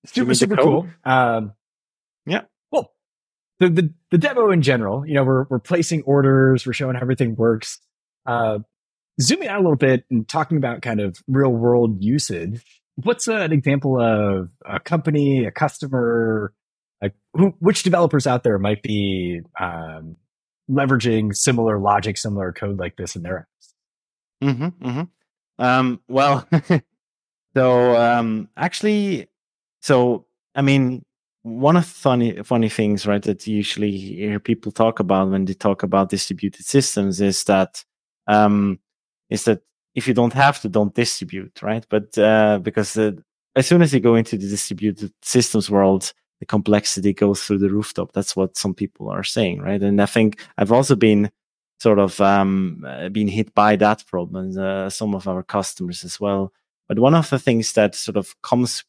super 0.06 0.34
super 0.34 0.58
cool. 0.58 0.88
Um, 1.06 1.54
Yeah. 2.26 2.42
Well, 2.72 2.92
the, 3.60 3.70
the 3.70 3.94
the 4.12 4.18
demo 4.18 4.52
in 4.52 4.62
general, 4.62 5.06
you 5.06 5.14
know, 5.14 5.24
we're 5.24 5.46
we're 5.50 5.60
placing 5.60 6.02
orders, 6.04 6.66
we're 6.66 6.74
showing 6.74 6.96
how 6.96 7.02
everything 7.02 7.36
works. 7.36 7.80
Uh, 8.26 8.60
zooming 9.22 9.48
out 9.48 9.60
a 9.60 9.64
little 9.64 9.76
bit 9.76 10.06
and 10.10 10.28
talking 10.28 10.58
about 10.58 10.82
kind 10.82 11.00
of 11.00 11.18
real 11.28 11.52
world 11.52 12.02
usage. 12.04 12.64
What's 12.96 13.28
an 13.28 13.52
example 13.52 14.00
of 14.00 14.50
a 14.66 14.80
company, 14.80 15.46
a 15.46 15.52
customer, 15.52 16.54
who, 17.34 17.54
which 17.60 17.84
developers 17.84 18.28
out 18.28 18.44
there 18.44 18.60
might 18.60 18.82
be 18.82 19.42
um, 19.60 20.18
leveraging 20.70 21.36
similar 21.36 21.80
logic, 21.80 22.18
similar 22.18 22.52
code 22.52 22.80
like 22.80 22.98
this 22.98 23.16
in 23.16 23.24
their 23.24 23.48
apps? 23.48 24.48
Mm-hmm, 24.48 24.88
mm-hmm. 24.88 25.64
Um, 25.64 26.02
well, 26.08 26.48
so 27.54 27.96
um, 27.96 28.50
actually, 28.58 29.28
so 29.82 30.26
I 30.56 30.62
mean, 30.62 31.04
one 31.44 31.78
of 31.78 31.86
funny 31.86 32.42
funny 32.44 32.70
things, 32.70 33.06
right, 33.06 33.22
that 33.24 33.46
you 33.48 33.58
usually 33.58 33.98
hear 33.98 34.40
people 34.40 34.72
talk 34.72 35.00
about 35.00 35.30
when 35.30 35.46
they 35.46 35.54
talk 35.54 35.84
about 35.84 36.10
distributed 36.10 36.66
systems 36.66 37.22
is 37.22 37.44
that 37.46 37.84
um, 38.28 38.80
is 39.30 39.44
that 39.46 39.62
if 39.96 40.08
you 40.08 40.14
don't 40.14 40.34
have 40.34 40.62
to, 40.62 40.70
don't 40.70 40.94
distribute, 40.94 41.62
right? 41.62 41.86
But 41.90 42.18
uh, 42.18 42.60
because 42.62 42.98
uh, 42.98 43.12
as 43.56 43.68
soon 43.68 43.82
as 43.82 43.94
you 43.94 44.00
go 44.00 44.16
into 44.16 44.38
the 44.38 44.48
distributed 44.48 45.12
systems 45.22 45.70
world, 45.70 46.14
the 46.40 46.46
complexity 46.46 47.14
goes 47.14 47.44
through 47.44 47.58
the 47.58 47.70
rooftop. 47.70 48.14
That's 48.14 48.36
what 48.36 48.58
some 48.58 48.74
people 48.74 49.10
are 49.10 49.24
saying, 49.24 49.60
right? 49.62 49.82
And 49.82 50.02
I 50.02 50.06
think 50.06 50.40
I've 50.58 50.72
also 50.72 50.96
been 50.96 51.32
sort 51.80 52.00
of 52.00 52.20
um, 52.22 52.86
uh, 52.88 53.10
been 53.10 53.28
hit 53.28 53.54
by 53.54 53.76
that 53.78 54.06
problem, 54.08 54.58
uh, 54.58 54.90
some 54.90 55.16
of 55.16 55.28
our 55.28 55.44
customers 55.44 56.04
as 56.04 56.20
well. 56.20 56.54
But 56.88 57.00
one 57.00 57.16
of 57.16 57.30
the 57.30 57.40
things 57.40 57.74
that 57.74 57.96
sort 57.96 58.18
of 58.18 58.36
comes, 58.42 58.84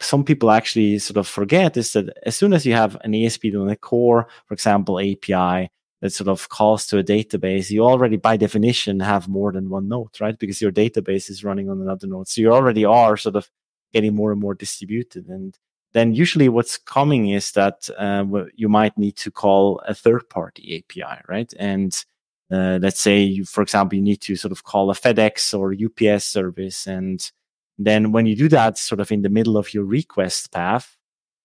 some 0.00 0.24
people 0.24 0.50
actually 0.50 0.98
sort 0.98 1.16
of 1.16 1.26
forget 1.26 1.76
is 1.76 1.92
that 1.92 2.16
as 2.24 2.36
soon 2.36 2.52
as 2.52 2.64
you 2.64 2.74
have 2.74 2.96
an 3.02 3.14
ASP.NET 3.14 3.80
Core, 3.80 4.28
for 4.46 4.54
example, 4.54 5.00
API 5.00 5.70
sort 6.12 6.28
of 6.28 6.48
calls 6.48 6.86
to 6.86 6.98
a 6.98 7.04
database, 7.04 7.70
you 7.70 7.84
already 7.84 8.16
by 8.16 8.36
definition 8.36 9.00
have 9.00 9.28
more 9.28 9.52
than 9.52 9.70
one 9.70 9.88
node, 9.88 10.20
right? 10.20 10.38
Because 10.38 10.60
your 10.60 10.72
database 10.72 11.30
is 11.30 11.44
running 11.44 11.70
on 11.70 11.80
another 11.80 12.06
node. 12.06 12.28
So 12.28 12.40
you 12.40 12.52
already 12.52 12.84
are 12.84 13.16
sort 13.16 13.36
of 13.36 13.48
getting 13.92 14.14
more 14.14 14.32
and 14.32 14.40
more 14.40 14.54
distributed. 14.54 15.28
And 15.28 15.56
then 15.94 16.12
usually 16.14 16.48
what's 16.48 16.76
coming 16.76 17.30
is 17.30 17.52
that 17.52 17.88
uh, 17.96 18.24
you 18.54 18.68
might 18.68 18.98
need 18.98 19.16
to 19.16 19.30
call 19.30 19.80
a 19.86 19.94
third 19.94 20.28
party 20.28 20.84
API, 20.84 21.22
right? 21.28 21.52
And 21.58 22.04
uh, 22.50 22.78
let's 22.82 23.00
say 23.00 23.20
you, 23.20 23.44
for 23.44 23.62
example, 23.62 23.96
you 23.96 24.02
need 24.02 24.20
to 24.22 24.36
sort 24.36 24.52
of 24.52 24.64
call 24.64 24.90
a 24.90 24.94
FedEx 24.94 25.56
or 25.58 25.72
UPS 25.72 26.24
service. 26.24 26.86
And 26.86 27.30
then 27.78 28.12
when 28.12 28.26
you 28.26 28.36
do 28.36 28.48
that 28.48 28.76
sort 28.76 29.00
of 29.00 29.10
in 29.10 29.22
the 29.22 29.30
middle 29.30 29.56
of 29.56 29.72
your 29.72 29.84
request 29.84 30.52
path, 30.52 30.96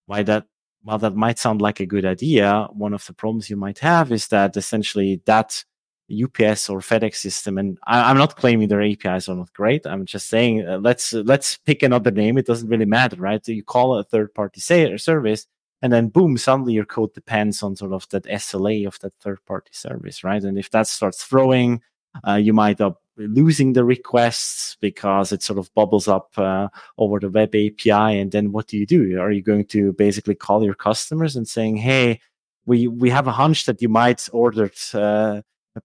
why 0.07 0.24
that, 0.24 0.45
while 0.84 0.98
that 1.00 1.16
might 1.16 1.40
sound 1.40 1.62
like 1.62 1.80
a 1.80 1.86
good 1.86 2.06
idea, 2.06 2.68
one 2.72 2.94
of 2.94 3.06
the 3.06 3.14
problems 3.14 3.50
you 3.50 3.58
might 3.58 3.80
have 3.80 4.12
is 4.12 4.28
that 4.30 4.56
essentially 4.56 5.22
that 5.26 5.64
UPS 6.12 6.70
or 6.70 6.80
FedEx 6.80 7.16
system, 7.16 7.58
and 7.58 7.78
I, 7.86 8.10
am 8.10 8.18
not 8.18 8.36
claiming 8.36 8.68
their 8.68 8.82
APIs 8.82 9.30
are 9.30 9.36
not 9.36 9.54
great. 9.54 9.86
I'm 9.86 10.06
just 10.06 10.28
saying 10.28 10.68
uh, 10.68 10.80
let's 10.80 11.14
uh, 11.14 11.22
let's 11.26 11.58
pick 11.58 11.84
another 11.84 12.12
name. 12.12 12.38
It 12.38 12.48
doesn't 12.48 12.70
really 12.70 12.86
matter, 12.86 13.18
right? 13.18 13.46
So 13.46 13.52
you 13.52 13.64
call 13.64 13.98
a 13.98 14.04
third 14.04 14.34
party 14.34 14.60
say- 14.60 14.98
service, 14.98 15.46
and 15.82 15.94
then 15.94 16.10
boom, 16.10 16.38
suddenly 16.38 16.74
your 16.74 16.86
code 16.86 17.14
depends 17.14 17.62
on 17.62 17.76
sort 17.76 17.94
of 17.94 18.08
that 18.10 18.24
SLA 18.24 18.88
of 18.88 18.98
that 19.00 19.14
third 19.22 19.40
party 19.46 19.72
service, 19.74 20.24
right? 20.24 20.44
And 20.44 20.58
if 20.58 20.72
that 20.72 20.88
starts 20.88 21.24
throwing, 21.24 21.82
uh, 22.28 22.36
you 22.36 22.54
might 22.54 22.82
up 22.82 23.02
losing 23.20 23.74
the 23.74 23.84
requests 23.84 24.78
because 24.80 25.32
it 25.32 25.44
sort 25.44 25.60
of 25.60 25.74
bubbles 25.74 26.08
up 26.08 26.32
uh, 26.38 26.70
over 26.98 27.20
the 27.20 27.30
web 27.30 27.50
API. 27.50 28.20
And 28.20 28.32
then 28.32 28.52
what 28.52 28.68
do 28.68 28.78
you 28.78 28.86
do? 28.86 29.20
Are 29.20 29.32
you 29.32 29.42
going 29.42 29.66
to 29.66 29.94
basically 29.94 30.36
call 30.36 30.64
your 30.64 30.74
customers 30.74 31.36
and 31.36 31.48
saying, 31.48 31.78
"Hey, 31.78 32.22
we 32.66 32.88
we 32.88 33.10
have 33.10 33.28
a 33.28 33.32
hunch 33.32 33.66
that 33.66 33.82
you 33.82 33.90
might 33.90 34.28
ordered 34.32 34.76
uh, 34.94 35.42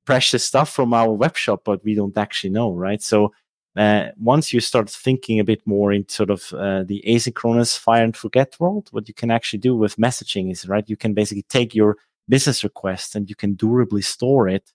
precious 0.06 0.44
stuff 0.44 0.70
from 0.70 0.94
our 0.94 1.12
web 1.12 1.36
shop, 1.36 1.62
but 1.64 1.84
we 1.84 1.94
don't 1.94 2.16
actually 2.16 2.50
know, 2.50 2.72
right?" 2.72 3.02
So 3.02 3.32
uh, 3.76 4.08
once 4.16 4.52
you 4.52 4.60
start 4.60 4.88
thinking 4.88 5.40
a 5.40 5.44
bit 5.44 5.62
more 5.66 5.92
in 5.92 6.08
sort 6.08 6.30
of 6.30 6.52
uh, 6.52 6.84
the 6.84 7.02
asynchronous 7.06 7.76
fire 7.76 8.04
and 8.04 8.16
forget 8.16 8.56
world, 8.60 8.88
what 8.92 9.08
you 9.08 9.14
can 9.14 9.30
actually 9.30 9.58
do 9.58 9.74
with 9.74 9.96
messaging 9.96 10.50
is 10.50 10.68
right. 10.68 10.88
You 10.88 10.96
can 10.96 11.14
basically 11.14 11.44
take 11.48 11.74
your 11.74 11.96
business 12.28 12.64
request 12.64 13.14
and 13.16 13.28
you 13.28 13.34
can 13.34 13.54
durably 13.54 14.02
store 14.02 14.48
it 14.48 14.72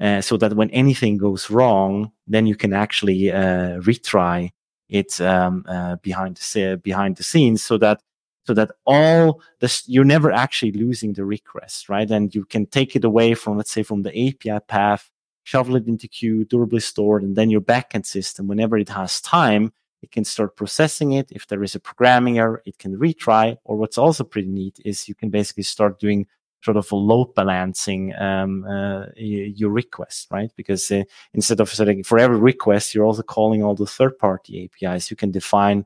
uh, 0.00 0.20
so 0.20 0.36
that 0.36 0.54
when 0.54 0.70
anything 0.70 1.16
goes 1.16 1.50
wrong, 1.50 2.10
then 2.26 2.46
you 2.46 2.56
can 2.56 2.72
actually 2.72 3.30
uh, 3.30 3.80
retry 3.80 4.50
it 4.88 5.20
um, 5.20 5.64
uh, 5.68 5.96
behind 5.96 6.36
the 6.36 6.80
behind 6.82 7.16
the 7.16 7.22
scenes, 7.22 7.62
so 7.62 7.78
that 7.78 8.00
so 8.44 8.54
that 8.54 8.72
all 8.86 9.40
this 9.60 9.88
you're 9.88 10.04
never 10.04 10.30
actually 10.32 10.72
losing 10.72 11.12
the 11.12 11.24
request, 11.24 11.88
right? 11.88 12.10
And 12.10 12.34
you 12.34 12.44
can 12.44 12.66
take 12.66 12.96
it 12.96 13.04
away 13.04 13.34
from 13.34 13.56
let's 13.56 13.70
say 13.70 13.82
from 13.82 14.02
the 14.02 14.10
API 14.28 14.60
path, 14.66 15.10
shovel 15.44 15.76
it 15.76 15.86
into 15.86 16.08
queue, 16.08 16.44
durably 16.44 16.80
stored, 16.80 17.22
and 17.22 17.36
then 17.36 17.50
your 17.50 17.60
backend 17.60 18.06
system, 18.06 18.48
whenever 18.48 18.76
it 18.76 18.88
has 18.88 19.20
time, 19.20 19.72
it 20.02 20.10
can 20.10 20.24
start 20.24 20.56
processing 20.56 21.12
it. 21.12 21.32
If 21.32 21.46
there 21.46 21.62
is 21.62 21.74
a 21.74 21.80
programming 21.80 22.38
error, 22.38 22.62
it 22.66 22.78
can 22.78 22.98
retry. 22.98 23.56
Or 23.64 23.76
what's 23.76 23.96
also 23.96 24.22
pretty 24.22 24.48
neat 24.48 24.78
is 24.84 25.08
you 25.08 25.14
can 25.14 25.30
basically 25.30 25.62
start 25.62 25.98
doing 25.98 26.26
sort 26.64 26.76
of 26.76 26.90
load 26.92 27.34
balancing 27.34 28.14
um, 28.14 28.64
uh, 28.64 29.06
your 29.16 29.70
request, 29.70 30.28
right? 30.30 30.50
Because 30.56 30.90
uh, 30.90 31.02
instead 31.34 31.60
of 31.60 31.68
setting 31.68 32.02
for 32.02 32.18
every 32.18 32.38
request, 32.38 32.94
you're 32.94 33.04
also 33.04 33.22
calling 33.22 33.62
all 33.62 33.74
the 33.74 33.86
third 33.86 34.18
party 34.18 34.64
APIs. 34.64 35.10
You 35.10 35.16
can 35.16 35.30
define 35.30 35.84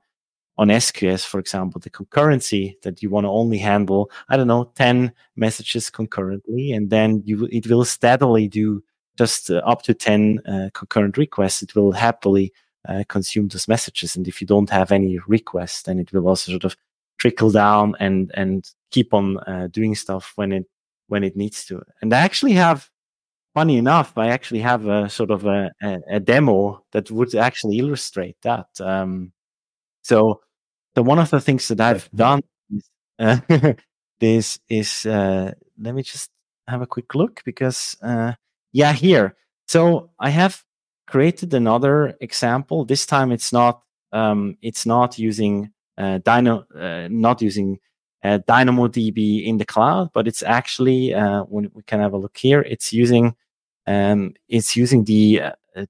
on 0.57 0.69
SQS, 0.69 1.25
for 1.25 1.39
example, 1.39 1.81
the 1.81 1.91
concurrency 1.91 2.81
that 2.83 3.01
you 3.03 3.11
want 3.11 3.25
to 3.25 3.31
only 3.31 3.59
handle, 3.59 4.11
I 4.29 4.37
don't 4.37 4.49
know, 4.49 4.73
10 4.75 5.13
messages 5.37 5.89
concurrently. 5.89 6.73
And 6.73 6.91
then 6.91 7.23
you, 7.25 7.49
it 7.51 7.69
will 7.69 7.85
steadily 7.85 8.49
do 8.49 8.83
just 9.17 9.51
uh, 9.51 9.63
up 9.65 9.83
to 9.83 9.95
10 9.95 10.41
uh, 10.47 10.71
concurrent 10.75 11.17
requests. 11.17 11.63
It 11.63 11.77
will 11.77 11.93
happily 11.93 12.53
uh, 12.89 13.05
consume 13.09 13.49
those 13.49 13.69
messages. 13.69 14.17
And 14.17 14.27
if 14.27 14.41
you 14.41 14.47
don't 14.47 14.71
have 14.71 14.91
any 14.91 15.19
requests, 15.29 15.83
then 15.83 16.01
it 16.01 16.13
will 16.13 16.29
also 16.29 16.51
sort 16.51 16.65
of 16.65 16.77
trickle 17.19 17.51
down 17.51 17.95
and 18.01 18.31
and 18.35 18.71
keep 18.91 19.13
on 19.13 19.39
uh, 19.39 19.69
doing 19.71 19.95
stuff 19.95 20.33
when 20.37 20.53
it 20.53 20.67
when 21.09 21.25
it 21.25 21.37
needs 21.37 21.65
to. 21.67 21.83
And 22.01 22.13
I 22.15 22.19
actually 22.19 22.53
have, 22.53 22.89
funny 23.55 23.77
enough, 23.77 24.17
I 24.17 24.29
actually 24.29 24.61
have 24.61 24.87
a 24.87 25.09
sort 25.09 25.31
of 25.31 25.47
a, 25.47 25.73
a, 25.83 25.99
a 26.09 26.21
demo 26.21 26.85
that 26.93 27.11
would 27.11 27.35
actually 27.35 27.79
illustrate 27.79 28.37
that. 28.43 28.69
Um, 28.81 29.33
so, 30.03 30.41
so 30.95 31.03
one 31.03 31.19
of 31.19 31.31
the 31.31 31.41
things 31.41 31.67
that 31.69 31.81
I've 31.81 32.09
done 32.15 32.43
is, 32.71 32.91
uh, 33.19 33.39
this 34.21 34.59
is 34.69 35.07
uh, 35.07 35.53
let 35.81 35.95
me 35.95 36.03
just 36.03 36.31
have 36.69 36.83
a 36.83 36.87
quick 36.87 37.15
look 37.15 37.43
because 37.45 37.97
uh, 38.03 38.33
yeah, 38.73 38.93
here. 38.93 39.35
So 39.67 40.11
I 40.19 40.31
have 40.31 40.63
created 41.07 41.55
another 41.55 42.17
example. 42.21 42.85
This 42.85 43.07
time 43.07 43.33
it's 43.33 43.53
not 43.53 43.83
um, 44.13 44.57
it's 44.63 44.87
not 44.87 45.19
using 45.19 45.71
Dyno, 45.99 46.65
uh, 46.75 47.09
not 47.11 47.43
using 47.43 47.79
uh, 48.23 48.39
DynamoDB 48.49 49.47
in 49.47 49.59
the 49.59 49.65
cloud, 49.65 50.11
but 50.13 50.27
it's 50.27 50.43
actually 50.43 51.15
uh, 51.15 51.43
when 51.43 51.71
we 51.75 51.83
can 51.85 52.01
have 52.01 52.13
a 52.13 52.19
look 52.19 52.37
here, 52.37 52.63
it's 52.63 52.93
using 52.93 53.35
um, 53.87 54.35
it's 54.49 54.77
using 54.77 55.05
the 55.05 55.43
uh, 55.77 55.87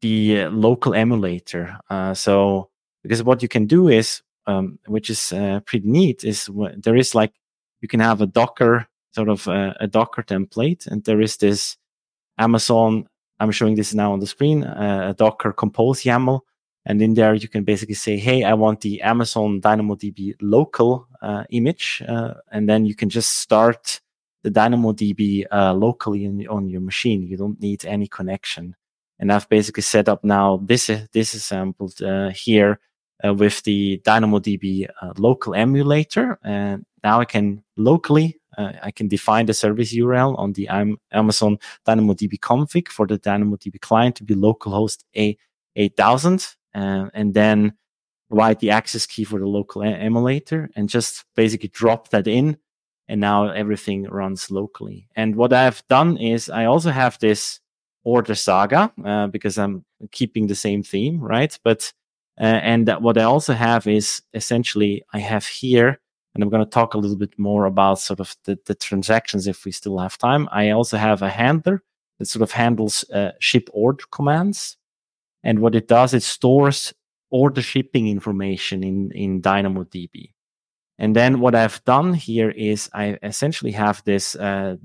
the 0.00 0.46
local 0.46 0.94
emulator. 0.94 1.76
Uh, 1.90 2.14
so 2.14 2.70
because 3.02 3.22
what 3.22 3.42
you 3.42 3.48
can 3.48 3.66
do 3.66 3.88
is 3.88 4.22
um, 4.46 4.78
which 4.86 5.10
is 5.10 5.32
uh, 5.32 5.60
pretty 5.66 5.88
neat, 5.88 6.24
is 6.24 6.48
there 6.76 6.96
is 6.96 7.14
like 7.14 7.32
you 7.80 7.88
can 7.88 8.00
have 8.00 8.20
a 8.20 8.26
Docker 8.26 8.88
sort 9.10 9.28
of 9.28 9.46
uh, 9.48 9.74
a 9.80 9.86
Docker 9.86 10.22
template, 10.22 10.86
and 10.86 11.04
there 11.04 11.20
is 11.20 11.36
this 11.36 11.76
Amazon. 12.38 13.06
I'm 13.40 13.50
showing 13.50 13.74
this 13.74 13.92
now 13.92 14.12
on 14.12 14.20
the 14.20 14.26
screen, 14.26 14.62
uh, 14.62 15.08
a 15.10 15.14
Docker 15.14 15.52
Compose 15.52 16.02
YAML, 16.02 16.40
and 16.84 17.00
in 17.00 17.14
there, 17.14 17.34
you 17.34 17.48
can 17.48 17.64
basically 17.64 17.94
say, 17.94 18.16
hey, 18.16 18.42
I 18.42 18.54
want 18.54 18.80
the 18.80 19.02
Amazon 19.02 19.60
DynamoDB 19.60 20.34
local 20.40 21.06
uh, 21.20 21.44
image. 21.50 22.02
Uh, 22.06 22.34
and 22.50 22.68
then 22.68 22.84
you 22.86 22.94
can 22.94 23.08
just 23.08 23.38
start 23.38 24.00
the 24.42 24.50
DynamoDB 24.50 25.46
uh, 25.52 25.74
locally 25.74 26.24
in, 26.24 26.46
on 26.48 26.68
your 26.68 26.80
machine. 26.80 27.22
You 27.22 27.36
don't 27.36 27.60
need 27.60 27.84
any 27.84 28.08
connection. 28.08 28.74
And 29.20 29.32
I've 29.32 29.48
basically 29.48 29.84
set 29.84 30.08
up 30.08 30.24
now 30.24 30.60
this, 30.64 30.90
uh, 30.90 31.06
this 31.12 31.34
example 31.34 31.92
uh, 32.04 32.30
here 32.30 32.80
uh, 33.24 33.32
with 33.32 33.62
the 33.62 34.02
DynamoDB 34.04 34.88
local 35.16 35.54
emulator. 35.54 36.40
And 36.42 36.84
now 37.04 37.20
I 37.20 37.24
can 37.24 37.62
locally, 37.76 38.40
I 38.58 38.90
can 38.90 39.06
define 39.06 39.46
the 39.46 39.54
service 39.54 39.94
URL 39.94 40.36
on 40.36 40.54
the 40.54 40.68
Amazon 41.12 41.58
DynamoDB 41.86 42.40
config 42.40 42.88
for 42.88 43.06
the 43.06 43.20
DynamoDB 43.20 43.80
client 43.80 44.16
to 44.16 44.24
be 44.24 44.34
localhost 44.34 45.04
A8000 45.78 46.56
um, 46.74 47.10
and 47.14 47.34
then 47.34 47.74
write 48.30 48.60
the 48.60 48.70
access 48.70 49.06
key 49.06 49.24
for 49.24 49.38
the 49.38 49.46
local 49.46 49.82
emulator 49.82 50.70
and 50.74 50.88
just 50.88 51.24
basically 51.36 51.68
drop 51.68 52.08
that 52.08 52.26
in 52.26 52.56
and 53.08 53.20
now 53.20 53.48
everything 53.48 54.04
runs 54.04 54.50
locally. 54.50 55.08
And 55.16 55.36
what 55.36 55.52
i've 55.52 55.86
done 55.88 56.16
is 56.16 56.48
i 56.48 56.64
also 56.64 56.90
have 56.90 57.18
this 57.18 57.60
order 58.04 58.34
saga 58.34 58.92
uh, 59.04 59.26
because 59.26 59.58
i'm 59.58 59.84
keeping 60.10 60.46
the 60.46 60.54
same 60.54 60.82
theme 60.82 61.20
right? 61.20 61.58
But 61.62 61.92
uh, 62.40 62.44
and 62.44 62.88
what 63.00 63.18
i 63.18 63.24
also 63.24 63.52
have 63.52 63.86
is 63.86 64.22
essentially 64.32 65.04
i 65.12 65.18
have 65.18 65.46
here 65.46 66.00
and 66.34 66.42
i'm 66.42 66.48
going 66.48 66.64
to 66.64 66.70
talk 66.70 66.94
a 66.94 66.98
little 66.98 67.18
bit 67.18 67.38
more 67.38 67.66
about 67.66 67.98
sort 67.98 68.20
of 68.20 68.34
the, 68.44 68.58
the 68.64 68.74
transactions 68.74 69.46
if 69.46 69.64
we 69.64 69.72
still 69.72 69.98
have 69.98 70.16
time. 70.16 70.48
I 70.50 70.70
also 70.70 70.96
have 70.96 71.20
a 71.20 71.28
handler 71.28 71.82
that 72.18 72.26
sort 72.26 72.42
of 72.42 72.52
handles 72.52 73.04
uh, 73.10 73.32
ship 73.40 73.68
order 73.72 74.04
commands 74.10 74.76
and 75.42 75.60
what 75.60 75.74
it 75.74 75.88
does, 75.88 76.14
it 76.14 76.22
stores 76.22 76.94
order 77.30 77.62
shipping 77.62 78.08
information 78.08 78.84
in 78.84 79.10
in 79.12 79.42
DynamoDB. 79.42 80.32
And 80.98 81.16
then 81.16 81.40
what 81.40 81.54
I've 81.54 81.82
done 81.84 82.14
here 82.14 82.50
is 82.50 82.88
I 82.92 83.18
essentially 83.22 83.72
have 83.72 84.02
this 84.04 84.36
uh, 84.36 84.76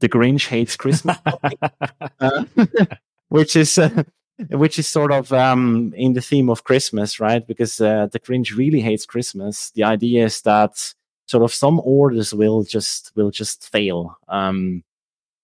the 0.00 0.08
Grinch 0.08 0.46
hates 0.48 0.76
Christmas, 0.76 1.16
uh, 2.20 2.44
which 3.28 3.56
is 3.56 3.78
uh, 3.78 4.02
which 4.50 4.78
is 4.78 4.86
sort 4.86 5.12
of 5.12 5.32
um, 5.32 5.92
in 5.96 6.12
the 6.12 6.20
theme 6.20 6.50
of 6.50 6.64
Christmas, 6.64 7.20
right? 7.20 7.46
Because 7.46 7.80
uh, 7.80 8.06
the 8.12 8.20
Grinch 8.20 8.56
really 8.56 8.80
hates 8.80 9.06
Christmas. 9.06 9.70
The 9.70 9.84
idea 9.84 10.26
is 10.26 10.42
that 10.42 10.94
sort 11.26 11.42
of 11.42 11.52
some 11.52 11.80
orders 11.84 12.34
will 12.34 12.64
just 12.64 13.12
will 13.16 13.30
just 13.30 13.70
fail, 13.70 14.16
um, 14.28 14.84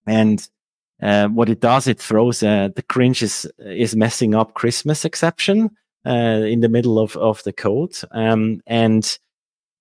and 0.07 0.47
uh, 1.03 1.29
what 1.29 1.49
it 1.49 1.61
does, 1.61 1.87
it 1.87 2.01
throws 2.01 2.43
uh, 2.43 2.69
the 2.75 2.83
Grinch 2.83 3.23
is 3.23 3.51
is 3.59 3.97
messing 3.97 4.35
up 4.35 4.55
Christmas 4.55 5.05
exception 5.05 5.71
uh, 6.07 6.43
in 6.47 6.61
the 6.61 6.69
middle 6.69 6.99
of 6.99 7.17
of 7.17 7.43
the 7.45 7.53
code, 7.53 7.97
um, 8.13 8.61
and 8.67 9.19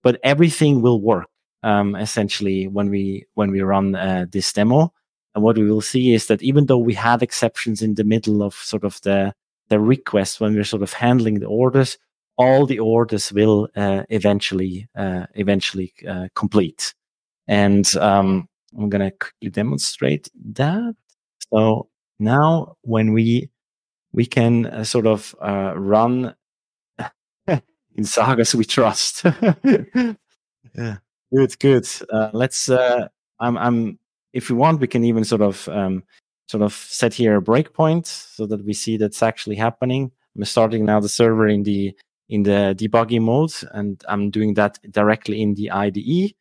but 0.03 0.19
everything 0.23 0.81
will 0.81 1.01
work 1.01 1.27
um, 1.63 1.95
essentially 1.95 2.67
when 2.67 2.89
we 2.89 3.25
when 3.33 3.51
we 3.51 3.61
run 3.61 3.91
this 4.31 4.53
demo. 4.53 4.93
And 5.35 5.43
what 5.43 5.57
we 5.57 5.69
will 5.69 5.81
see 5.81 6.13
is 6.13 6.27
that 6.27 6.41
even 6.41 6.65
though 6.65 6.77
we 6.77 6.93
had 6.95 7.21
exceptions 7.21 7.81
in 7.81 7.95
the 7.95 8.03
middle 8.03 8.41
of 8.41 8.55
sort 8.55 8.83
of 8.83 8.99
the 9.01 9.33
the 9.69 9.79
request 9.79 10.39
when 10.39 10.55
we're 10.55 10.63
sort 10.63 10.81
of 10.81 10.93
handling 10.93 11.39
the 11.39 11.45
orders, 11.45 11.97
all 12.37 12.65
the 12.65 12.79
orders 12.79 13.31
will 13.31 13.67
uh, 13.75 14.03
eventually 14.09 14.87
uh, 14.95 15.25
eventually 15.35 15.93
uh, 16.07 16.27
complete. 16.35 16.93
And 17.47 17.85
um, 17.97 18.47
I'm 18.77 18.89
to 18.89 19.11
quickly 19.11 19.49
demonstrate 19.49 20.29
that. 20.53 20.95
So 21.53 21.89
now 22.19 22.75
when 22.81 23.13
we 23.13 23.49
we 24.11 24.25
can 24.25 24.65
uh, 24.65 24.83
sort 24.83 25.07
of 25.07 25.35
uh, 25.41 25.73
run 25.75 26.35
in 27.47 28.03
sagas 28.03 28.55
we 28.55 28.65
trust. 28.65 29.23
yeah, 29.63 30.97
good, 31.33 31.59
good. 31.59 31.87
Uh, 32.11 32.29
let's. 32.33 32.69
Uh, 32.69 33.07
I'm. 33.39 33.57
I'm. 33.57 33.99
If 34.33 34.49
we 34.49 34.55
want, 34.55 34.79
we 34.79 34.87
can 34.87 35.03
even 35.03 35.23
sort 35.23 35.41
of 35.41 35.67
um, 35.69 36.03
sort 36.47 36.63
of 36.63 36.73
set 36.73 37.13
here 37.13 37.37
a 37.37 37.41
breakpoint 37.41 38.05
so 38.05 38.45
that 38.47 38.63
we 38.65 38.73
see 38.73 38.97
that's 38.97 39.23
actually 39.23 39.55
happening. 39.55 40.11
I'm 40.35 40.45
starting 40.45 40.85
now 40.85 40.99
the 40.99 41.09
server 41.09 41.47
in 41.47 41.63
the 41.63 41.95
in 42.29 42.43
the 42.43 42.75
debugging 42.77 43.21
mode, 43.21 43.53
and 43.71 44.01
I'm 44.07 44.29
doing 44.29 44.53
that 44.55 44.79
directly 44.91 45.41
in 45.41 45.55
the 45.55 45.71
IDE. 45.71 46.33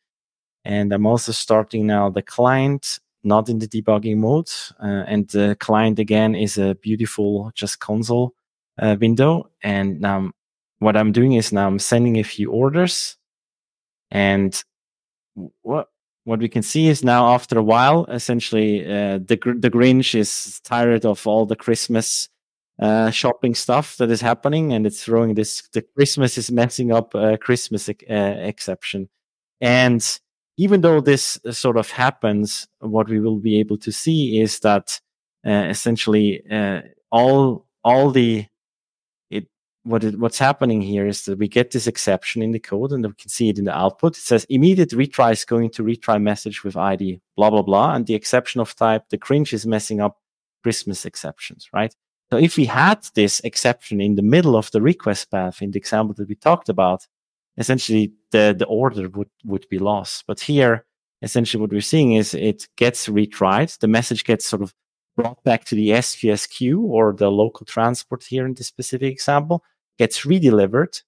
And 0.65 0.93
I'm 0.93 1.07
also 1.07 1.33
starting 1.33 1.87
now 1.87 2.11
the 2.11 2.23
client, 2.23 2.99
not 3.25 3.49
in 3.49 3.59
the 3.59 3.69
debugging 3.69 4.17
mode. 4.19 4.51
Uh, 4.83 5.05
and 5.07 5.29
the 5.29 5.57
client 5.61 5.99
again 5.99 6.35
is 6.35 6.59
a 6.59 6.75
beautiful 6.77 7.51
just 7.55 7.81
console 7.81 8.35
uh, 8.79 8.97
window. 9.01 9.51
And 9.63 10.01
now 10.01 10.31
what 10.79 10.97
I'm 10.97 11.13
doing 11.13 11.33
is 11.33 11.53
now 11.53 11.67
I'm 11.67 11.79
sending 11.79 12.19
a 12.19 12.23
few 12.23 12.51
orders 12.51 13.17
and 14.11 14.63
what 15.63 15.89
what 16.25 16.41
we 16.41 16.49
can 16.49 16.63
see 16.63 16.89
is 16.89 17.03
now 17.03 17.29
after 17.33 17.59
a 17.59 17.63
while 17.63 18.05
essentially 18.07 18.85
uh, 18.85 19.19
the 19.19 19.39
the 19.59 19.71
Grinch 19.71 20.15
is 20.15 20.61
tired 20.61 21.05
of 21.05 21.27
all 21.27 21.47
the 21.47 21.57
Christmas 21.57 22.29
uh, 22.81 23.11
shopping 23.11 23.55
stuff 23.55 23.97
that 23.97 24.11
is 24.11 24.21
happening 24.21 24.73
and 24.73 24.87
it's 24.87 25.03
throwing 25.03 25.35
this 25.35 25.69
the 25.73 25.83
Christmas 25.83 26.39
is 26.39 26.51
messing 26.51 26.93
up 26.93 27.15
a 27.15 27.39
Christmas 27.39 27.89
uh, 27.89 27.93
exception 28.11 29.09
and 29.61 30.21
even 30.59 30.81
though 30.81 31.01
this 31.01 31.39
sort 31.53 31.77
of 31.79 31.91
happens 31.91 32.67
what 32.81 33.09
we 33.09 33.21
will 33.21 33.39
be 33.39 33.59
able 33.59 33.79
to 33.79 33.93
see 33.93 34.41
is 34.41 34.59
that 34.61 35.01
uh, 35.47 35.67
essentially 35.71 36.43
uh, 36.51 36.81
all 37.11 37.67
all 37.85 38.11
the 38.11 38.45
it 39.31 39.47
what 39.85 40.05
it, 40.05 40.19
what's 40.19 40.39
happening 40.39 40.83
here 40.83 41.07
is 41.07 41.25
that 41.25 41.39
we 41.39 41.49
get 41.49 41.71
this 41.71 41.87
exception 41.87 42.43
in 42.43 42.51
the 42.51 42.59
code 42.59 42.93
and 42.93 43.07
we 43.07 43.13
can 43.15 43.31
see 43.31 43.49
it 43.49 43.59
in 43.59 43.65
the 43.65 43.77
output. 43.77 44.17
It 44.17 44.21
says 44.21 44.47
immediate 44.51 44.91
retry 44.91 45.33
is 45.33 45.45
going 45.45 45.71
to 45.71 45.85
retry 45.85 46.21
message 46.21 46.65
with 46.65 46.77
ID 46.77 47.21
blah 47.37 47.51
blah 47.51 47.63
blah, 47.63 47.95
and 47.95 48.07
the 48.07 48.15
exception 48.15 48.61
of 48.61 48.75
type 48.75 49.09
the 49.11 49.19
Grinch 49.19 49.53
is 49.53 49.65
messing 49.65 50.01
up 50.01 50.19
Christmas 50.63 51.07
exceptions, 51.07 51.69
right? 51.73 51.95
So 52.31 52.37
if 52.37 52.59
we 52.59 52.67
had 52.67 53.07
this 53.15 53.41
exception 53.41 54.03
in 54.03 54.17
the 54.17 54.23
middle 54.23 54.55
of 54.55 54.71
the 54.73 54.83
request 54.83 55.31
path 55.31 55.63
in 55.63 55.71
the 55.71 55.79
example 55.79 56.15
that 56.19 56.29
we 56.29 56.35
talked 56.35 56.69
about, 56.69 57.07
essentially 57.59 58.13
the 58.31 58.55
the 58.59 58.67
order 58.67 59.09
would 59.11 59.31
would 59.45 59.69
be 59.69 59.79
lost. 59.79 60.25
But 60.27 60.41
here, 60.41 60.85
essentially, 61.23 61.61
what 61.61 61.71
we're 61.71 61.81
seeing 61.81 62.13
is 62.13 62.35
it 62.35 62.69
gets 62.77 63.09
retried. 63.09 63.79
The 63.79 63.89
message 63.89 64.25
gets 64.25 64.47
sort 64.47 64.63
of 64.63 64.73
brought 65.17 65.43
back 65.43 65.65
to 65.65 65.75
the 65.75 65.91
SQS 65.91 66.49
queue 66.49 66.81
or 66.81 67.13
the 67.13 67.31
local 67.31 67.67
transport 67.67 68.23
here 68.23 68.47
in 68.47 68.55
this 68.55 68.69
specific 68.69 69.13
example 69.13 69.65
gets 69.99 70.25
redelivered. 70.25 71.03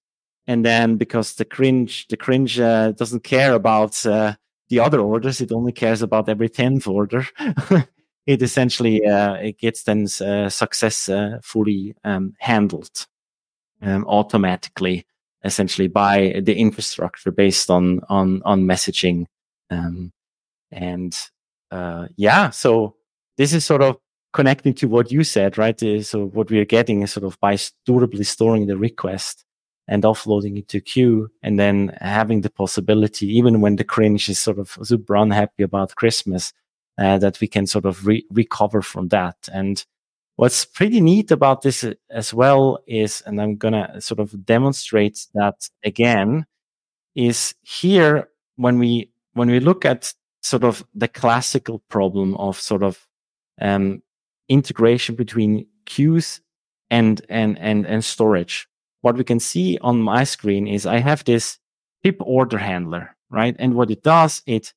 And 0.46 0.64
then 0.64 0.96
because 0.96 1.34
the 1.36 1.44
Grinch 1.44 2.09
the 2.09 2.16
Grinch 2.16 2.61
uh, 2.61 2.92
doesn't 2.92 3.22
care 3.22 3.55
about 3.55 4.05
uh, 4.05 4.34
the 4.68 4.80
other 4.80 5.01
orders, 5.01 5.40
it 5.40 5.53
only 5.53 5.72
cares 5.72 6.03
about 6.03 6.28
every 6.28 6.48
10th 6.48 6.88
order. 6.88 7.24
it 8.26 8.42
essentially 8.42 9.07
uh, 9.07 9.34
it 9.34 9.59
gets 9.59 9.84
then 9.84 10.07
uh, 10.20 10.48
successfully 10.48 11.94
um, 12.03 12.34
handled 12.40 13.07
um, 13.82 14.05
automatically, 14.07 15.07
essentially 15.45 15.88
by 15.88 16.41
the 16.43 16.57
infrastructure 16.57 17.30
based 17.30 17.70
on 17.70 18.01
on 18.09 18.43
on 18.45 18.64
messaging. 18.64 19.26
Um, 19.70 20.12
and 20.70 21.16
uh, 21.70 22.09
yeah, 22.16 22.51
so 22.51 22.97
this 23.36 23.53
is 23.53 23.64
sort 23.64 23.82
of 23.82 23.97
connecting 24.32 24.74
to 24.74 24.88
what 24.88 25.11
you 25.11 25.24
said, 25.24 25.59
right? 25.59 25.80
Uh, 25.82 26.03
so 26.03 26.26
what 26.26 26.51
we 26.51 26.59
are 26.59 26.64
getting 26.64 27.03
is 27.03 27.12
sort 27.12 27.24
of 27.24 27.38
by 27.41 27.57
durably 27.84 28.24
storing 28.24 28.66
the 28.66 28.76
request 28.76 29.45
and 29.88 30.05
offloading 30.05 30.59
it 30.59 30.68
to 30.68 30.80
queue 30.80 31.28
and 31.43 31.59
then 31.59 31.97
having 32.01 32.43
the 32.43 32.51
possibility, 32.51 33.26
even 33.26 33.61
when 33.61 33.76
the 33.76 33.84
Grinch 33.84 34.28
is 34.28 34.38
sort 34.38 34.59
of 34.59 34.78
super 34.82 35.16
unhappy 35.16 35.64
about 35.64 35.97
Christmas, 35.97 36.53
uh, 36.97 37.18
that 37.18 37.41
we 37.41 37.49
can 37.49 37.66
sort 37.66 37.86
of 37.86 38.07
re- 38.07 38.24
recover 38.30 38.82
from 38.82 39.09
that. 39.09 39.36
And 39.53 39.84
what's 40.41 40.64
pretty 40.64 41.03
neat 41.03 41.30
about 41.30 41.61
this 41.61 41.84
uh, 41.84 41.93
as 42.09 42.32
well 42.32 42.78
is, 42.86 43.22
and 43.26 43.38
I'm 43.38 43.57
going 43.57 43.74
to 43.74 44.01
sort 44.01 44.20
of 44.20 44.47
demonstrate 44.47 45.26
that 45.34 45.68
again, 45.84 46.47
is 47.14 47.55
here 47.61 48.30
when 48.57 48.78
we, 48.78 49.11
when 49.34 49.51
we 49.51 49.61
look 49.61 49.84
at 49.84 50.14
sort 50.41 50.64
of 50.64 50.82
the 50.95 51.09
classical 51.09 51.80
problem 51.91 52.34
of 52.36 52.59
sort 52.59 52.82
of 52.82 53.07
um, 53.61 54.03
integration 54.49 55.14
between 55.14 55.66
queues 55.84 56.41
and, 56.91 57.20
and, 57.28 57.59
and, 57.59 57.86
and 57.86 58.03
storage. 58.03 58.66
What 59.03 59.18
we 59.18 59.24
can 59.24 59.41
see 59.41 59.76
on 59.82 60.01
my 60.01 60.24
screen 60.24 60.66
is 60.66 60.86
I 60.86 61.01
have 61.01 61.22
this 61.22 61.59
ship 62.03 62.16
order 62.20 62.57
handler, 62.57 63.14
right? 63.28 63.55
And 63.59 63.74
what 63.74 63.91
it 63.91 64.03
does, 64.03 64.43
it 64.47 64.72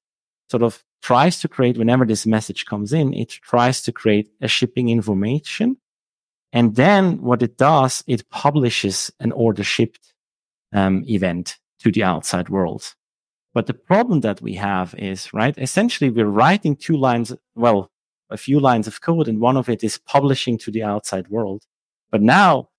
sort 0.51 0.63
of 0.63 0.83
tries 1.03 1.39
to 1.41 1.49
create, 1.49 1.77
whenever 1.77 2.05
this 2.05 2.25
message 2.25 2.65
comes 2.65 2.93
in, 2.93 3.13
it 3.13 3.29
tries 3.29 3.81
to 3.83 3.91
create 3.91 4.29
a 4.41 4.47
shipping 4.47 4.87
information. 4.89 5.77
And 6.53 6.75
then 6.75 7.21
what 7.21 7.43
it 7.43 7.57
does, 7.57 8.03
it 8.07 8.29
publishes 8.29 9.11
an 9.19 9.33
order 9.33 9.63
shipped 9.63 10.13
um, 10.71 11.03
event 11.07 11.57
to 11.79 11.91
the 11.91 12.03
outside 12.03 12.47
world. 12.47 12.95
But 13.53 13.67
the 13.67 13.73
problem 13.73 14.21
that 14.21 14.41
we 14.41 14.53
have 14.55 14.95
is, 14.97 15.33
right, 15.33 15.55
essentially 15.57 16.09
we're 16.09 16.25
writing 16.25 16.75
two 16.75 16.97
lines, 16.97 17.33
well, 17.53 17.91
a 18.29 18.37
few 18.37 18.59
lines 18.59 18.87
of 18.87 19.01
code 19.01 19.27
and 19.27 19.39
one 19.41 19.57
of 19.57 19.67
it 19.69 19.83
is 19.83 19.99
publishing 19.99 20.57
to 20.59 20.71
the 20.71 20.83
outside 20.83 21.27
world. 21.27 21.63
But 22.11 22.21
now 22.21 22.69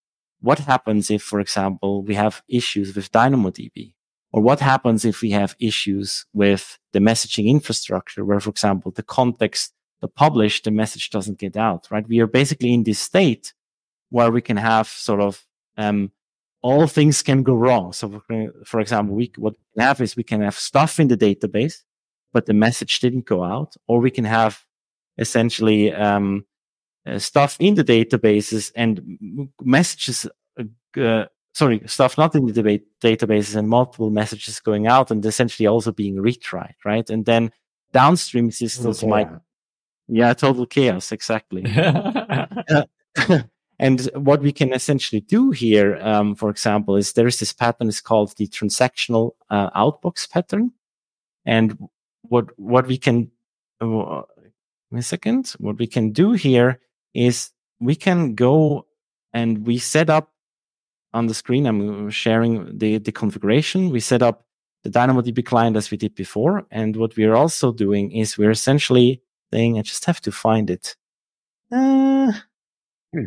what 0.41 0.61
happens 0.61 1.11
if, 1.11 1.23
for 1.23 1.41
example, 1.41 2.03
we 2.03 2.15
have 2.15 2.43
issues 2.49 2.97
with 2.97 3.13
DynamoDB? 3.13 3.95
Or 4.35 4.41
what 4.41 4.59
happens 4.59 5.05
if 5.05 5.23
we 5.23 5.31
have 5.31 5.55
issues 5.61 6.27
with 6.33 6.77
the 6.93 6.99
messaging 6.99 7.47
infrastructure 7.47 8.25
where, 8.25 8.41
for 8.41 8.51
example, 8.51 8.91
the 8.91 9.05
context, 9.05 9.73
the 10.01 10.09
publish, 10.09 10.61
the 10.61 10.73
message 10.73 11.11
doesn't 11.11 11.39
get 11.39 11.57
out, 11.57 11.87
right? 11.93 12.09
We 12.09 12.19
are 12.19 12.27
basically 12.27 12.75
in 12.75 12.83
this 12.83 12.99
state 12.99 13.55
where 14.11 14.33
we 14.33 14.43
can 14.43 14.57
have 14.57 14.89
sort 14.89 15.21
of, 15.21 15.47
um, 15.77 16.11
all 16.63 16.89
things 16.89 17.23
can 17.23 17.45
go 17.45 17.55
wrong. 17.55 17.93
So, 17.93 18.25
for 18.65 18.81
example, 18.81 19.15
we, 19.15 19.31
what 19.37 19.55
we 19.77 19.85
have 19.85 20.01
is 20.01 20.17
we 20.17 20.25
can 20.25 20.41
have 20.41 20.59
stuff 20.59 20.99
in 20.99 21.07
the 21.07 21.17
database, 21.17 21.85
but 22.33 22.47
the 22.47 22.55
message 22.55 22.99
didn't 22.99 23.27
go 23.27 23.45
out, 23.45 23.77
or 23.87 24.01
we 24.01 24.11
can 24.11 24.25
have 24.25 24.65
essentially, 25.17 25.93
um, 25.95 26.45
uh, 27.07 27.21
stuff 27.21 27.57
in 27.61 27.77
the 27.77 27.85
databases 27.85 28.73
and 28.75 29.49
messages, 29.63 30.27
uh, 30.59 31.01
uh, 31.01 31.27
sorry, 31.55 31.81
stuff 31.87 32.19
not 32.19 32.35
in 32.35 32.47
the 32.47 32.53
debate 32.53 32.85
databases 33.01 33.57
and 33.57 33.69
multiple 33.69 34.11
messages 34.11 34.61
going 34.61 34.87
out 34.87 35.11
and 35.11 35.25
essentially 35.25 35.67
also 35.67 35.93
being 35.93 36.17
retried, 36.17 36.75
right? 36.85 37.09
And 37.09 37.25
then 37.25 37.53
downstream 37.93 38.51
systems 38.51 39.05
might, 39.05 39.29
yeah, 40.09 40.35
total 40.35 40.67
chaos, 40.67 41.13
exactly. 41.13 41.65
uh, 41.77 42.83
and 43.79 44.11
what 44.17 44.41
we 44.41 44.53
can 44.53 44.73
essentially 44.73 45.21
do 45.21 45.53
here, 45.53 45.97
um, 46.03 46.35
for 46.35 46.51
example, 46.51 46.97
is 46.97 47.13
there 47.13 47.29
is 47.29 47.39
this 47.39 47.53
pattern 47.53 47.89
is 47.89 48.01
called 48.01 48.37
the 48.37 48.49
transactional 48.49 49.33
uh, 49.49 49.71
outbox 49.71 50.29
pattern, 50.29 50.73
and 51.47 51.79
what 52.23 52.47
what 52.59 52.89
we 52.89 52.99
can, 52.99 53.31
uh, 53.81 54.23
a 54.93 55.03
second, 55.03 55.55
what 55.59 55.79
we 55.79 55.87
can 55.87 56.11
do 56.11 56.33
here 56.33 56.81
is 57.15 57.51
we 57.79 57.95
can 57.95 58.35
go 58.35 58.87
and 59.33 59.67
we 59.67 59.79
set 59.79 60.11
up 60.11 60.34
on 61.15 61.27
the 61.27 61.35
screen. 61.35 61.67
I'm 61.67 62.11
sharing 62.11 62.77
the, 62.77 62.99
the 62.99 63.13
configuration. 63.13 63.91
We 63.91 64.01
set 64.01 64.21
up 64.21 64.45
the 64.83 64.91
DynamoDB 64.91 65.45
client 65.47 65.77
as 65.77 65.91
we 65.91 65.97
did 65.97 66.15
before. 66.15 66.67
And 66.71 66.97
what 66.97 67.17
we're 67.17 67.35
also 67.35 67.73
doing 67.73 68.13
is 68.13 68.37
we're 68.37 68.51
essentially 68.51 69.23
saying, 69.53 69.79
I 69.79 69.83
just 69.83 70.05
have 70.05 70.21
to 70.23 70.33
find 70.33 70.69
it. 70.69 70.97
Uh, 71.73 72.33
hmm. 73.13 73.25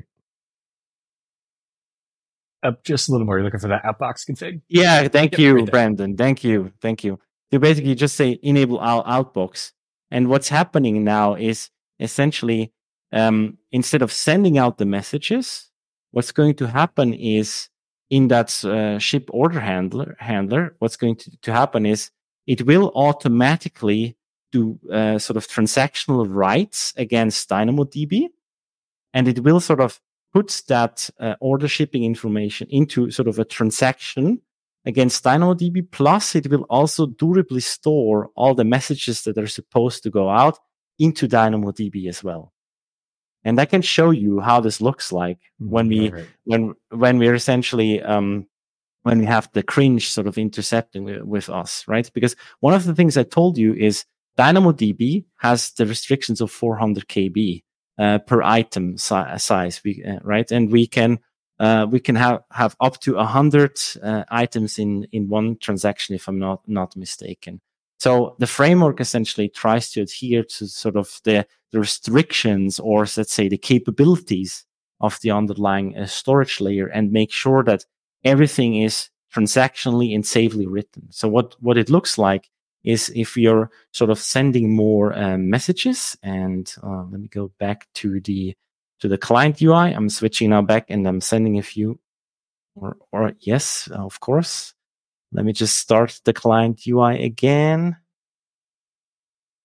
Up 2.61 2.83
just 2.83 3.09
a 3.09 3.11
little 3.11 3.25
more. 3.25 3.37
You're 3.37 3.45
looking 3.45 3.59
for 3.59 3.69
that 3.69 3.83
outbox 3.83 4.29
config? 4.29 4.61
Yeah. 4.67 5.07
Thank 5.07 5.33
yep, 5.33 5.39
you, 5.39 5.55
right 5.55 5.71
Brandon. 5.71 6.15
Thank 6.15 6.43
you. 6.43 6.71
Thank 6.81 7.03
you. 7.03 7.19
You 7.51 7.59
basically 7.59 7.95
just 7.95 8.15
say 8.15 8.39
enable 8.43 8.79
out 8.81 9.05
outbox. 9.07 9.71
And 10.11 10.27
what's 10.27 10.49
happening 10.49 11.03
now 11.03 11.35
is 11.35 11.69
essentially 11.99 12.71
um, 13.11 13.57
instead 13.71 14.01
of 14.01 14.11
sending 14.11 14.57
out 14.57 14.77
the 14.77 14.85
messages, 14.85 15.69
what's 16.11 16.31
going 16.31 16.55
to 16.55 16.67
happen 16.67 17.13
is 17.13 17.69
in 18.09 18.29
that 18.29 18.63
uh, 18.63 18.99
ship 18.99 19.29
order 19.31 19.59
handler, 19.59 20.15
handler, 20.19 20.75
what's 20.79 20.97
going 20.97 21.15
to, 21.15 21.37
to 21.41 21.51
happen 21.51 21.85
is 21.85 22.11
it 22.45 22.65
will 22.65 22.91
automatically 22.95 24.17
do 24.51 24.79
uh, 24.91 25.19
sort 25.19 25.35
of 25.35 25.47
transactional 25.47 26.25
writes 26.29 26.93
against 26.95 27.49
DynamoDB, 27.49 28.27
and 29.13 29.27
it 29.27 29.39
will 29.43 29.59
sort 29.59 29.81
of 29.81 29.99
put 30.33 30.61
that 30.67 31.09
uh, 31.19 31.35
order 31.41 31.67
shipping 31.67 32.03
information 32.03 32.67
into 32.69 33.11
sort 33.11 33.27
of 33.27 33.39
a 33.39 33.45
transaction 33.45 34.41
against 34.85 35.23
DynamoDB. 35.23 35.91
Plus, 35.91 36.35
it 36.35 36.49
will 36.49 36.65
also 36.69 37.07
durably 37.07 37.59
store 37.59 38.29
all 38.35 38.55
the 38.55 38.63
messages 38.63 39.23
that 39.23 39.37
are 39.37 39.47
supposed 39.47 40.03
to 40.03 40.09
go 40.09 40.29
out 40.29 40.59
into 40.97 41.27
DynamoDB 41.27 42.07
as 42.07 42.23
well 42.23 42.53
and 43.43 43.59
I 43.59 43.65
can 43.65 43.81
show 43.81 44.11
you 44.11 44.39
how 44.39 44.59
this 44.59 44.81
looks 44.81 45.11
like 45.11 45.37
mm-hmm. 45.37 45.69
when 45.69 45.87
we 45.87 46.09
right. 46.11 46.27
when 46.45 46.73
when 46.89 47.17
we're 47.17 47.35
essentially 47.35 48.01
um, 48.01 48.47
when 49.03 49.19
we 49.19 49.25
have 49.25 49.49
the 49.53 49.63
Grinch 49.63 50.03
sort 50.03 50.27
of 50.27 50.37
intercepting 50.37 51.05
with, 51.05 51.21
with, 51.21 51.49
us, 51.49 51.85
right? 51.87 52.11
Because 52.13 52.35
one 52.59 52.73
of 52.73 52.83
the 52.83 52.93
things 52.93 53.15
I 53.15 53.23
told 53.23 53.57
you 53.57 53.73
is 53.73 54.03
DynamoDB 54.37 55.23
has 55.37 55.71
the 55.71 55.85
restrictions 55.85 56.41
of 56.41 56.51
400 56.51 57.07
KB 57.07 57.63
uh, 57.97 58.19
per 58.19 58.41
item 58.41 58.97
si- 58.97 59.37
size, 59.37 59.81
we, 59.85 60.03
uh, 60.03 60.19
right? 60.23 60.51
And 60.51 60.69
we 60.69 60.87
can 60.87 61.19
uh, 61.59 61.87
we 61.89 61.99
can 61.99 62.15
have 62.15 62.43
have 62.51 62.75
up 62.79 62.99
to 63.01 63.15
100 63.15 63.79
uh, 64.03 64.23
items 64.29 64.77
in 64.77 65.07
in 65.11 65.29
one 65.29 65.57
transaction, 65.57 66.13
if 66.13 66.27
I'm 66.27 66.39
not 66.39 66.61
not 66.67 66.95
mistaken. 66.95 67.61
So 67.97 68.35
the 68.39 68.47
framework 68.47 69.01
essentially 69.01 69.49
tries 69.49 69.91
to 69.91 70.01
adhere 70.01 70.43
to 70.43 70.67
sort 70.67 70.95
of 70.95 71.19
the, 71.23 71.47
the 71.71 71.79
restrictions 71.79 72.79
or 72.79 72.99
let's 72.99 73.33
say 73.33 73.47
the 73.47 73.57
capabilities 73.57 74.65
of 75.01 75.19
the 75.21 75.31
underlying 75.31 75.97
uh, 75.97 76.05
storage 76.05 76.61
layer 76.61 76.87
and 76.87 77.11
make 77.11 77.31
sure 77.31 77.63
that 77.63 77.85
everything 78.23 78.81
is 78.81 79.09
transactionally 79.33 80.13
and 80.13 80.25
safely 80.25 80.67
written. 80.67 81.07
So 81.11 81.27
what, 81.27 81.55
what 81.61 81.77
it 81.77 81.89
looks 81.89 82.17
like 82.17 82.49
is 82.83 83.11
if 83.15 83.35
you're 83.35 83.69
sort 83.91 84.09
of 84.09 84.19
sending 84.19 84.75
more 84.75 85.17
um, 85.17 85.49
messages 85.49 86.17
and 86.23 86.71
uh, 86.83 87.03
let 87.03 87.19
me 87.19 87.27
go 87.27 87.51
back 87.59 87.87
to 87.95 88.21
the, 88.21 88.55
to 88.99 89.07
the 89.07 89.17
client 89.17 89.61
UI. 89.61 89.93
I'm 89.93 90.09
switching 90.09 90.51
now 90.51 90.61
back 90.61 90.85
and 90.89 91.07
I'm 91.07 91.21
sending 91.21 91.57
a 91.57 91.63
few 91.63 91.99
or, 92.75 92.97
or 93.11 93.33
yes, 93.39 93.87
of 93.91 94.19
course. 94.19 94.73
Let 95.31 95.45
me 95.45 95.53
just 95.53 95.75
start 95.75 96.19
the 96.23 96.33
client 96.33 96.81
UI 96.87 97.23
again. 97.23 97.97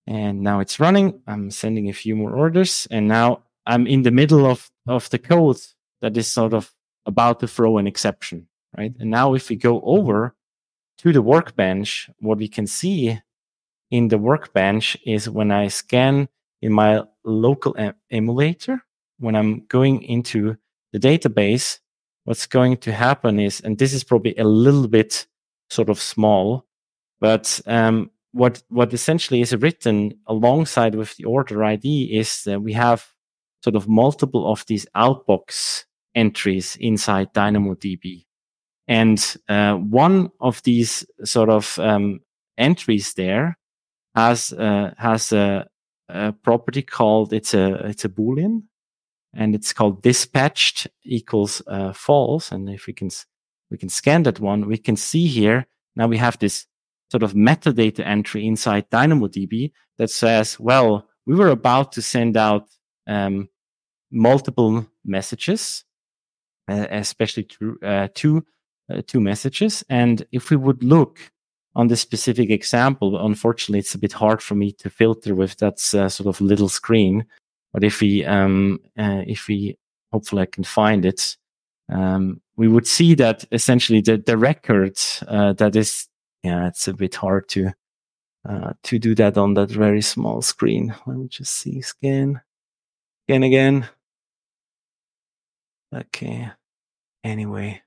And 0.06 0.40
now 0.40 0.60
it's 0.60 0.80
running. 0.80 1.20
I'm 1.26 1.50
sending 1.50 1.88
a 1.88 1.92
few 1.92 2.16
more 2.16 2.32
orders. 2.32 2.88
And 2.90 3.06
now 3.06 3.44
I'm 3.66 3.86
in 3.86 4.02
the 4.02 4.10
middle 4.10 4.46
of, 4.46 4.70
of 4.86 5.08
the 5.10 5.18
code 5.18 5.60
that 6.00 6.16
is 6.16 6.26
sort 6.26 6.52
of 6.52 6.72
about 7.06 7.40
to 7.40 7.48
throw 7.48 7.78
an 7.78 7.86
exception, 7.86 8.48
right? 8.76 8.92
And 8.98 9.10
now 9.10 9.34
if 9.34 9.48
we 9.48 9.56
go 9.56 9.80
over 9.82 10.34
to 10.98 11.12
the 11.12 11.22
workbench, 11.22 12.10
what 12.18 12.38
we 12.38 12.48
can 12.48 12.66
see 12.66 13.20
in 13.90 14.08
the 14.08 14.18
workbench 14.18 14.96
is 15.06 15.28
when 15.28 15.50
I 15.52 15.68
scan 15.68 16.28
in 16.60 16.72
my 16.72 17.02
local 17.24 17.74
em- 17.76 17.94
emulator, 18.10 18.82
when 19.18 19.36
I'm 19.36 19.66
going 19.66 20.02
into 20.02 20.56
the 20.92 20.98
database, 20.98 21.78
what's 22.24 22.46
going 22.46 22.78
to 22.78 22.92
happen 22.92 23.38
is, 23.38 23.60
and 23.60 23.78
this 23.78 23.92
is 23.92 24.04
probably 24.04 24.34
a 24.36 24.44
little 24.44 24.88
bit 24.88 25.26
sort 25.72 25.88
of 25.88 26.00
small. 26.00 26.66
But 27.20 27.60
um, 27.66 28.10
what 28.32 28.62
what 28.68 28.92
essentially 28.92 29.40
is 29.40 29.54
written 29.56 30.14
alongside 30.26 30.94
with 30.94 31.16
the 31.16 31.24
order 31.24 31.64
ID 31.64 32.16
is 32.16 32.44
that 32.44 32.62
we 32.62 32.72
have 32.72 33.12
sort 33.62 33.76
of 33.76 33.88
multiple 33.88 34.50
of 34.50 34.66
these 34.66 34.86
outbox 34.96 35.84
entries 36.14 36.76
inside 36.80 37.32
DynamoDB. 37.32 38.26
And 38.88 39.36
uh, 39.48 39.74
one 39.74 40.30
of 40.40 40.62
these 40.64 41.06
sort 41.24 41.48
of 41.48 41.78
um, 41.78 42.20
entries 42.58 43.14
there 43.14 43.56
has 44.14 44.52
uh, 44.52 44.92
has 44.98 45.32
a, 45.32 45.68
a, 46.08 46.32
property 46.32 46.82
called 46.82 47.32
it's 47.32 47.54
a 47.54 47.74
it's 47.86 48.04
a 48.04 48.08
boolean, 48.08 48.64
and 49.34 49.54
it's 49.54 49.72
called 49.72 50.02
dispatched 50.02 50.88
equals 51.04 51.62
uh, 51.66 51.92
false. 51.92 52.50
And 52.50 52.68
if 52.68 52.86
we 52.86 52.92
can 52.92 53.10
we 53.72 53.78
can 53.78 53.88
scan 53.88 54.22
that 54.22 54.38
one. 54.38 54.68
We 54.68 54.78
can 54.78 54.94
see 54.96 55.26
here 55.26 55.66
now 55.96 56.06
we 56.06 56.18
have 56.18 56.38
this 56.38 56.66
sort 57.10 57.22
of 57.22 57.34
metadata 57.34 58.00
entry 58.00 58.46
inside 58.46 58.90
DynamoDB 58.90 59.72
that 59.98 60.10
says, 60.10 60.58
well, 60.58 61.08
we 61.26 61.34
were 61.34 61.48
about 61.48 61.92
to 61.92 62.02
send 62.02 62.36
out 62.36 62.68
um, 63.06 63.48
multiple 64.10 64.86
messages, 65.04 65.84
uh, 66.68 66.86
especially 66.90 67.44
to, 67.44 67.78
uh, 67.82 68.08
two, 68.14 68.44
uh, 68.90 69.02
two 69.06 69.20
messages. 69.20 69.84
And 69.88 70.26
if 70.32 70.50
we 70.50 70.56
would 70.56 70.82
look 70.82 71.18
on 71.74 71.88
this 71.88 72.00
specific 72.00 72.50
example, 72.50 73.24
unfortunately, 73.24 73.80
it's 73.80 73.94
a 73.94 73.98
bit 73.98 74.12
hard 74.12 74.42
for 74.42 74.54
me 74.54 74.72
to 74.72 74.90
filter 74.90 75.34
with 75.34 75.56
that 75.58 75.74
uh, 75.94 76.08
sort 76.08 76.26
of 76.26 76.40
little 76.40 76.68
screen. 76.68 77.26
But 77.72 77.84
if 77.84 78.00
we, 78.00 78.24
um, 78.24 78.80
uh, 78.98 79.22
if 79.26 79.48
we, 79.48 79.78
hopefully 80.12 80.42
I 80.42 80.46
can 80.46 80.64
find 80.64 81.04
it 81.04 81.36
um, 81.93 82.40
we 82.57 82.68
would 82.68 82.86
see 82.86 83.14
that 83.14 83.45
essentially 83.53 84.01
the, 84.01 84.16
the 84.16 84.36
record 84.36 84.99
uh, 85.28 85.53
that 85.55 85.76
is, 85.76 86.09
yeah, 86.43 86.66
it's 86.66 86.88
a 86.88 86.95
bit 86.95 87.14
hard 87.14 87.49
to, 87.51 87.72
uh, 88.49 88.72
to 88.84 88.99
do 88.99 89.14
that 89.14 89.36
on 89.36 89.55
that 89.55 89.70
very 89.70 90.03
small 90.03 90.43
screen. 90.43 90.95
Let 91.07 91.16
me 91.18 91.28
just 91.28 91.55
see, 91.55 91.82
scan, 91.82 92.40
scan 93.24 93.43
again. 93.43 93.88
Okay. 95.95 96.51
Anyway, 97.24 97.82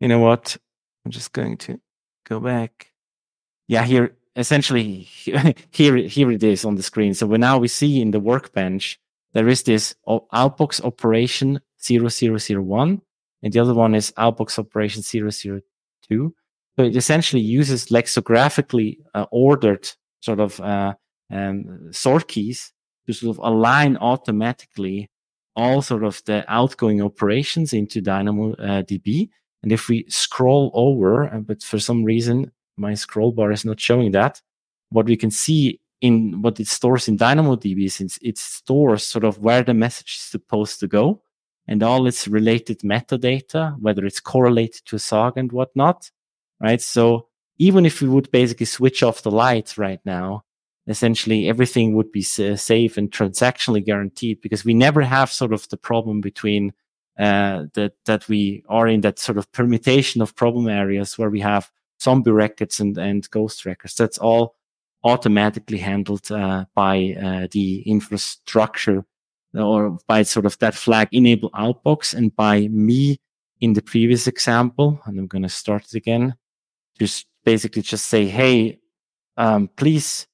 you 0.00 0.08
know 0.08 0.18
what? 0.18 0.56
I'm 1.04 1.10
just 1.10 1.32
going 1.32 1.58
to 1.58 1.80
go 2.26 2.40
back. 2.40 2.92
Yeah, 3.68 3.84
here, 3.84 4.16
essentially, 4.34 5.00
here, 5.70 5.96
here 5.96 6.30
it 6.30 6.42
is 6.42 6.64
on 6.64 6.76
the 6.76 6.82
screen. 6.82 7.14
So 7.14 7.26
now 7.26 7.58
we 7.58 7.68
see 7.68 8.00
in 8.00 8.10
the 8.10 8.20
workbench, 8.20 8.98
there 9.32 9.48
is 9.48 9.64
this 9.64 9.94
outbox 10.08 10.82
operation 10.82 11.60
0001. 11.86 13.00
and 13.42 13.52
the 13.52 13.58
other 13.58 13.74
one 13.74 13.94
is 13.94 14.12
Outbox 14.12 14.58
Operation 14.58 15.02
002. 15.02 15.62
So 16.78 16.84
it 16.84 16.96
essentially 16.96 17.42
uses 17.42 17.86
lexicographically 17.86 18.98
uh, 19.14 19.26
ordered 19.30 19.88
sort 20.20 20.40
of 20.40 20.60
uh, 20.60 20.94
um, 21.32 21.92
sort 21.92 22.28
keys 22.28 22.72
to 23.06 23.12
sort 23.12 23.36
of 23.36 23.44
align 23.44 23.96
automatically 23.96 25.08
all 25.54 25.80
sort 25.80 26.04
of 26.04 26.22
the 26.26 26.44
outgoing 26.48 27.00
operations 27.00 27.72
into 27.72 28.02
Dynamo 28.02 28.52
uh, 28.54 28.82
DB. 28.82 29.30
And 29.62 29.72
if 29.72 29.88
we 29.88 30.04
scroll 30.08 30.70
over, 30.74 31.32
uh, 31.32 31.38
but 31.38 31.62
for 31.62 31.78
some 31.78 32.04
reason 32.04 32.52
my 32.76 32.94
scroll 32.94 33.32
bar 33.32 33.52
is 33.52 33.64
not 33.64 33.80
showing 33.80 34.12
that, 34.12 34.42
what 34.90 35.06
we 35.06 35.16
can 35.16 35.30
see 35.30 35.80
in 36.02 36.42
what 36.42 36.60
it 36.60 36.66
stores 36.66 37.08
in 37.08 37.16
DynamoDB 37.16 37.86
is 37.86 38.18
it 38.20 38.36
stores 38.36 39.04
sort 39.04 39.24
of 39.24 39.38
where 39.38 39.62
the 39.62 39.72
message 39.72 40.16
is 40.16 40.22
supposed 40.22 40.78
to 40.80 40.86
go 40.86 41.22
and 41.68 41.82
all 41.82 42.06
its 42.06 42.28
related 42.28 42.80
metadata, 42.80 43.78
whether 43.80 44.04
it's 44.04 44.20
correlated 44.20 44.84
to 44.86 44.96
a 44.96 44.98
SOG 44.98 45.36
and 45.36 45.52
whatnot, 45.52 46.10
right? 46.60 46.80
So 46.80 47.28
even 47.58 47.86
if 47.86 48.00
we 48.00 48.08
would 48.08 48.30
basically 48.30 48.66
switch 48.66 49.02
off 49.02 49.22
the 49.22 49.30
lights 49.30 49.76
right 49.78 50.00
now, 50.04 50.44
essentially 50.86 51.48
everything 51.48 51.94
would 51.94 52.12
be 52.12 52.22
safe 52.22 52.96
and 52.96 53.10
transactionally 53.10 53.84
guaranteed 53.84 54.40
because 54.40 54.64
we 54.64 54.74
never 54.74 55.02
have 55.02 55.32
sort 55.32 55.52
of 55.52 55.68
the 55.68 55.76
problem 55.76 56.20
between 56.20 56.72
uh, 57.18 57.64
that 57.74 57.94
that 58.04 58.28
we 58.28 58.62
are 58.68 58.86
in 58.86 59.00
that 59.00 59.18
sort 59.18 59.38
of 59.38 59.50
permutation 59.52 60.20
of 60.20 60.36
problem 60.36 60.68
areas 60.68 61.16
where 61.16 61.30
we 61.30 61.40
have 61.40 61.70
zombie 62.00 62.30
records 62.30 62.78
and, 62.78 62.96
and 62.98 63.28
ghost 63.30 63.64
records. 63.64 63.94
That's 63.94 64.18
all 64.18 64.54
automatically 65.02 65.78
handled 65.78 66.30
uh, 66.30 66.66
by 66.74 67.16
uh, 67.20 67.48
the 67.50 67.82
infrastructure 67.86 69.04
or 69.54 69.98
by 70.06 70.22
sort 70.22 70.46
of 70.46 70.58
that 70.58 70.74
flag 70.74 71.08
enable 71.12 71.50
outbox 71.50 72.14
and 72.14 72.34
by 72.34 72.68
me 72.68 73.18
in 73.60 73.72
the 73.72 73.82
previous 73.82 74.26
example. 74.26 75.00
And 75.06 75.18
I'm 75.18 75.26
going 75.26 75.42
to 75.42 75.48
start 75.48 75.84
it 75.84 75.94
again. 75.94 76.34
Just 76.98 77.26
basically 77.44 77.82
just 77.82 78.06
say, 78.06 78.26
Hey, 78.26 78.78
um, 79.36 79.68
please 79.76 80.26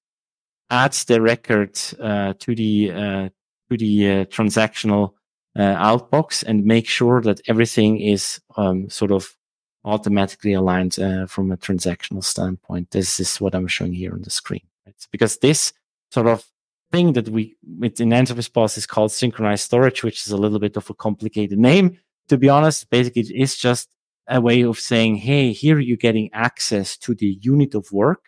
add 0.70 0.92
the 0.92 1.20
record 1.20 1.78
uh, 2.00 2.34
to 2.38 2.54
the 2.54 2.90
uh, 2.90 3.28
to 3.70 3.76
the 3.76 4.10
uh, 4.10 4.24
transactional 4.26 5.14
outbox 5.56 6.42
and 6.42 6.64
make 6.64 6.88
sure 6.88 7.20
that 7.20 7.40
everything 7.46 8.00
is 8.00 8.40
um, 8.56 8.88
sort 8.88 9.10
of 9.10 9.36
automatically 9.84 10.52
aligned 10.52 10.98
uh, 10.98 11.26
from 11.26 11.50
a 11.50 11.56
transactional 11.56 12.24
standpoint. 12.24 12.90
This 12.90 13.18
is 13.18 13.40
what 13.40 13.54
I'm 13.54 13.66
showing 13.66 13.92
here 13.92 14.12
on 14.12 14.22
the 14.22 14.30
screen. 14.30 14.62
Right? 14.86 14.94
Because 15.10 15.38
this 15.38 15.72
sort 16.10 16.26
of 16.26 16.46
thing 16.92 17.14
that 17.14 17.28
we 17.28 17.56
in 17.80 18.10
NServiceBus 18.10 18.78
is 18.78 18.86
called 18.86 19.12
synchronized 19.12 19.64
storage, 19.64 20.02
which 20.02 20.26
is 20.26 20.32
a 20.32 20.36
little 20.36 20.58
bit 20.58 20.76
of 20.76 20.88
a 20.90 20.94
complicated 20.94 21.58
name. 21.58 21.98
To 22.28 22.38
be 22.38 22.48
honest, 22.48 22.88
basically 22.90 23.22
it's 23.22 23.56
just 23.56 23.88
a 24.28 24.40
way 24.40 24.62
of 24.62 24.78
saying, 24.78 25.16
hey, 25.16 25.52
here 25.52 25.80
you're 25.80 25.96
getting 25.96 26.30
access 26.32 26.96
to 26.98 27.14
the 27.14 27.38
unit 27.40 27.74
of 27.74 27.90
work 27.92 28.22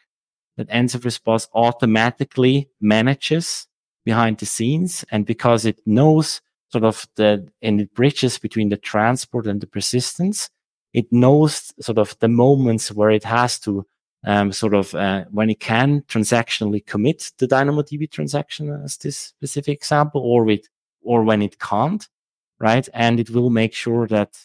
that 0.56 0.68
NServiceBus 0.68 1.48
automatically 1.54 2.68
manages 2.80 3.66
behind 4.04 4.38
the 4.38 4.46
scenes. 4.46 5.04
And 5.10 5.26
because 5.26 5.64
it 5.64 5.80
knows 5.86 6.40
sort 6.70 6.84
of 6.84 7.06
the, 7.16 7.48
and 7.62 7.80
it 7.80 7.94
bridges 7.94 8.38
between 8.38 8.68
the 8.68 8.76
transport 8.76 9.46
and 9.46 9.60
the 9.60 9.66
persistence, 9.66 10.50
it 10.92 11.12
knows 11.12 11.72
sort 11.80 11.98
of 11.98 12.16
the 12.20 12.28
moments 12.28 12.92
where 12.92 13.10
it 13.10 13.24
has 13.24 13.58
to 13.60 13.86
um, 14.24 14.52
sort 14.52 14.74
of 14.74 14.94
uh, 14.94 15.24
when 15.30 15.50
it 15.50 15.60
can 15.60 16.02
transactionally 16.02 16.84
commit 16.84 17.32
the 17.38 17.46
DynamoDB 17.46 18.10
transaction 18.10 18.70
as 18.84 18.96
this 18.98 19.18
specific 19.18 19.78
example, 19.78 20.20
or 20.20 20.44
with 20.44 20.68
or 21.02 21.22
when 21.22 21.42
it 21.42 21.58
can't, 21.58 22.08
right? 22.58 22.88
And 22.94 23.20
it 23.20 23.30
will 23.30 23.50
make 23.50 23.74
sure 23.74 24.06
that 24.08 24.38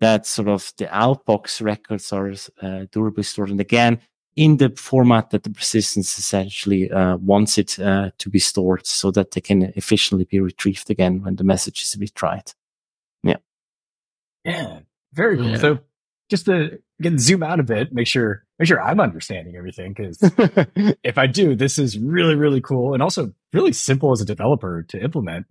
that 0.00 0.26
sort 0.26 0.48
of 0.48 0.72
the 0.76 0.86
outbox 0.86 1.62
records 1.62 2.12
are 2.12 2.32
uh, 2.62 2.86
durably 2.92 3.22
stored. 3.22 3.50
And 3.50 3.60
again, 3.60 4.00
in 4.36 4.58
the 4.58 4.70
format 4.76 5.30
that 5.30 5.42
the 5.42 5.50
persistence 5.50 6.18
essentially 6.18 6.90
uh, 6.90 7.16
wants 7.16 7.56
it 7.56 7.78
uh, 7.78 8.10
to 8.18 8.28
be 8.28 8.38
stored 8.38 8.86
so 8.86 9.10
that 9.10 9.30
they 9.30 9.40
can 9.40 9.72
efficiently 9.76 10.26
be 10.26 10.40
retrieved 10.40 10.90
again 10.90 11.22
when 11.22 11.36
the 11.36 11.44
message 11.44 11.80
is 11.80 11.96
retried. 11.96 12.54
Yeah. 13.22 13.36
Yeah. 14.44 14.80
Very 15.14 15.38
cool. 15.38 15.48
Yeah. 15.50 15.56
So 15.56 15.78
just 16.28 16.44
to 16.46 16.78
again 17.00 17.18
zoom 17.18 17.42
out 17.42 17.60
a 17.60 17.62
bit, 17.62 17.92
make 17.92 18.06
sure 18.06 18.44
make 18.58 18.68
sure 18.68 18.80
I'm 18.80 19.00
understanding 19.00 19.56
everything 19.56 19.94
because 19.94 20.18
if 21.02 21.18
I 21.18 21.26
do, 21.26 21.54
this 21.54 21.78
is 21.78 21.98
really 21.98 22.34
really 22.34 22.60
cool 22.60 22.94
and 22.94 23.02
also 23.02 23.32
really 23.52 23.72
simple 23.72 24.12
as 24.12 24.20
a 24.20 24.24
developer 24.24 24.84
to 24.88 25.02
implement. 25.02 25.46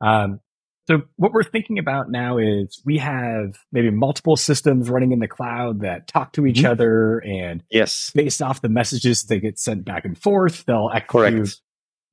Um, 0.00 0.40
so 0.86 1.02
what 1.16 1.32
we're 1.32 1.44
thinking 1.44 1.78
about 1.78 2.10
now 2.10 2.38
is 2.38 2.82
we 2.84 2.98
have 2.98 3.56
maybe 3.70 3.90
multiple 3.90 4.36
systems 4.36 4.90
running 4.90 5.12
in 5.12 5.20
the 5.20 5.28
cloud 5.28 5.82
that 5.82 6.08
talk 6.08 6.32
to 6.32 6.46
each 6.46 6.58
mm-hmm. 6.58 6.72
other 6.72 7.18
and 7.18 7.62
yes, 7.70 8.10
based 8.14 8.42
off 8.42 8.60
the 8.60 8.68
messages 8.68 9.22
they 9.22 9.38
get 9.38 9.58
sent 9.58 9.84
back 9.84 10.04
and 10.04 10.18
forth, 10.18 10.64
they'll 10.64 10.90
execute 10.92 11.08
Correct. 11.10 11.60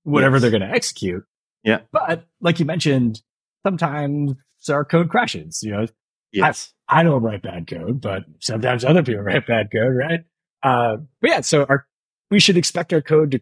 whatever 0.04 0.36
yes. 0.36 0.42
they're 0.42 0.52
going 0.52 0.70
to 0.70 0.76
execute. 0.76 1.24
Yeah. 1.64 1.80
But 1.92 2.28
like 2.40 2.60
you 2.60 2.66
mentioned, 2.66 3.22
sometimes 3.66 4.36
our 4.70 4.86
code 4.86 5.10
crashes, 5.10 5.62
you 5.64 5.72
know, 5.72 5.88
Yes. 6.32 6.74
I, 6.88 7.00
I 7.00 7.04
don't 7.04 7.22
write 7.22 7.42
bad 7.42 7.68
code, 7.68 8.02
but 8.02 8.24
sometimes 8.40 8.84
other 8.84 9.04
people 9.04 9.22
write 9.24 9.48
bad 9.48 9.70
code, 9.72 9.96
right? 9.96 10.20
Uh, 10.64 10.98
but 11.22 11.30
yeah, 11.30 11.42
so 11.42 11.66
our, 11.66 11.88
we 12.32 12.40
should 12.40 12.58
expect 12.58 12.94
our 12.94 13.02
code 13.02 13.32
to 13.32 13.42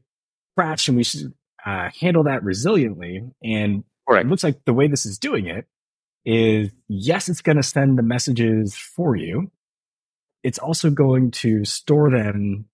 crash 0.58 0.88
and 0.88 0.98
we 0.98 1.04
should 1.04 1.34
uh, 1.66 1.90
handle 2.00 2.24
that 2.24 2.44
resiliently. 2.44 3.32
And 3.44 3.84
Correct. 4.08 4.26
it 4.26 4.30
looks 4.30 4.44
like 4.44 4.66
the 4.66 4.74
way 4.74 4.88
this 4.88 5.06
is 5.06 5.18
doing 5.18 5.48
it 5.48 5.66
is 6.26 6.72
yes, 6.88 7.30
it's 7.30 7.42
going 7.42 7.58
to 7.58 7.64
send 7.64 7.98
the 7.98 8.04
messages 8.04 8.76
for 8.76 9.16
you. 9.16 9.52
It's 10.44 10.60
also 10.60 10.90
going 10.90 11.32
to 11.32 11.66
store 11.66 12.12
them 12.12 12.66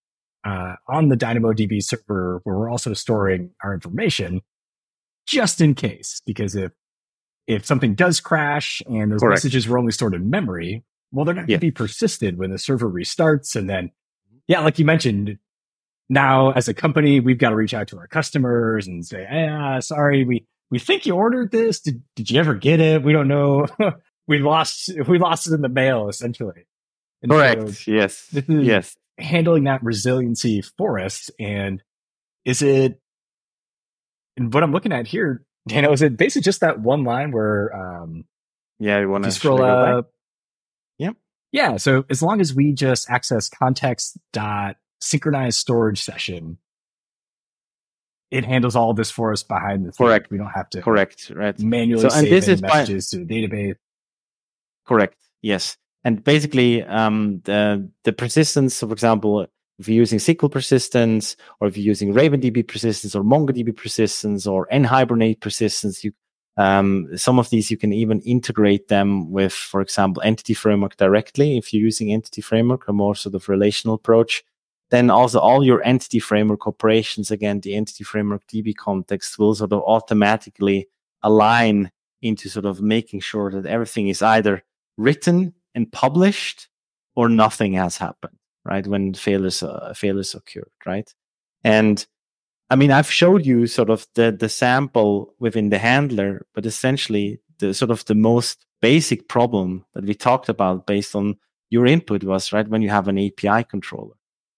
uh, 0.44 0.74
on 0.88 1.08
the 1.08 1.16
DynamoDB 1.16 1.82
server 1.82 2.40
where 2.44 2.56
we're 2.56 2.70
also 2.70 2.92
storing 2.94 3.50
our 3.62 3.72
information 3.72 4.40
just 5.26 5.60
in 5.60 5.74
case, 5.74 6.20
because 6.26 6.56
if 6.56 6.72
if 7.46 7.66
something 7.66 7.94
does 7.94 8.20
crash 8.20 8.82
and 8.86 9.12
those 9.12 9.20
Correct. 9.20 9.38
messages 9.38 9.68
were 9.68 9.78
only 9.78 9.92
stored 9.92 10.14
in 10.14 10.30
memory, 10.30 10.84
well, 11.10 11.24
they're 11.24 11.34
not 11.34 11.46
going 11.46 11.58
to 11.58 11.66
be 11.66 11.70
persisted 11.70 12.38
when 12.38 12.50
the 12.50 12.58
server 12.58 12.88
restarts. 12.88 13.56
And 13.56 13.68
then, 13.68 13.90
yeah, 14.48 14.60
like 14.60 14.78
you 14.78 14.84
mentioned, 14.84 15.38
now 16.08 16.52
as 16.52 16.68
a 16.68 16.74
company, 16.74 17.20
we've 17.20 17.38
got 17.38 17.50
to 17.50 17.56
reach 17.56 17.74
out 17.74 17.88
to 17.88 17.98
our 17.98 18.06
customers 18.06 18.86
and 18.86 19.04
say, 19.04 19.26
ah, 19.30 19.80
sorry, 19.80 20.24
we, 20.24 20.46
we 20.70 20.78
think 20.78 21.04
you 21.04 21.14
ordered 21.14 21.50
this. 21.50 21.80
Did, 21.80 22.02
did 22.16 22.30
you 22.30 22.40
ever 22.40 22.54
get 22.54 22.80
it? 22.80 23.02
We 23.02 23.12
don't 23.12 23.28
know. 23.28 23.66
we 24.26 24.38
lost, 24.38 24.90
we 25.06 25.18
lost 25.18 25.46
it 25.46 25.54
in 25.54 25.62
the 25.62 25.68
mail 25.68 26.08
essentially. 26.08 26.66
And 27.22 27.30
Correct. 27.30 27.68
So 27.74 27.90
yes. 27.90 28.28
yes. 28.48 28.96
Handling 29.18 29.64
that 29.64 29.82
resiliency 29.82 30.62
for 30.62 30.98
us. 30.98 31.30
And 31.38 31.82
is 32.44 32.62
it, 32.62 33.00
and 34.36 34.52
what 34.52 34.62
I'm 34.62 34.72
looking 34.72 34.92
at 34.92 35.06
here, 35.06 35.44
Dana, 35.66 35.90
is 35.92 36.02
it 36.02 36.16
basically 36.16 36.42
just 36.42 36.60
that 36.60 36.80
one 36.80 37.04
line 37.04 37.30
where 37.30 37.74
um 37.74 38.24
yeah, 38.78 39.00
you 39.00 39.08
want 39.08 39.24
to 39.24 39.30
scroll 39.30 39.62
up? 39.62 40.12
Yep. 40.98 41.16
Yeah. 41.52 41.76
So 41.76 42.04
as 42.10 42.22
long 42.22 42.40
as 42.40 42.54
we 42.54 42.72
just 42.72 43.08
access 43.08 43.48
context 43.48 44.18
dot 44.32 44.76
synchronized 45.00 45.58
storage 45.58 46.02
session, 46.02 46.58
it 48.30 48.44
handles 48.44 48.74
all 48.74 48.94
this 48.94 49.10
for 49.10 49.32
us 49.32 49.42
behind 49.42 49.86
the 49.86 49.92
scenes. 49.92 49.98
correct. 49.98 50.30
We 50.30 50.38
don't 50.38 50.50
have 50.50 50.68
to 50.70 50.82
correct 50.82 51.30
right 51.34 51.56
manually 51.60 52.08
so, 52.08 52.16
and 52.16 52.26
this 52.26 52.48
is 52.48 52.60
messages 52.60 53.10
by... 53.12 53.18
to 53.18 53.24
the 53.24 53.46
database. 53.46 53.76
Correct. 54.86 55.16
Yes. 55.42 55.76
And 56.04 56.24
basically, 56.24 56.82
um, 56.82 57.40
the 57.44 57.88
the 58.02 58.12
persistence, 58.12 58.80
for 58.80 58.90
example, 58.90 59.46
if 59.82 59.88
you're 59.88 59.96
using 59.96 60.20
SQL 60.20 60.50
persistence, 60.50 61.36
or 61.58 61.66
if 61.66 61.76
you're 61.76 61.84
using 61.84 62.14
RavenDB 62.14 62.68
persistence, 62.68 63.16
or 63.16 63.24
MongoDB 63.24 63.76
persistence, 63.76 64.46
or 64.46 64.68
NHibernate 64.72 65.40
persistence, 65.40 66.04
you 66.04 66.12
um, 66.56 67.08
some 67.16 67.38
of 67.38 67.50
these 67.50 67.70
you 67.70 67.76
can 67.76 67.92
even 67.92 68.20
integrate 68.20 68.86
them 68.88 69.32
with, 69.32 69.52
for 69.52 69.80
example, 69.80 70.22
Entity 70.22 70.54
Framework 70.54 70.96
directly. 70.98 71.56
If 71.58 71.72
you're 71.72 71.82
using 71.82 72.12
Entity 72.12 72.42
Framework, 72.42 72.86
a 72.86 72.92
more 72.92 73.16
sort 73.16 73.34
of 73.34 73.48
relational 73.48 73.96
approach, 73.96 74.44
then 74.90 75.10
also 75.10 75.40
all 75.40 75.64
your 75.64 75.82
Entity 75.82 76.20
Framework 76.20 76.66
operations, 76.68 77.30
again, 77.30 77.60
the 77.60 77.74
Entity 77.74 78.04
Framework 78.04 78.46
DB 78.46 78.76
context 78.76 79.36
will 79.38 79.54
sort 79.54 79.72
of 79.72 79.82
automatically 79.82 80.88
align 81.22 81.90
into 82.20 82.48
sort 82.48 82.66
of 82.66 82.80
making 82.80 83.20
sure 83.20 83.50
that 83.50 83.66
everything 83.66 84.08
is 84.08 84.22
either 84.22 84.62
written 84.96 85.54
and 85.74 85.90
published 85.90 86.68
or 87.16 87.28
nothing 87.28 87.72
has 87.72 87.96
happened 87.96 88.36
right? 88.64 88.86
When 88.86 89.14
failures 89.14 89.62
uh, 89.62 89.92
failures 89.94 90.34
occurred, 90.34 90.70
right? 90.86 91.12
And 91.64 92.04
I 92.70 92.76
mean, 92.76 92.90
I've 92.90 93.10
showed 93.10 93.44
you 93.44 93.66
sort 93.66 93.90
of 93.90 94.06
the 94.14 94.32
the 94.32 94.48
sample 94.48 95.34
within 95.38 95.70
the 95.70 95.78
handler, 95.78 96.46
but 96.54 96.66
essentially 96.66 97.40
the 97.58 97.74
sort 97.74 97.90
of 97.90 98.04
the 98.06 98.14
most 98.14 98.66
basic 98.80 99.28
problem 99.28 99.84
that 99.94 100.04
we 100.04 100.14
talked 100.14 100.48
about 100.48 100.86
based 100.86 101.14
on 101.14 101.36
your 101.70 101.86
input 101.86 102.24
was 102.24 102.52
right 102.52 102.68
when 102.68 102.82
you 102.82 102.90
have 102.90 103.08
an 103.08 103.18
API 103.18 103.64
controller, 103.64 104.14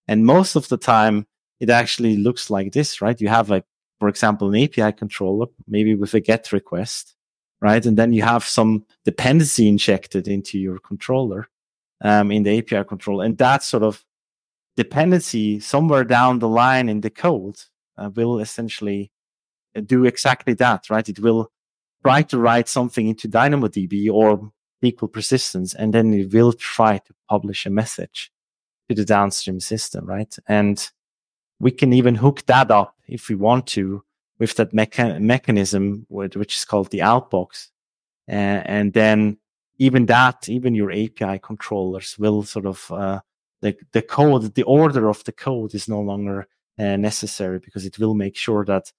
and 0.09 0.27
most 0.27 0.57
of 0.57 0.69
the 0.69 0.79
time 0.79 1.27
it 1.61 1.71
actually 1.71 2.17
looks 2.17 2.51
like 2.51 2.73
this, 2.73 3.01
right? 3.01 3.21
You 3.21 3.29
have 3.29 3.49
like, 3.49 3.65
for 4.01 4.09
example, 4.09 4.53
an 4.53 4.63
API 4.63 4.93
controller, 4.93 5.47
maybe 5.67 5.95
with 5.95 6.13
a 6.15 6.21
GET 6.21 6.53
request, 6.53 7.15
right? 7.61 7.85
And 7.87 7.97
then 7.97 8.13
you 8.13 8.23
have 8.23 8.45
some 8.45 8.85
dependency 9.05 9.69
injected 9.69 10.29
into 10.29 10.59
your 10.59 10.79
controller 10.79 11.49
um, 12.05 12.31
in 12.31 12.45
the 12.45 12.59
API 12.59 12.85
control, 12.85 13.21
and 13.21 13.37
that 13.39 13.65
sort 13.65 13.83
of 13.83 14.05
dependency 14.77 15.59
somewhere 15.59 16.05
down 16.05 16.39
the 16.39 16.49
line 16.49 16.89
in 16.89 17.01
the 17.01 17.11
code 17.11 17.57
uh, 17.99 18.11
will 18.15 18.39
essentially 18.39 19.11
uh, 19.77 19.81
do 19.81 20.05
exactly 20.05 20.55
that, 20.55 20.89
right? 20.91 21.09
It 21.09 21.19
will 21.19 21.51
try 22.05 22.23
to 22.23 22.39
write 22.39 22.69
something 22.69 23.09
into 23.09 23.29
DynamoDB 23.29 24.13
or 24.13 24.53
SQL 24.83 25.13
persistence, 25.13 25.75
and 25.75 25.93
then 25.93 26.13
it 26.13 26.33
will 26.33 26.53
try 26.53 26.99
to 26.99 27.15
publish 27.29 27.67
a 27.67 27.71
message 27.71 28.31
to 28.89 28.95
the 28.95 29.05
downstream 29.05 29.59
system, 29.59 30.05
right? 30.05 30.37
And 30.47 30.91
we 31.59 31.71
can 31.71 31.93
even 31.93 32.17
hook 32.17 32.45
that 32.47 32.71
up 32.71 32.97
if 33.09 33.29
we 33.29 33.35
want 33.35 33.67
to 33.69 34.05
with 34.39 34.57
that 34.57 34.73
mecha- 34.73 35.21
mechanism, 35.21 36.05
which 36.09 36.57
is 36.57 36.65
called 36.65 36.91
the 36.91 36.99
outbox. 36.99 37.69
Uh, 38.29 38.61
and 38.67 38.93
then 38.93 39.39
even 39.79 40.07
that, 40.07 40.49
even 40.49 40.75
your 40.75 40.93
API 40.93 41.39
controllers 41.43 42.17
will 42.19 42.43
sort 42.43 42.67
of, 42.67 42.91
uh, 42.91 43.21
the, 43.61 43.77
the 43.93 44.03
code, 44.03 44.55
the 44.55 44.63
order 44.65 45.09
of 45.09 45.25
the 45.25 45.33
code 45.33 45.75
is 45.75 45.89
no 45.89 46.01
longer 46.01 46.47
uh, 46.79 46.97
necessary 46.97 47.59
because 47.59 47.85
it 47.85 47.99
will 47.99 48.15
make 48.15 48.37
sure 48.37 48.65
that 48.65 48.93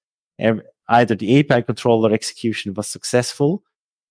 either 0.89 1.15
the 1.15 1.39
API 1.39 1.61
controller 1.63 2.13
execution 2.13 2.73
was 2.73 2.87
successful, 2.87 3.63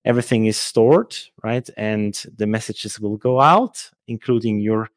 everything 0.04 0.46
is 0.46 0.56
stored, 0.56 1.16
right? 1.42 1.68
And 1.76 2.14
the 2.36 2.46
messages 2.46 3.00
will 3.00 3.16
go 3.16 3.40
out, 3.40 3.90
including 4.06 4.60
your 4.60 4.90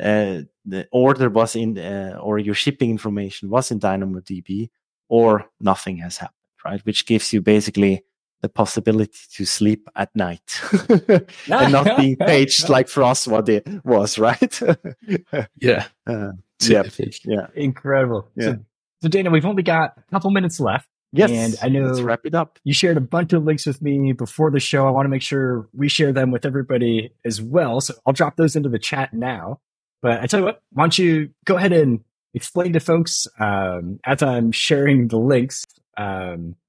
uh, 0.00 0.42
the 0.64 0.88
order 0.90 1.28
was 1.28 1.54
in 1.54 1.78
uh, 1.78 2.18
or 2.20 2.38
your 2.38 2.54
shipping 2.54 2.90
information 2.90 3.50
was 3.50 3.70
in 3.70 3.78
DynamoDB, 3.78 4.70
or 5.08 5.50
nothing 5.60 5.98
has 5.98 6.16
happened, 6.16 6.36
right? 6.64 6.80
Which 6.84 7.06
gives 7.06 7.32
you 7.32 7.40
basically 7.40 8.04
the 8.42 8.48
possibility 8.48 9.18
to 9.32 9.44
sleep 9.44 9.88
at 9.96 10.14
night 10.14 10.60
and 10.88 11.72
not 11.72 11.96
being 11.96 12.16
paged 12.20 12.68
like 12.68 12.88
Francois 12.88 13.60
was, 13.84 14.18
right? 14.18 14.60
yeah. 15.60 15.86
Uh, 16.06 16.32
yeah. 16.60 16.82
Yeah. 17.24 17.46
Incredible. 17.54 18.28
Yeah. 18.36 18.44
So, 18.44 18.58
so, 19.02 19.08
Dana, 19.08 19.30
we've 19.30 19.46
only 19.46 19.62
got 19.62 19.94
a 19.96 20.10
couple 20.10 20.30
minutes 20.30 20.60
left. 20.60 20.88
Yes. 21.12 21.30
And 21.30 21.56
I 21.62 21.68
know 21.68 21.86
let's 21.86 22.00
wrap 22.00 22.20
it 22.24 22.34
up. 22.34 22.58
You 22.64 22.72
shared 22.72 22.96
a 22.96 23.00
bunch 23.00 23.32
of 23.32 23.44
links 23.44 23.66
with 23.66 23.82
me 23.82 24.12
before 24.12 24.50
the 24.50 24.60
show. 24.60 24.86
I 24.86 24.90
want 24.90 25.04
to 25.04 25.10
make 25.10 25.22
sure 25.22 25.68
we 25.74 25.88
share 25.88 26.12
them 26.12 26.30
with 26.30 26.46
everybody 26.46 27.12
as 27.24 27.40
well. 27.40 27.80
So 27.80 27.94
I'll 28.06 28.14
drop 28.14 28.36
those 28.36 28.56
into 28.56 28.68
the 28.68 28.78
chat 28.78 29.12
now. 29.12 29.60
But 30.00 30.20
I 30.20 30.26
tell 30.26 30.40
you 30.40 30.46
what, 30.46 30.62
why 30.72 30.84
don't 30.84 30.98
you 30.98 31.30
go 31.44 31.56
ahead 31.56 31.72
and 31.72 32.00
explain 32.34 32.72
to 32.72 32.80
folks 32.80 33.26
um, 33.38 34.00
as 34.04 34.22
I'm 34.22 34.52
sharing 34.52 35.08
the 35.08 35.18
links 35.18 35.64
um, 35.98 36.56
what 36.56 36.61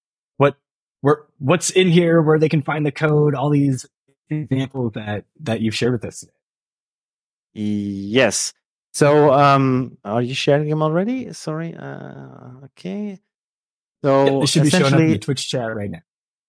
where, 1.04 1.26
what's 1.38 1.70
in 1.70 1.90
here, 1.90 2.22
where 2.22 2.40
they 2.40 2.48
can 2.48 2.62
find 2.62 2.86
the 2.86 2.92
code, 2.92 3.36
all 3.36 3.50
these 3.50 3.86
examples 4.30 4.94
that 4.94 5.26
that 5.42 5.60
you've 5.60 5.76
shared 5.76 5.92
with 5.92 6.06
us. 6.06 6.26
Yes. 7.54 8.54
So, 8.94 9.34
um, 9.34 9.98
are 10.06 10.22
you 10.22 10.34
sharing 10.34 10.70
them 10.70 10.82
already? 10.82 11.34
Sorry. 11.34 11.76
Uh, 11.76 12.66
okay. 12.66 13.20
So 14.02 14.40
yeah, 14.40 14.46
should 14.46 14.64
be 14.64 14.70
showing 14.70 14.94
up 14.94 15.00
in 15.00 15.10
the 15.10 15.18
Twitch 15.18 15.50
chat 15.50 15.76
right 15.76 15.92
now. 15.92 16.04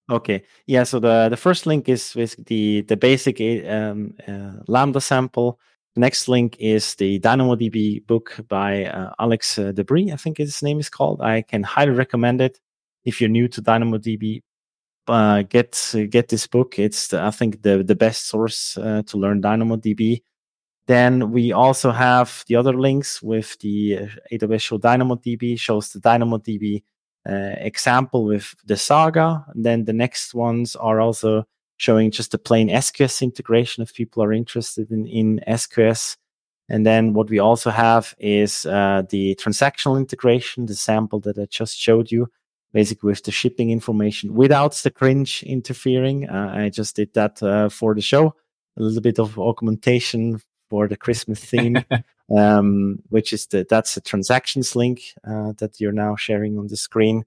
Okay. 0.09 0.45
Yeah. 0.67 0.85
So 0.85 1.01
the 1.01 1.29
the 1.29 1.37
first 1.37 1.67
link 1.67 1.89
is 1.89 2.13
basically 2.15 2.45
the, 2.45 2.83
the 2.83 2.97
basic 2.97 3.41
um, 3.69 4.15
uh, 4.27 4.63
Lambda 4.69 5.01
sample. 5.01 5.59
The 5.97 6.01
next 6.01 6.29
link 6.29 6.57
is 6.61 6.95
the 6.95 7.19
DynamoDB 7.19 8.07
book 8.07 8.37
by 8.49 8.85
uh, 8.85 9.13
Alex 9.19 9.59
uh, 9.59 9.73
DeBrie. 9.73 10.13
I 10.13 10.17
think 10.17 10.39
his 10.39 10.63
name 10.63 10.79
is 10.79 10.89
called. 10.89 11.21
I 11.21 11.43
can 11.43 11.65
highly 11.65 11.93
recommend 11.93 12.41
it 12.41 12.61
if 13.05 13.21
you're 13.21 13.31
new 13.31 13.49
to 13.49 13.63
DynamoDB. 13.63 14.43
Uh, 15.07 15.43
get 15.43 15.95
get 16.11 16.29
this 16.29 16.47
book. 16.47 16.79
It's 16.79 17.09
the, 17.09 17.23
I 17.23 17.31
think 17.31 17.63
the 17.63 17.83
the 17.83 17.95
best 17.95 18.27
source 18.27 18.79
uh, 18.79 19.03
to 19.07 19.19
learn 19.19 19.43
DynamoDB. 19.43 20.23
Then 20.87 21.31
we 21.31 21.53
also 21.53 21.91
have 21.91 22.45
the 22.47 22.57
other 22.57 22.75
links 22.75 23.23
with 23.23 23.59
the 23.61 23.99
uh, 23.99 24.07
AWS 24.33 24.63
Show 24.63 24.79
DynamoDB 24.79 25.59
shows 25.59 25.93
the 25.93 26.01
DynamoDB 26.01 26.83
uh, 27.29 27.55
example 27.57 28.25
with 28.25 28.55
the 28.67 28.77
Saga. 28.77 29.45
And 29.55 29.65
then 29.65 29.85
the 29.85 29.95
next 29.95 30.35
ones 30.35 30.77
are 30.77 31.01
also 31.01 31.45
showing 31.79 32.11
just 32.11 32.33
the 32.33 32.39
plain 32.39 32.69
SQS 32.69 33.23
integration 33.23 33.83
if 33.83 33.95
people 33.95 34.23
are 34.23 34.33
interested 34.33 34.91
in, 34.91 35.07
in 35.07 35.41
SQS. 35.49 36.17
And 36.69 36.85
then 36.87 37.13
what 37.15 37.31
we 37.31 37.39
also 37.39 37.71
have 37.71 38.15
is 38.19 38.67
uh, 38.67 39.03
the 39.09 39.35
transactional 39.37 39.99
integration, 39.99 40.67
the 40.67 40.75
sample 40.75 41.21
that 41.21 41.39
I 41.39 41.47
just 41.47 41.79
showed 41.79 42.11
you, 42.11 42.29
basically 42.75 43.07
with 43.07 43.23
the 43.23 43.31
shipping 43.31 43.71
information 43.71 44.35
without 44.35 44.75
the 44.75 44.91
Grinch 44.91 45.47
interfering. 45.47 46.29
Uh, 46.29 46.53
I 46.55 46.69
just 46.69 46.97
did 46.97 47.15
that 47.15 47.41
uh, 47.43 47.69
for 47.69 47.95
the 47.95 48.03
show, 48.03 48.35
a 48.77 48.83
little 48.83 49.01
bit 49.01 49.21
of 49.21 49.39
augmentation 49.39 50.41
for 50.69 50.89
the 50.89 50.97
Christmas 50.97 51.43
theme, 51.43 51.77
um, 52.37 52.99
which 53.09 53.33
is 53.33 53.47
the 53.47 53.65
that's 53.71 53.95
the 53.95 54.01
transactions 54.01 54.75
link 54.75 55.03
uh, 55.27 55.53
that 55.59 55.81
you're 55.81 55.93
now 55.93 56.17
sharing 56.17 56.59
on 56.59 56.67
the 56.67 56.77
screen. 56.77 57.25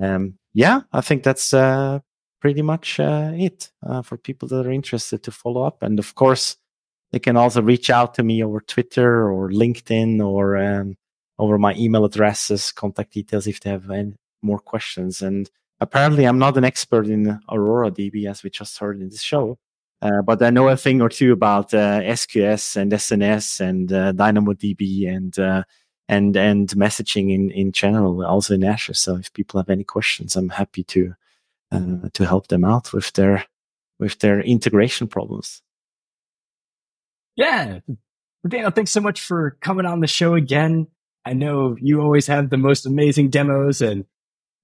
Um, 0.00 0.38
yeah, 0.54 0.80
I 0.92 1.02
think 1.02 1.24
that's 1.24 1.52
uh, 1.52 1.98
pretty 2.40 2.62
much 2.62 2.98
uh, 2.98 3.32
it 3.34 3.70
uh, 3.86 4.00
for 4.00 4.16
people 4.16 4.48
that 4.48 4.66
are 4.66 4.72
interested 4.72 5.22
to 5.24 5.30
follow 5.30 5.62
up. 5.62 5.82
And 5.82 5.98
of 5.98 6.14
course, 6.14 6.56
they 7.12 7.18
can 7.18 7.36
also 7.36 7.60
reach 7.60 7.90
out 7.90 8.14
to 8.14 8.22
me 8.22 8.42
over 8.42 8.60
Twitter 8.60 9.30
or 9.30 9.50
LinkedIn 9.50 10.24
or 10.24 10.56
um, 10.56 10.96
over 11.38 11.58
my 11.58 11.74
email 11.74 12.06
addresses, 12.06 12.72
contact 12.72 13.12
details 13.12 13.46
if 13.46 13.60
they 13.60 13.70
have 13.70 13.90
any 13.90 14.14
more 14.42 14.58
questions. 14.58 15.22
And 15.22 15.50
apparently, 15.80 16.24
I'm 16.24 16.38
not 16.38 16.56
an 16.56 16.64
expert 16.64 17.06
in 17.06 17.40
Aurora 17.50 17.90
DB 17.90 18.28
as 18.28 18.42
we 18.42 18.50
just 18.50 18.78
heard 18.78 19.00
in 19.00 19.08
this 19.08 19.22
show. 19.22 19.58
Uh, 20.02 20.22
but 20.22 20.42
I 20.42 20.50
know 20.50 20.68
a 20.68 20.76
thing 20.76 21.02
or 21.02 21.10
two 21.10 21.32
about 21.32 21.74
uh, 21.74 22.00
SQS 22.00 22.76
and 22.76 22.92
SNS 22.92 23.60
and 23.60 23.92
uh, 23.92 24.12
DynamoDB 24.12 25.06
and 25.08 25.38
uh, 25.38 25.62
and 26.08 26.36
and 26.36 26.68
messaging 26.70 27.32
in 27.32 27.50
in 27.50 27.72
general, 27.72 28.24
also 28.24 28.54
in 28.54 28.64
Azure. 28.64 28.94
So 28.94 29.16
if 29.16 29.32
people 29.32 29.60
have 29.60 29.68
any 29.68 29.84
questions, 29.84 30.36
I'm 30.36 30.48
happy 30.48 30.84
to 30.84 31.14
uh, 31.70 32.08
to 32.14 32.26
help 32.26 32.48
them 32.48 32.64
out 32.64 32.92
with 32.92 33.12
their 33.12 33.44
with 33.98 34.18
their 34.20 34.40
integration 34.40 35.06
problems. 35.06 35.62
Yeah, 37.36 37.80
Daniel, 38.46 38.70
thanks 38.70 38.90
so 38.90 39.00
much 39.00 39.20
for 39.20 39.58
coming 39.60 39.86
on 39.86 40.00
the 40.00 40.06
show 40.06 40.34
again. 40.34 40.86
I 41.26 41.34
know 41.34 41.76
you 41.78 42.00
always 42.00 42.26
have 42.26 42.48
the 42.48 42.56
most 42.56 42.86
amazing 42.86 43.28
demos, 43.28 43.82
and 43.82 44.06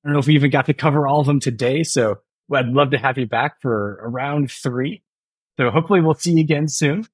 don't 0.07 0.15
know 0.15 0.21
if 0.21 0.27
we 0.27 0.35
even 0.35 0.51
got 0.51 0.67
to 0.67 0.75
cover 0.75 1.07
all 1.07 1.21
of 1.21 1.27
them 1.27 1.41
today. 1.41 1.83
So 1.83 2.19
I'd 2.53 2.69
love 2.69 2.93
to 2.93 2.99
have 2.99 3.19
you 3.19 3.27
back 3.27 3.61
for 3.61 4.01
around 4.03 4.51
three. 4.51 5.03
So 5.59 5.71
hopefully 5.71 6.01
we'll 6.01 6.15
see 6.15 6.33
you 6.33 6.41
again 6.41 6.69
soon. 6.69 7.07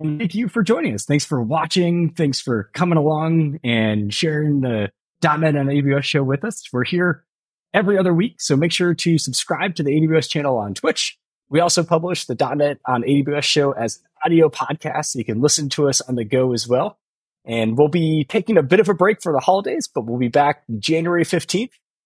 And 0.00 0.18
thank 0.18 0.34
you 0.34 0.48
for 0.48 0.62
joining 0.62 0.94
us. 0.94 1.04
Thanks 1.04 1.24
for 1.24 1.42
watching. 1.42 2.10
Thanks 2.10 2.40
for 2.40 2.70
coming 2.74 2.98
along 2.98 3.58
and 3.64 4.12
sharing 4.12 4.60
the 4.60 4.90
.NET 5.22 5.56
and 5.56 5.68
AWS 5.68 6.04
show 6.04 6.22
with 6.22 6.44
us. 6.44 6.62
We're 6.72 6.84
here 6.84 7.24
every 7.72 7.98
other 7.98 8.14
week. 8.14 8.40
So 8.40 8.56
make 8.56 8.72
sure 8.72 8.94
to 8.94 9.18
subscribe 9.18 9.74
to 9.76 9.82
the 9.82 9.92
AWS 9.92 10.28
channel 10.28 10.56
on 10.56 10.74
Twitch. 10.74 11.18
We 11.48 11.60
also 11.60 11.82
publish 11.82 12.26
the 12.26 12.34
.NET 12.34 12.78
on 12.86 13.02
AWS 13.02 13.42
show 13.42 13.72
as 13.72 13.96
an 13.96 14.02
audio 14.26 14.48
podcast. 14.48 15.06
So 15.06 15.18
you 15.18 15.24
can 15.24 15.40
listen 15.40 15.68
to 15.70 15.88
us 15.88 16.00
on 16.02 16.14
the 16.14 16.24
go 16.24 16.52
as 16.52 16.68
well. 16.68 16.98
And 17.44 17.76
we'll 17.76 17.88
be 17.88 18.24
taking 18.24 18.56
a 18.56 18.62
bit 18.62 18.80
of 18.80 18.88
a 18.88 18.94
break 18.94 19.22
for 19.22 19.32
the 19.32 19.40
holidays, 19.40 19.88
but 19.92 20.06
we'll 20.06 20.18
be 20.18 20.28
back 20.28 20.64
January 20.78 21.24
15th 21.24 21.72